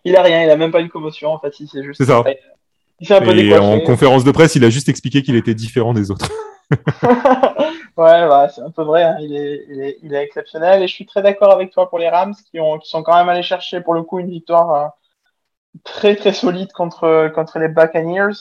Il 0.04 0.16
a 0.16 0.24
rien, 0.24 0.44
il 0.44 0.50
a 0.50 0.56
même 0.56 0.72
pas 0.72 0.80
une 0.80 0.90
commotion. 0.90 1.30
En 1.30 1.40
fait, 1.40 1.54
c'est 1.54 1.84
juste. 1.84 2.02
C'est 2.02 2.10
ça. 2.10 2.24
Et 3.02 3.58
en 3.58 3.80
conférence 3.80 4.24
de 4.24 4.32
presse, 4.32 4.56
il 4.56 4.64
a 4.64 4.70
juste 4.70 4.90
expliqué 4.90 5.24
qu'il 5.24 5.36
était 5.36 5.56
différent 5.56 5.94
des 5.94 6.12
autres. 6.12 6.30
ouais, 6.72 8.28
bah, 8.28 8.48
c'est 8.54 8.62
un 8.62 8.70
peu 8.70 8.84
vrai. 8.84 9.04
Hein. 9.04 9.18
Il, 9.20 9.36
est, 9.36 9.66
il, 9.70 9.82
est, 9.82 9.98
il, 10.04 10.14
est, 10.14 10.24
exceptionnel. 10.24 10.84
Et 10.84 10.88
je 10.88 10.94
suis 10.94 11.06
très 11.06 11.22
d'accord 11.22 11.52
avec 11.52 11.72
toi 11.72 11.90
pour 11.90 12.00
les 12.00 12.10
Rams 12.10 12.36
qui, 12.50 12.60
ont, 12.60 12.78
qui 12.78 12.90
sont 12.90 13.04
quand 13.04 13.16
même 13.16 13.30
allés 13.30 13.44
chercher 13.44 13.82
pour 13.82 13.94
le 13.94 14.04
coup 14.04 14.20
une 14.20 14.30
victoire 14.30 14.74
euh, 14.74 14.88
très 15.84 16.16
très 16.16 16.34
solide 16.34 16.72
contre, 16.72 17.32
contre 17.34 17.60
les 17.60 17.68
Buccaneers. 17.68 18.36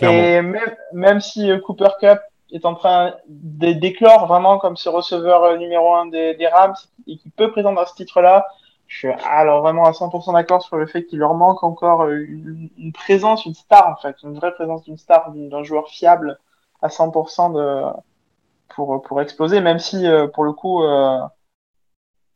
Et 0.00 0.42
même, 0.42 0.76
même 0.92 1.20
si 1.20 1.50
euh, 1.50 1.58
Cooper 1.58 1.88
Cup 2.00 2.20
est 2.52 2.64
en 2.64 2.74
train 2.74 3.14
d'éclore 3.28 4.26
vraiment 4.26 4.58
comme 4.58 4.76
ce 4.76 4.88
receveur 4.88 5.44
euh, 5.44 5.56
numéro 5.56 5.94
un 5.94 6.06
des, 6.06 6.34
des 6.34 6.46
Rams 6.46 6.74
et 7.06 7.16
qui 7.16 7.30
peut 7.30 7.50
présenter 7.50 7.82
ce 7.86 7.94
titre-là, 7.94 8.46
je 8.88 8.98
suis 8.98 9.08
alors 9.08 9.60
vraiment 9.60 9.84
à 9.84 9.92
100% 9.92 10.32
d'accord 10.32 10.62
sur 10.62 10.76
le 10.76 10.86
fait 10.86 11.04
qu'il 11.04 11.18
leur 11.18 11.34
manque 11.34 11.62
encore 11.62 12.08
une, 12.08 12.70
une, 12.78 12.92
présence, 12.92 13.44
une 13.44 13.54
star 13.54 13.86
en 13.86 14.00
fait, 14.00 14.16
une 14.22 14.34
vraie 14.34 14.52
présence 14.54 14.82
d'une 14.84 14.96
star, 14.96 15.30
d'un 15.34 15.62
joueur 15.62 15.88
fiable 15.88 16.38
à 16.80 16.88
100% 16.88 17.52
de, 17.54 17.82
pour, 18.74 19.02
pour 19.02 19.20
exploser, 19.20 19.60
même 19.60 19.78
si 19.78 20.06
euh, 20.06 20.26
pour 20.26 20.44
le 20.44 20.52
coup, 20.52 20.82
euh, 20.82 21.18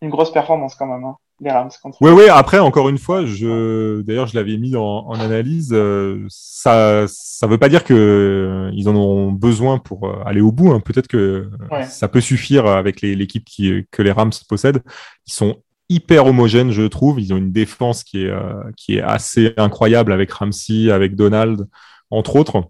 une 0.03 0.11
grosse 0.11 0.31
performance 0.31 0.75
quand 0.75 0.87
même. 0.87 1.05
Hein, 1.05 1.17
les 1.41 1.51
Rams 1.51 1.71
Oui, 2.01 2.11
oui, 2.13 2.29
après, 2.29 2.61
encore 2.61 2.89
une 2.89 2.99
fois, 2.99 3.25
je... 3.25 4.01
d'ailleurs, 4.03 4.29
je 4.29 4.37
l'avais 4.37 4.59
mis 4.59 4.77
en, 4.77 4.83
en 4.83 5.19
analyse. 5.19 5.71
Euh, 5.73 6.25
ça 6.29 7.07
ça 7.09 7.49
veut 7.49 7.59
pas 7.59 7.69
dire 7.69 7.83
que 7.83 8.71
ils 8.75 8.89
en 8.89 8.95
ont 8.95 9.33
besoin 9.33 9.79
pour 9.79 10.09
aller 10.25 10.41
au 10.41 10.53
bout. 10.53 10.71
Hein. 10.71 10.79
Peut-être 10.79 11.09
que 11.09 11.51
ça 11.89 12.07
peut 12.07 12.21
suffire 12.21 12.67
avec 12.67 13.01
l'équipe 13.01 13.45
qui, 13.45 13.87
que 13.91 14.03
les 14.03 14.13
Rams 14.13 14.31
possèdent. 14.49 14.83
Ils 15.27 15.33
sont 15.33 15.57
hyper 15.93 16.27
homogènes, 16.27 16.71
je 16.73 16.83
trouve. 16.83 17.21
Ils 17.21 17.33
ont 17.33 17.37
une 17.37 17.53
défense 17.53 18.05
qui 18.05 18.25
est, 18.25 18.33
qui 18.77 18.97
est 18.97 19.03
assez 19.03 19.55
incroyable 19.57 20.13
avec 20.13 20.33
Ramsey, 20.33 20.91
avec 20.91 21.15
Donald, 21.15 21.67
entre 22.11 22.37
autres. 22.37 22.69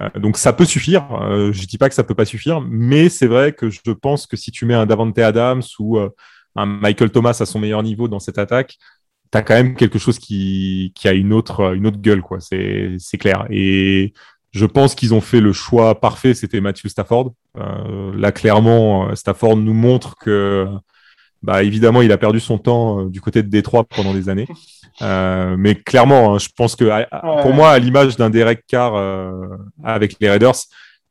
Euh, 0.00 0.08
donc 0.18 0.36
ça 0.36 0.52
peut 0.52 0.64
suffire. 0.64 1.12
Euh, 1.22 1.52
je 1.52 1.66
dis 1.66 1.78
pas 1.78 1.88
que 1.88 1.94
ça 1.94 2.04
peut 2.04 2.14
pas 2.14 2.24
suffire, 2.24 2.60
mais 2.60 3.08
c'est 3.08 3.26
vrai 3.26 3.52
que 3.52 3.70
je 3.70 3.90
pense 3.90 4.26
que 4.26 4.36
si 4.36 4.50
tu 4.50 4.64
mets 4.66 4.74
un 4.74 4.86
Davante 4.86 5.18
Adams 5.18 5.62
ou 5.78 5.98
euh, 5.98 6.10
un 6.56 6.66
Michael 6.66 7.10
Thomas 7.10 7.36
à 7.40 7.46
son 7.46 7.58
meilleur 7.58 7.82
niveau 7.82 8.08
dans 8.08 8.20
cette 8.20 8.38
attaque, 8.38 8.76
tu 9.32 9.38
as 9.38 9.42
quand 9.42 9.54
même 9.54 9.74
quelque 9.76 9.98
chose 9.98 10.18
qui, 10.18 10.92
qui 10.94 11.08
a 11.08 11.12
une 11.12 11.32
autre, 11.32 11.74
une 11.74 11.86
autre 11.86 12.00
gueule, 12.00 12.22
quoi. 12.22 12.40
C'est, 12.40 12.96
c'est 12.98 13.18
clair. 13.18 13.46
Et 13.50 14.12
je 14.52 14.66
pense 14.66 14.94
qu'ils 14.94 15.14
ont 15.14 15.20
fait 15.20 15.40
le 15.40 15.52
choix 15.52 15.98
parfait, 16.00 16.34
c'était 16.34 16.60
Matthew 16.60 16.88
Stafford. 16.88 17.32
Euh, 17.58 18.14
là, 18.14 18.32
clairement, 18.32 19.14
Stafford 19.14 19.56
nous 19.56 19.72
montre 19.72 20.16
que, 20.16 20.66
bah, 21.42 21.62
évidemment, 21.62 22.02
il 22.02 22.12
a 22.12 22.18
perdu 22.18 22.40
son 22.40 22.58
temps 22.58 23.04
du 23.04 23.20
côté 23.20 23.42
de 23.42 23.48
Détroit 23.48 23.84
pendant 23.84 24.14
des 24.14 24.28
années. 24.28 24.46
Euh, 25.00 25.56
mais 25.58 25.74
clairement, 25.74 26.34
hein, 26.34 26.38
je 26.38 26.48
pense 26.56 26.76
que 26.76 26.84
pour 27.42 27.54
moi, 27.54 27.70
à 27.70 27.78
l'image 27.78 28.16
d'un 28.16 28.30
Derek 28.30 28.64
Carr 28.66 28.94
euh, 28.94 29.32
avec 29.82 30.16
les 30.20 30.30
Raiders, 30.30 30.54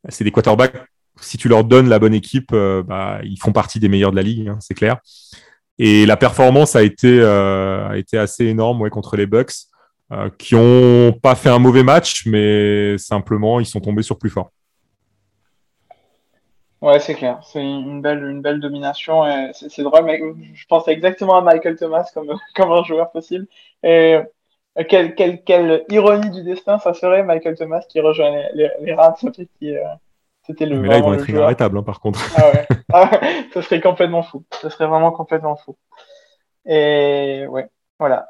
c'est 0.09 0.23
des 0.23 0.31
quarterbacks. 0.31 0.75
Si 1.19 1.37
tu 1.37 1.49
leur 1.49 1.63
donnes 1.63 1.89
la 1.89 1.99
bonne 1.99 2.13
équipe, 2.13 2.51
euh, 2.53 2.83
bah, 2.83 3.19
ils 3.23 3.37
font 3.37 3.51
partie 3.51 3.79
des 3.79 3.89
meilleurs 3.89 4.11
de 4.11 4.15
la 4.15 4.21
ligue, 4.21 4.47
hein, 4.47 4.57
c'est 4.59 4.73
clair. 4.73 4.97
Et 5.77 6.05
la 6.05 6.17
performance 6.17 6.75
a 6.75 6.83
été, 6.83 7.23
a 7.23 7.93
été 7.95 8.17
assez 8.17 8.45
énorme 8.45 8.81
ouais, 8.81 8.89
contre 8.91 9.17
les 9.17 9.25
Bucks, 9.25 9.53
qui 10.37 10.53
ont 10.53 11.17
pas 11.23 11.33
fait 11.35 11.49
un 11.49 11.57
mauvais 11.57 11.81
match, 11.81 12.27
mais 12.27 12.97
simplement 12.99 13.59
ils 13.59 13.65
sont 13.65 13.79
tombés 13.79 14.03
sur 14.03 14.19
plus 14.19 14.29
fort. 14.29 14.51
Ouais, 16.81 16.99
c'est 16.99 17.13
clair. 17.13 17.39
C'est 17.43 17.61
une 17.61 18.01
belle, 18.01 18.23
une 18.23 18.41
belle 18.41 18.59
domination. 18.59 19.23
C'est 19.53 19.83
drôle, 19.83 20.03
mais 20.03 20.19
je 20.53 20.65
pensais 20.65 20.91
exactement 20.91 21.37
à 21.37 21.41
Michael 21.41 21.75
Thomas 21.75 22.09
comme, 22.13 22.33
comme 22.55 22.71
un 22.71 22.83
joueur 22.83 23.11
possible. 23.11 23.47
Et 23.83 24.19
euh, 24.79 24.83
quelle, 24.87 25.15
quelle, 25.15 25.43
quelle 25.43 25.85
ironie 25.89 26.31
du 26.31 26.43
destin 26.43 26.79
ça 26.79 26.93
serait 26.93 27.23
Michael 27.23 27.55
Thomas 27.55 27.83
qui 27.87 27.99
rejoint 27.99 28.31
les, 28.53 28.69
les, 28.81 28.93
Rams. 28.93 29.15
Qui, 29.59 29.77
euh, 29.77 29.83
c'était 30.43 30.65
le. 30.65 30.79
Mais 30.79 30.87
là, 30.87 30.97
ils 30.97 31.03
vont 31.03 31.13
être 31.13 31.29
inarrêtables, 31.29 31.77
hein, 31.77 31.83
par 31.83 31.99
contre. 31.99 32.19
Ah 32.35 32.51
ouais. 32.51 32.67
Ah, 32.93 33.09
ça 33.53 33.61
serait 33.61 33.79
complètement 33.79 34.21
fou. 34.21 34.43
Ça 34.61 34.69
serait 34.69 34.87
vraiment 34.87 35.11
complètement 35.11 35.55
fou. 35.55 35.77
Et 36.65 37.45
ouais, 37.47 37.69
voilà. 37.99 38.27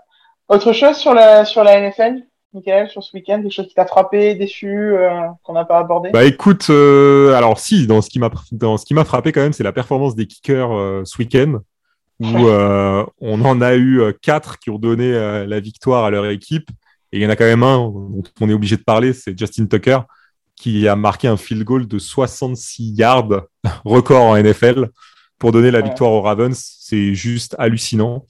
Autre 0.50 0.72
chose 0.74 0.98
sur 0.98 1.14
la, 1.16 1.46
sur 1.46 1.64
la 1.64 1.80
NFL 1.80 2.22
Michael, 2.54 2.90
sur 2.90 3.02
ce 3.02 3.16
week-end, 3.16 3.42
quelque 3.42 3.52
chose 3.52 3.68
qui 3.68 3.74
t'a 3.74 3.86
frappé, 3.86 4.36
déçu, 4.36 4.68
euh, 4.68 5.28
qu'on 5.44 5.54
n'a 5.54 5.64
pas 5.64 5.80
abordé? 5.80 6.10
Bah 6.12 6.26
écoute, 6.26 6.68
euh, 6.70 7.34
alors 7.34 7.60
si, 7.60 7.88
dans 7.88 8.02
ce 8.02 8.10
qui 8.10 8.20
m'a 8.20 8.30
dans 8.52 8.78
ce 8.78 8.86
qui 8.86 8.94
m'a 8.94 9.06
frappé 9.06 9.32
quand 9.32 9.42
même, 9.42 9.54
c'est 9.54 9.64
la 9.64 9.72
performance 9.72 10.16
des 10.16 10.28
kickers 10.28 10.72
euh, 10.72 11.04
ce 11.06 11.18
week-end, 11.18 11.60
où 12.20 12.50
on 13.22 13.46
en 13.46 13.62
a 13.62 13.76
eu 13.76 14.02
quatre 14.22 14.60
qui 14.60 14.70
ont 14.70 14.78
donné 14.78 15.12
la 15.48 15.60
victoire 15.60 16.04
à 16.04 16.12
leur 16.12 16.26
équipe, 16.28 16.70
et 17.12 17.18
il 17.18 17.24
y 17.24 17.26
en 17.26 17.30
a 17.30 17.36
quand 17.36 17.46
même 17.46 17.64
un 17.64 17.78
dont 17.78 18.24
on 18.42 18.50
est 18.50 18.54
obligé 18.54 18.76
de 18.78 18.84
parler, 18.84 19.14
c'est 19.14 19.38
Justin 19.38 19.66
Tucker, 19.66 20.00
qui 20.56 20.88
a 20.88 20.96
marqué 20.96 21.28
un 21.28 21.38
field 21.38 21.64
goal 21.64 21.88
de 21.88 21.98
66 21.98 22.94
yards, 22.94 23.48
record 23.86 24.24
en 24.24 24.38
NFL, 24.38 24.90
pour 25.40 25.52
donner 25.52 25.72
la 25.72 25.82
victoire 25.82 26.12
aux 26.12 26.22
Ravens. 26.22 26.78
C'est 26.80 27.16
juste 27.16 27.56
hallucinant. 27.58 28.26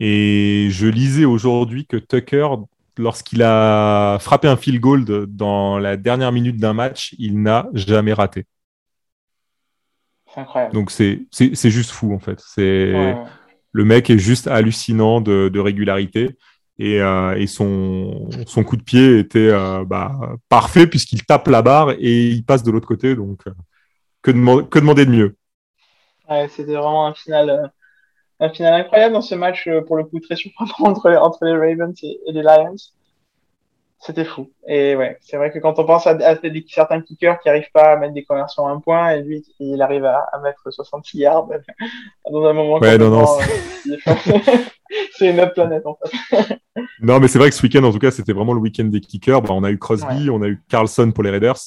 Et 0.00 0.68
je 0.70 0.86
lisais 0.86 1.24
aujourd'hui 1.24 1.86
que 1.86 1.96
Tucker 1.96 2.48
lorsqu'il 3.00 3.42
a 3.42 4.18
frappé 4.20 4.48
un 4.48 4.56
field 4.56 4.80
goal 4.80 5.04
dans 5.26 5.78
la 5.78 5.96
dernière 5.96 6.32
minute 6.32 6.56
d'un 6.56 6.72
match, 6.72 7.14
il 7.18 7.42
n'a 7.42 7.68
jamais 7.72 8.12
raté. 8.12 8.46
C'est 10.32 10.40
incroyable. 10.40 10.74
Donc 10.74 10.90
c'est 10.90 11.26
juste 11.70 11.90
fou 11.90 12.14
en 12.14 12.18
fait. 12.18 12.40
C'est 12.40 13.14
le 13.72 13.84
mec 13.84 14.10
est 14.10 14.18
juste 14.18 14.48
hallucinant 14.48 15.20
de, 15.20 15.58
régularité 15.58 16.36
et, 16.78 17.00
euh, 17.00 17.36
et 17.36 17.46
son, 17.46 18.30
son, 18.46 18.64
coup 18.64 18.76
de 18.76 18.82
pied 18.82 19.18
était 19.18 19.50
euh, 19.50 19.84
bah, 19.84 20.18
parfait 20.48 20.86
puisqu'il 20.86 21.24
tape 21.24 21.46
la 21.48 21.62
barre 21.62 21.90
et 21.98 22.28
il 22.28 22.44
passe 22.44 22.62
de 22.62 22.70
l'autre 22.70 22.88
côté. 22.88 23.14
Donc 23.14 23.46
euh, 23.46 23.52
que, 24.22 24.30
que, 24.62 24.78
demander 24.78 25.04
de 25.04 25.10
mieux? 25.10 25.36
C'était 26.48 26.74
vraiment 26.74 27.06
un 27.06 27.14
final 27.14 27.70
un 28.40 28.48
final 28.50 28.80
incroyable 28.80 29.14
dans 29.14 29.22
ce 29.22 29.34
match, 29.34 29.66
euh, 29.68 29.82
pour 29.82 29.96
le 29.96 30.04
coup, 30.04 30.18
très 30.18 30.36
surprenant 30.36 30.72
entre, 30.80 31.10
entre 31.12 31.44
les 31.44 31.52
Ravens 31.52 31.94
et, 32.02 32.18
les 32.32 32.42
Lions. 32.42 32.76
C'était 34.02 34.24
fou. 34.24 34.50
Et 34.66 34.96
ouais, 34.96 35.18
c'est 35.20 35.36
vrai 35.36 35.50
que 35.50 35.58
quand 35.58 35.78
on 35.78 35.84
pense 35.84 36.06
à, 36.06 36.16
certains 36.68 37.02
kickers 37.02 37.38
qui 37.38 37.48
n'arrivent 37.48 37.70
pas 37.74 37.92
à 37.92 37.96
mettre 37.98 38.14
des 38.14 38.24
conversions 38.24 38.66
à 38.66 38.70
un 38.70 38.80
point, 38.80 39.10
et 39.10 39.22
lui, 39.22 39.44
il 39.58 39.82
arrive 39.82 40.06
à, 40.06 40.26
mettre 40.42 40.70
66 40.70 41.18
yards 41.18 41.48
dans 42.32 42.44
un 42.46 42.54
moment 42.54 42.78
ouais, 42.78 42.96
non, 42.96 43.10
non, 43.10 43.26
euh, 43.40 43.96
c'est 45.12 45.28
une 45.28 45.38
autre 45.40 45.52
planète 45.52 45.84
en 45.84 45.98
fait. 46.02 46.58
non, 47.02 47.20
mais 47.20 47.28
c'est 47.28 47.38
vrai 47.38 47.50
que 47.50 47.54
ce 47.54 47.62
week-end, 47.62 47.84
en 47.84 47.92
tout 47.92 47.98
cas, 47.98 48.10
c'était 48.10 48.32
vraiment 48.32 48.54
le 48.54 48.60
week-end 48.60 48.84
des 48.84 49.02
kickers. 49.02 49.42
Bah, 49.42 49.50
on 49.52 49.64
a 49.64 49.70
eu 49.70 49.78
Crosby, 49.78 50.30
on 50.30 50.40
a 50.40 50.48
eu 50.48 50.62
Carlson 50.70 51.12
pour 51.12 51.22
les 51.22 51.30
Raiders. 51.30 51.58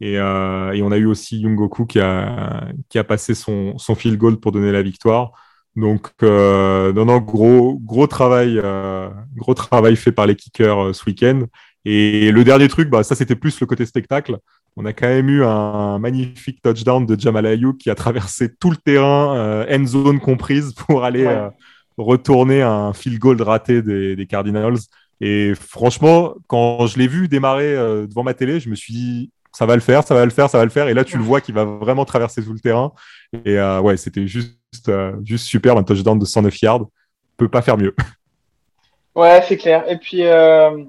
Et, 0.00 0.18
euh, 0.18 0.72
et, 0.72 0.82
on 0.82 0.92
a 0.92 0.98
eu 0.98 1.06
aussi 1.06 1.40
Yungoku 1.40 1.86
qui 1.86 1.98
a, 1.98 2.68
qui 2.90 2.98
a 2.98 3.04
passé 3.04 3.34
son, 3.34 3.76
son 3.78 3.94
field 3.94 4.18
goal 4.18 4.38
pour 4.38 4.52
donner 4.52 4.70
la 4.70 4.82
victoire. 4.82 5.32
Donc, 5.76 6.08
euh, 6.22 6.92
non, 6.94 7.04
non, 7.04 7.18
gros, 7.18 7.78
gros 7.78 8.06
travail, 8.06 8.58
euh, 8.62 9.10
gros 9.36 9.52
travail 9.52 9.94
fait 9.96 10.12
par 10.12 10.26
les 10.26 10.34
kickers 10.34 10.86
euh, 10.86 10.92
ce 10.94 11.04
week-end. 11.04 11.42
Et 11.84 12.32
le 12.32 12.44
dernier 12.44 12.68
truc, 12.68 12.88
bah, 12.88 13.04
ça, 13.04 13.14
c'était 13.14 13.36
plus 13.36 13.60
le 13.60 13.66
côté 13.66 13.84
spectacle. 13.84 14.38
On 14.76 14.86
a 14.86 14.94
quand 14.94 15.06
même 15.06 15.28
eu 15.28 15.44
un 15.44 15.98
magnifique 15.98 16.60
touchdown 16.62 17.04
de 17.04 17.18
Jamal 17.18 17.46
Ayuk 17.46 17.78
qui 17.78 17.90
a 17.90 17.94
traversé 17.94 18.54
tout 18.56 18.70
le 18.70 18.76
terrain, 18.76 19.36
euh, 19.36 19.66
end 19.70 19.86
zone 19.86 20.18
comprise, 20.18 20.72
pour 20.72 21.04
aller 21.04 21.26
euh, 21.26 21.50
retourner 21.98 22.62
un 22.62 22.92
field 22.94 23.18
goal 23.18 23.40
raté 23.42 23.82
des, 23.82 24.16
des, 24.16 24.26
Cardinals. 24.26 24.78
Et 25.20 25.52
franchement, 25.54 26.34
quand 26.46 26.86
je 26.86 26.98
l'ai 26.98 27.06
vu 27.06 27.28
démarrer 27.28 27.74
devant 28.06 28.22
ma 28.22 28.34
télé, 28.34 28.60
je 28.60 28.68
me 28.68 28.74
suis 28.74 28.92
dit, 28.92 29.30
ça 29.52 29.64
va 29.64 29.74
le 29.74 29.80
faire, 29.80 30.06
ça 30.06 30.14
va 30.14 30.24
le 30.24 30.30
faire, 30.30 30.50
ça 30.50 30.58
va 30.58 30.64
le 30.64 30.70
faire. 30.70 30.88
Et 30.88 30.94
là, 30.94 31.04
tu 31.04 31.16
le 31.16 31.22
vois 31.22 31.40
qu'il 31.40 31.54
va 31.54 31.64
vraiment 31.64 32.04
traverser 32.04 32.44
tout 32.44 32.52
le 32.52 32.60
terrain. 32.60 32.92
Et 33.46 33.58
ouais, 33.58 33.96
c'était 33.96 34.26
juste 34.26 34.55
euh, 34.88 35.16
juste, 35.24 35.46
super, 35.46 35.76
un 35.76 35.82
touchdown 35.82 36.18
de 36.18 36.24
109 36.24 36.62
yards. 36.62 36.86
Peut 37.36 37.48
pas 37.48 37.62
faire 37.62 37.76
mieux. 37.76 37.94
Ouais, 39.14 39.40
c'est 39.48 39.56
clair. 39.56 39.90
Et 39.90 39.96
puis, 39.96 40.24
euh, 40.24 40.84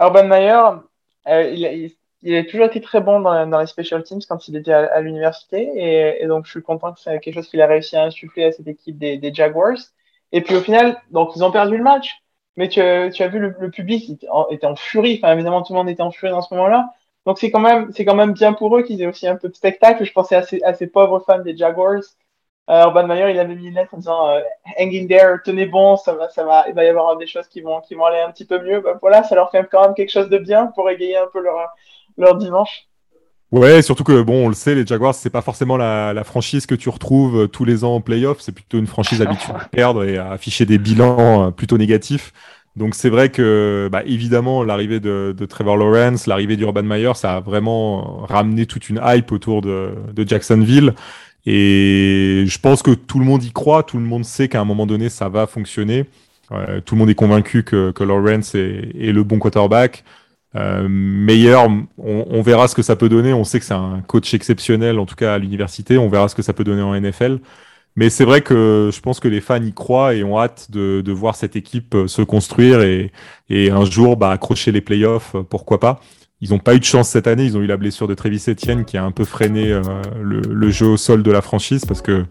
Urban 0.00 0.26
Meyer, 0.26 0.80
euh, 1.28 1.42
il, 1.50 1.94
il, 2.22 2.36
a 2.36 2.42
toujours 2.44 2.64
été 2.64 2.80
très 2.80 3.02
bon 3.02 3.20
dans, 3.20 3.60
les 3.60 3.66
special 3.66 4.02
teams 4.02 4.22
quand 4.26 4.48
il 4.48 4.56
était 4.56 4.72
à, 4.72 4.98
l'université. 5.02 6.22
Et, 6.22 6.26
donc, 6.26 6.46
je 6.46 6.52
suis 6.52 6.62
content 6.62 6.94
que 6.94 7.00
c'est 7.00 7.20
quelque 7.20 7.34
chose 7.34 7.48
qu'il 7.48 7.60
a 7.60 7.66
réussi 7.66 7.96
à 7.96 8.04
insuffler 8.04 8.44
à 8.44 8.52
cette 8.52 8.66
équipe 8.66 8.96
des, 8.96 9.34
Jaguars. 9.34 9.76
Et 10.32 10.40
puis, 10.40 10.56
au 10.56 10.62
final, 10.62 11.02
donc, 11.10 11.32
ils 11.36 11.44
ont 11.44 11.52
perdu 11.52 11.76
le 11.76 11.82
match. 11.82 12.16
Mais 12.56 12.68
tu, 12.68 12.80
as 12.80 13.28
vu 13.28 13.38
le, 13.38 13.70
public 13.70 14.08
était 14.08 14.28
en, 14.30 14.48
était 14.48 14.66
en, 14.66 14.74
furie. 14.74 15.20
Évidemment, 15.22 15.62
tout 15.62 15.74
le 15.74 15.80
monde 15.80 15.90
était 15.90 16.02
en 16.02 16.12
furie 16.12 16.32
dans 16.32 16.40
ce 16.40 16.54
moment-là. 16.54 16.94
Donc, 17.26 17.38
c'est 17.38 17.50
quand 17.50 17.60
même, 17.60 18.32
bien 18.32 18.54
pour 18.54 18.74
eux 18.76 18.82
qu'ils 18.82 19.02
aient 19.02 19.06
aussi 19.06 19.28
un 19.28 19.36
peu 19.36 19.50
de 19.50 19.54
spectacle. 19.54 20.04
Je 20.04 20.12
pensais 20.12 20.36
à 20.36 20.74
ces, 20.74 20.86
pauvres 20.86 21.20
fans 21.20 21.40
des 21.40 21.56
Jaguars 21.56 22.02
Urban 22.68 23.06
Meyer, 23.06 23.30
il 23.30 23.38
avait 23.38 23.54
mis 23.54 23.66
une 23.66 23.74
lettre 23.74 23.94
en 23.94 23.98
disant 23.98 24.28
euh, 24.28 24.40
Hang 24.78 24.94
in 24.94 25.06
there, 25.06 25.38
tenez 25.44 25.66
bon, 25.66 25.96
ça 25.96 26.14
va, 26.14 26.28
ça 26.28 26.44
va, 26.44 26.64
il 26.68 26.74
va 26.74 26.84
y 26.84 26.88
avoir 26.88 27.16
des 27.16 27.26
choses 27.26 27.48
qui 27.48 27.60
vont, 27.60 27.80
qui 27.80 27.94
vont 27.94 28.04
aller 28.04 28.20
un 28.20 28.30
petit 28.30 28.44
peu 28.44 28.62
mieux. 28.62 28.80
Ben, 28.80 28.98
voilà, 29.00 29.24
ça 29.24 29.34
leur 29.34 29.50
fait 29.50 29.66
quand 29.70 29.82
même 29.82 29.94
quelque 29.94 30.12
chose 30.12 30.28
de 30.28 30.38
bien 30.38 30.66
pour 30.66 30.88
égayer 30.88 31.16
un 31.16 31.26
peu 31.32 31.40
leur, 31.42 31.56
leur 32.16 32.36
dimanche. 32.36 32.88
Ouais, 33.50 33.82
surtout 33.82 34.04
que 34.04 34.22
bon, 34.22 34.46
on 34.46 34.48
le 34.48 34.54
sait, 34.54 34.74
les 34.74 34.86
Jaguars, 34.86 35.14
c'est 35.14 35.28
pas 35.28 35.42
forcément 35.42 35.76
la, 35.76 36.14
la, 36.14 36.24
franchise 36.24 36.64
que 36.64 36.74
tu 36.74 36.88
retrouves 36.88 37.48
tous 37.48 37.66
les 37.66 37.84
ans 37.84 37.96
en 37.96 38.00
playoff. 38.00 38.40
C'est 38.40 38.52
plutôt 38.52 38.78
une 38.78 38.86
franchise 38.86 39.20
habituée 39.20 39.52
à 39.52 39.68
perdre 39.68 40.04
et 40.04 40.16
à 40.16 40.30
afficher 40.30 40.64
des 40.64 40.78
bilans 40.78 41.52
plutôt 41.52 41.76
négatifs. 41.76 42.32
Donc 42.74 42.94
c'est 42.94 43.10
vrai 43.10 43.28
que, 43.30 43.88
bah, 43.92 44.02
évidemment, 44.06 44.64
l'arrivée 44.64 44.98
de, 44.98 45.34
de, 45.36 45.46
Trevor 45.46 45.76
Lawrence, 45.76 46.26
l'arrivée 46.26 46.56
d'Urban 46.56 46.82
Meyer, 46.82 47.12
ça 47.14 47.36
a 47.36 47.40
vraiment 47.40 48.24
ramené 48.24 48.64
toute 48.64 48.88
une 48.88 49.00
hype 49.04 49.30
autour 49.30 49.60
de, 49.60 49.90
de, 50.12 50.26
Jacksonville. 50.26 50.94
Et 51.46 52.44
je 52.46 52.58
pense 52.58 52.82
que 52.82 52.92
tout 52.92 53.18
le 53.18 53.24
monde 53.24 53.42
y 53.42 53.52
croit, 53.52 53.82
tout 53.82 53.98
le 53.98 54.04
monde 54.04 54.24
sait 54.24 54.48
qu'à 54.48 54.60
un 54.60 54.64
moment 54.64 54.86
donné, 54.86 55.08
ça 55.08 55.28
va 55.28 55.46
fonctionner. 55.46 56.06
Euh, 56.52 56.80
tout 56.80 56.94
le 56.94 57.00
monde 57.00 57.10
est 57.10 57.14
convaincu 57.14 57.64
que, 57.64 57.90
que 57.90 58.04
Lawrence 58.04 58.54
est, 58.54 58.92
est, 58.98 59.12
le 59.12 59.24
bon 59.24 59.38
quarterback. 59.38 60.04
Euh, 60.54 60.86
Meyer, 60.88 61.56
on, 61.56 61.86
on, 61.98 62.42
verra 62.42 62.68
ce 62.68 62.74
que 62.74 62.82
ça 62.82 62.94
peut 62.94 63.08
donner. 63.08 63.32
On 63.32 63.44
sait 63.44 63.58
que 63.58 63.64
c'est 63.64 63.74
un 63.74 64.02
coach 64.06 64.34
exceptionnel, 64.34 64.98
en 64.98 65.06
tout 65.06 65.14
cas 65.16 65.34
à 65.34 65.38
l'université. 65.38 65.98
On 65.98 66.08
verra 66.08 66.28
ce 66.28 66.34
que 66.34 66.42
ça 66.42 66.52
peut 66.52 66.64
donner 66.64 66.82
en 66.82 66.98
NFL. 66.98 67.40
Mais 67.96 68.08
c'est 68.08 68.24
vrai 68.24 68.40
que 68.40 68.90
je 68.92 69.00
pense 69.00 69.20
que 69.20 69.28
les 69.28 69.40
fans 69.40 69.62
y 69.62 69.72
croient 69.72 70.14
et 70.14 70.24
ont 70.24 70.38
hâte 70.38 70.70
de, 70.70 71.02
de 71.02 71.12
voir 71.12 71.36
cette 71.36 71.56
équipe 71.56 71.96
se 72.06 72.22
construire 72.22 72.80
et, 72.82 73.12
et 73.50 73.70
un 73.70 73.84
jour 73.84 74.16
bah, 74.16 74.30
accrocher 74.30 74.72
les 74.72 74.80
playoffs, 74.80 75.36
pourquoi 75.50 75.78
pas. 75.80 76.00
Ils 76.42 76.50
n'ont 76.50 76.58
pas 76.58 76.74
eu 76.74 76.80
de 76.80 76.84
chance 76.84 77.08
cette 77.08 77.26
année, 77.26 77.44
ils 77.44 77.56
ont 77.56 77.60
eu 77.60 77.66
la 77.66 77.78
blessure 77.78 78.08
de 78.08 78.14
Travis 78.14 78.42
Etienne 78.48 78.84
qui 78.84 78.98
a 78.98 79.04
un 79.04 79.12
peu 79.12 79.24
freiné 79.24 79.72
euh, 79.72 79.80
le, 80.20 80.70
jeu 80.70 80.86
au 80.86 80.96
sol 80.96 81.22
de 81.22 81.30
la 81.30 81.40
franchise 81.40 81.84
parce 81.86 82.02
que 82.02 82.26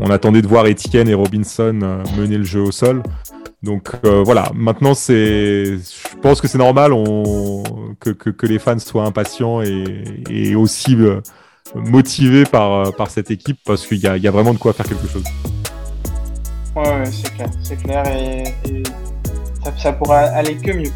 on 0.00 0.10
attendait 0.10 0.42
de 0.42 0.48
voir 0.48 0.66
Etienne 0.66 1.08
et 1.08 1.14
Robinson 1.14 2.02
mener 2.18 2.38
le 2.38 2.44
jeu 2.44 2.62
au 2.62 2.72
sol. 2.72 3.02
Donc 3.62 3.92
voilà, 4.02 4.50
maintenant 4.54 4.94
c'est, 4.94 5.76
je 5.76 6.18
pense 6.20 6.40
que 6.40 6.48
c'est 6.48 6.58
normal 6.58 6.92
que, 8.00 8.46
les 8.46 8.58
fans 8.58 8.78
soient 8.78 9.04
impatients 9.04 9.60
et, 9.62 10.54
aussi 10.54 10.96
motivé 11.74 12.44
par, 12.44 12.72
euh, 12.72 13.06
cette 13.08 13.30
équipe 13.30 13.58
parce 13.64 13.86
qu'il 13.86 13.98
y 13.98 14.06
a, 14.06 14.16
y 14.16 14.28
a, 14.28 14.30
vraiment 14.30 14.52
de 14.52 14.58
quoi 14.58 14.72
faire 14.72 14.86
quelque 14.86 15.06
chose. 15.06 15.24
Ouais, 16.76 17.04
c'est 17.06 17.34
clair, 17.34 17.50
c'est 17.62 17.76
clair 17.76 18.04
et, 18.06 18.82
ça, 19.62 19.72
ça, 19.76 19.92
pourra 19.92 20.18
aller 20.18 20.56
que 20.56 20.72
mieux. 20.72 20.90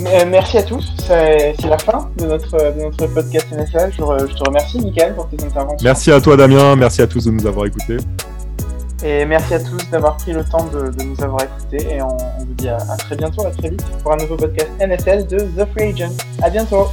Euh, 0.00 0.24
merci 0.28 0.58
à 0.58 0.62
tous, 0.62 0.92
c'est 0.98 1.56
la 1.68 1.78
fin 1.78 2.10
de 2.18 2.26
notre, 2.26 2.56
de 2.56 2.82
notre 2.82 3.06
podcast 3.08 3.46
NFL. 3.50 3.90
Je, 3.90 4.26
je 4.28 4.34
te 4.34 4.44
remercie, 4.44 4.80
Michael, 4.80 5.14
pour 5.14 5.28
tes 5.28 5.42
interventions. 5.44 5.84
Merci 5.84 6.12
à 6.12 6.20
toi, 6.20 6.36
Damien, 6.36 6.76
merci 6.76 7.02
à 7.02 7.06
tous 7.06 7.24
de 7.24 7.32
nous 7.32 7.46
avoir 7.46 7.66
écoutés. 7.66 7.96
Et 9.02 9.24
merci 9.24 9.54
à 9.54 9.60
tous 9.60 9.88
d'avoir 9.90 10.16
pris 10.16 10.32
le 10.32 10.44
temps 10.44 10.64
de, 10.66 10.90
de, 10.90 11.02
nous 11.02 11.22
avoir 11.22 11.42
écoutés. 11.42 11.94
Et 11.94 12.02
on, 12.02 12.16
on 12.16 12.44
vous 12.44 12.54
dit 12.54 12.68
à, 12.68 12.76
à, 12.76 12.96
très 12.96 13.16
bientôt, 13.16 13.46
à 13.46 13.50
très 13.50 13.70
vite 13.70 13.84
pour 14.02 14.12
un 14.12 14.16
nouveau 14.16 14.36
podcast 14.36 14.70
NFL 14.80 15.26
de 15.26 15.38
The 15.38 15.68
Free 15.72 15.92
Agent. 15.92 16.12
À 16.42 16.50
bientôt! 16.50 16.88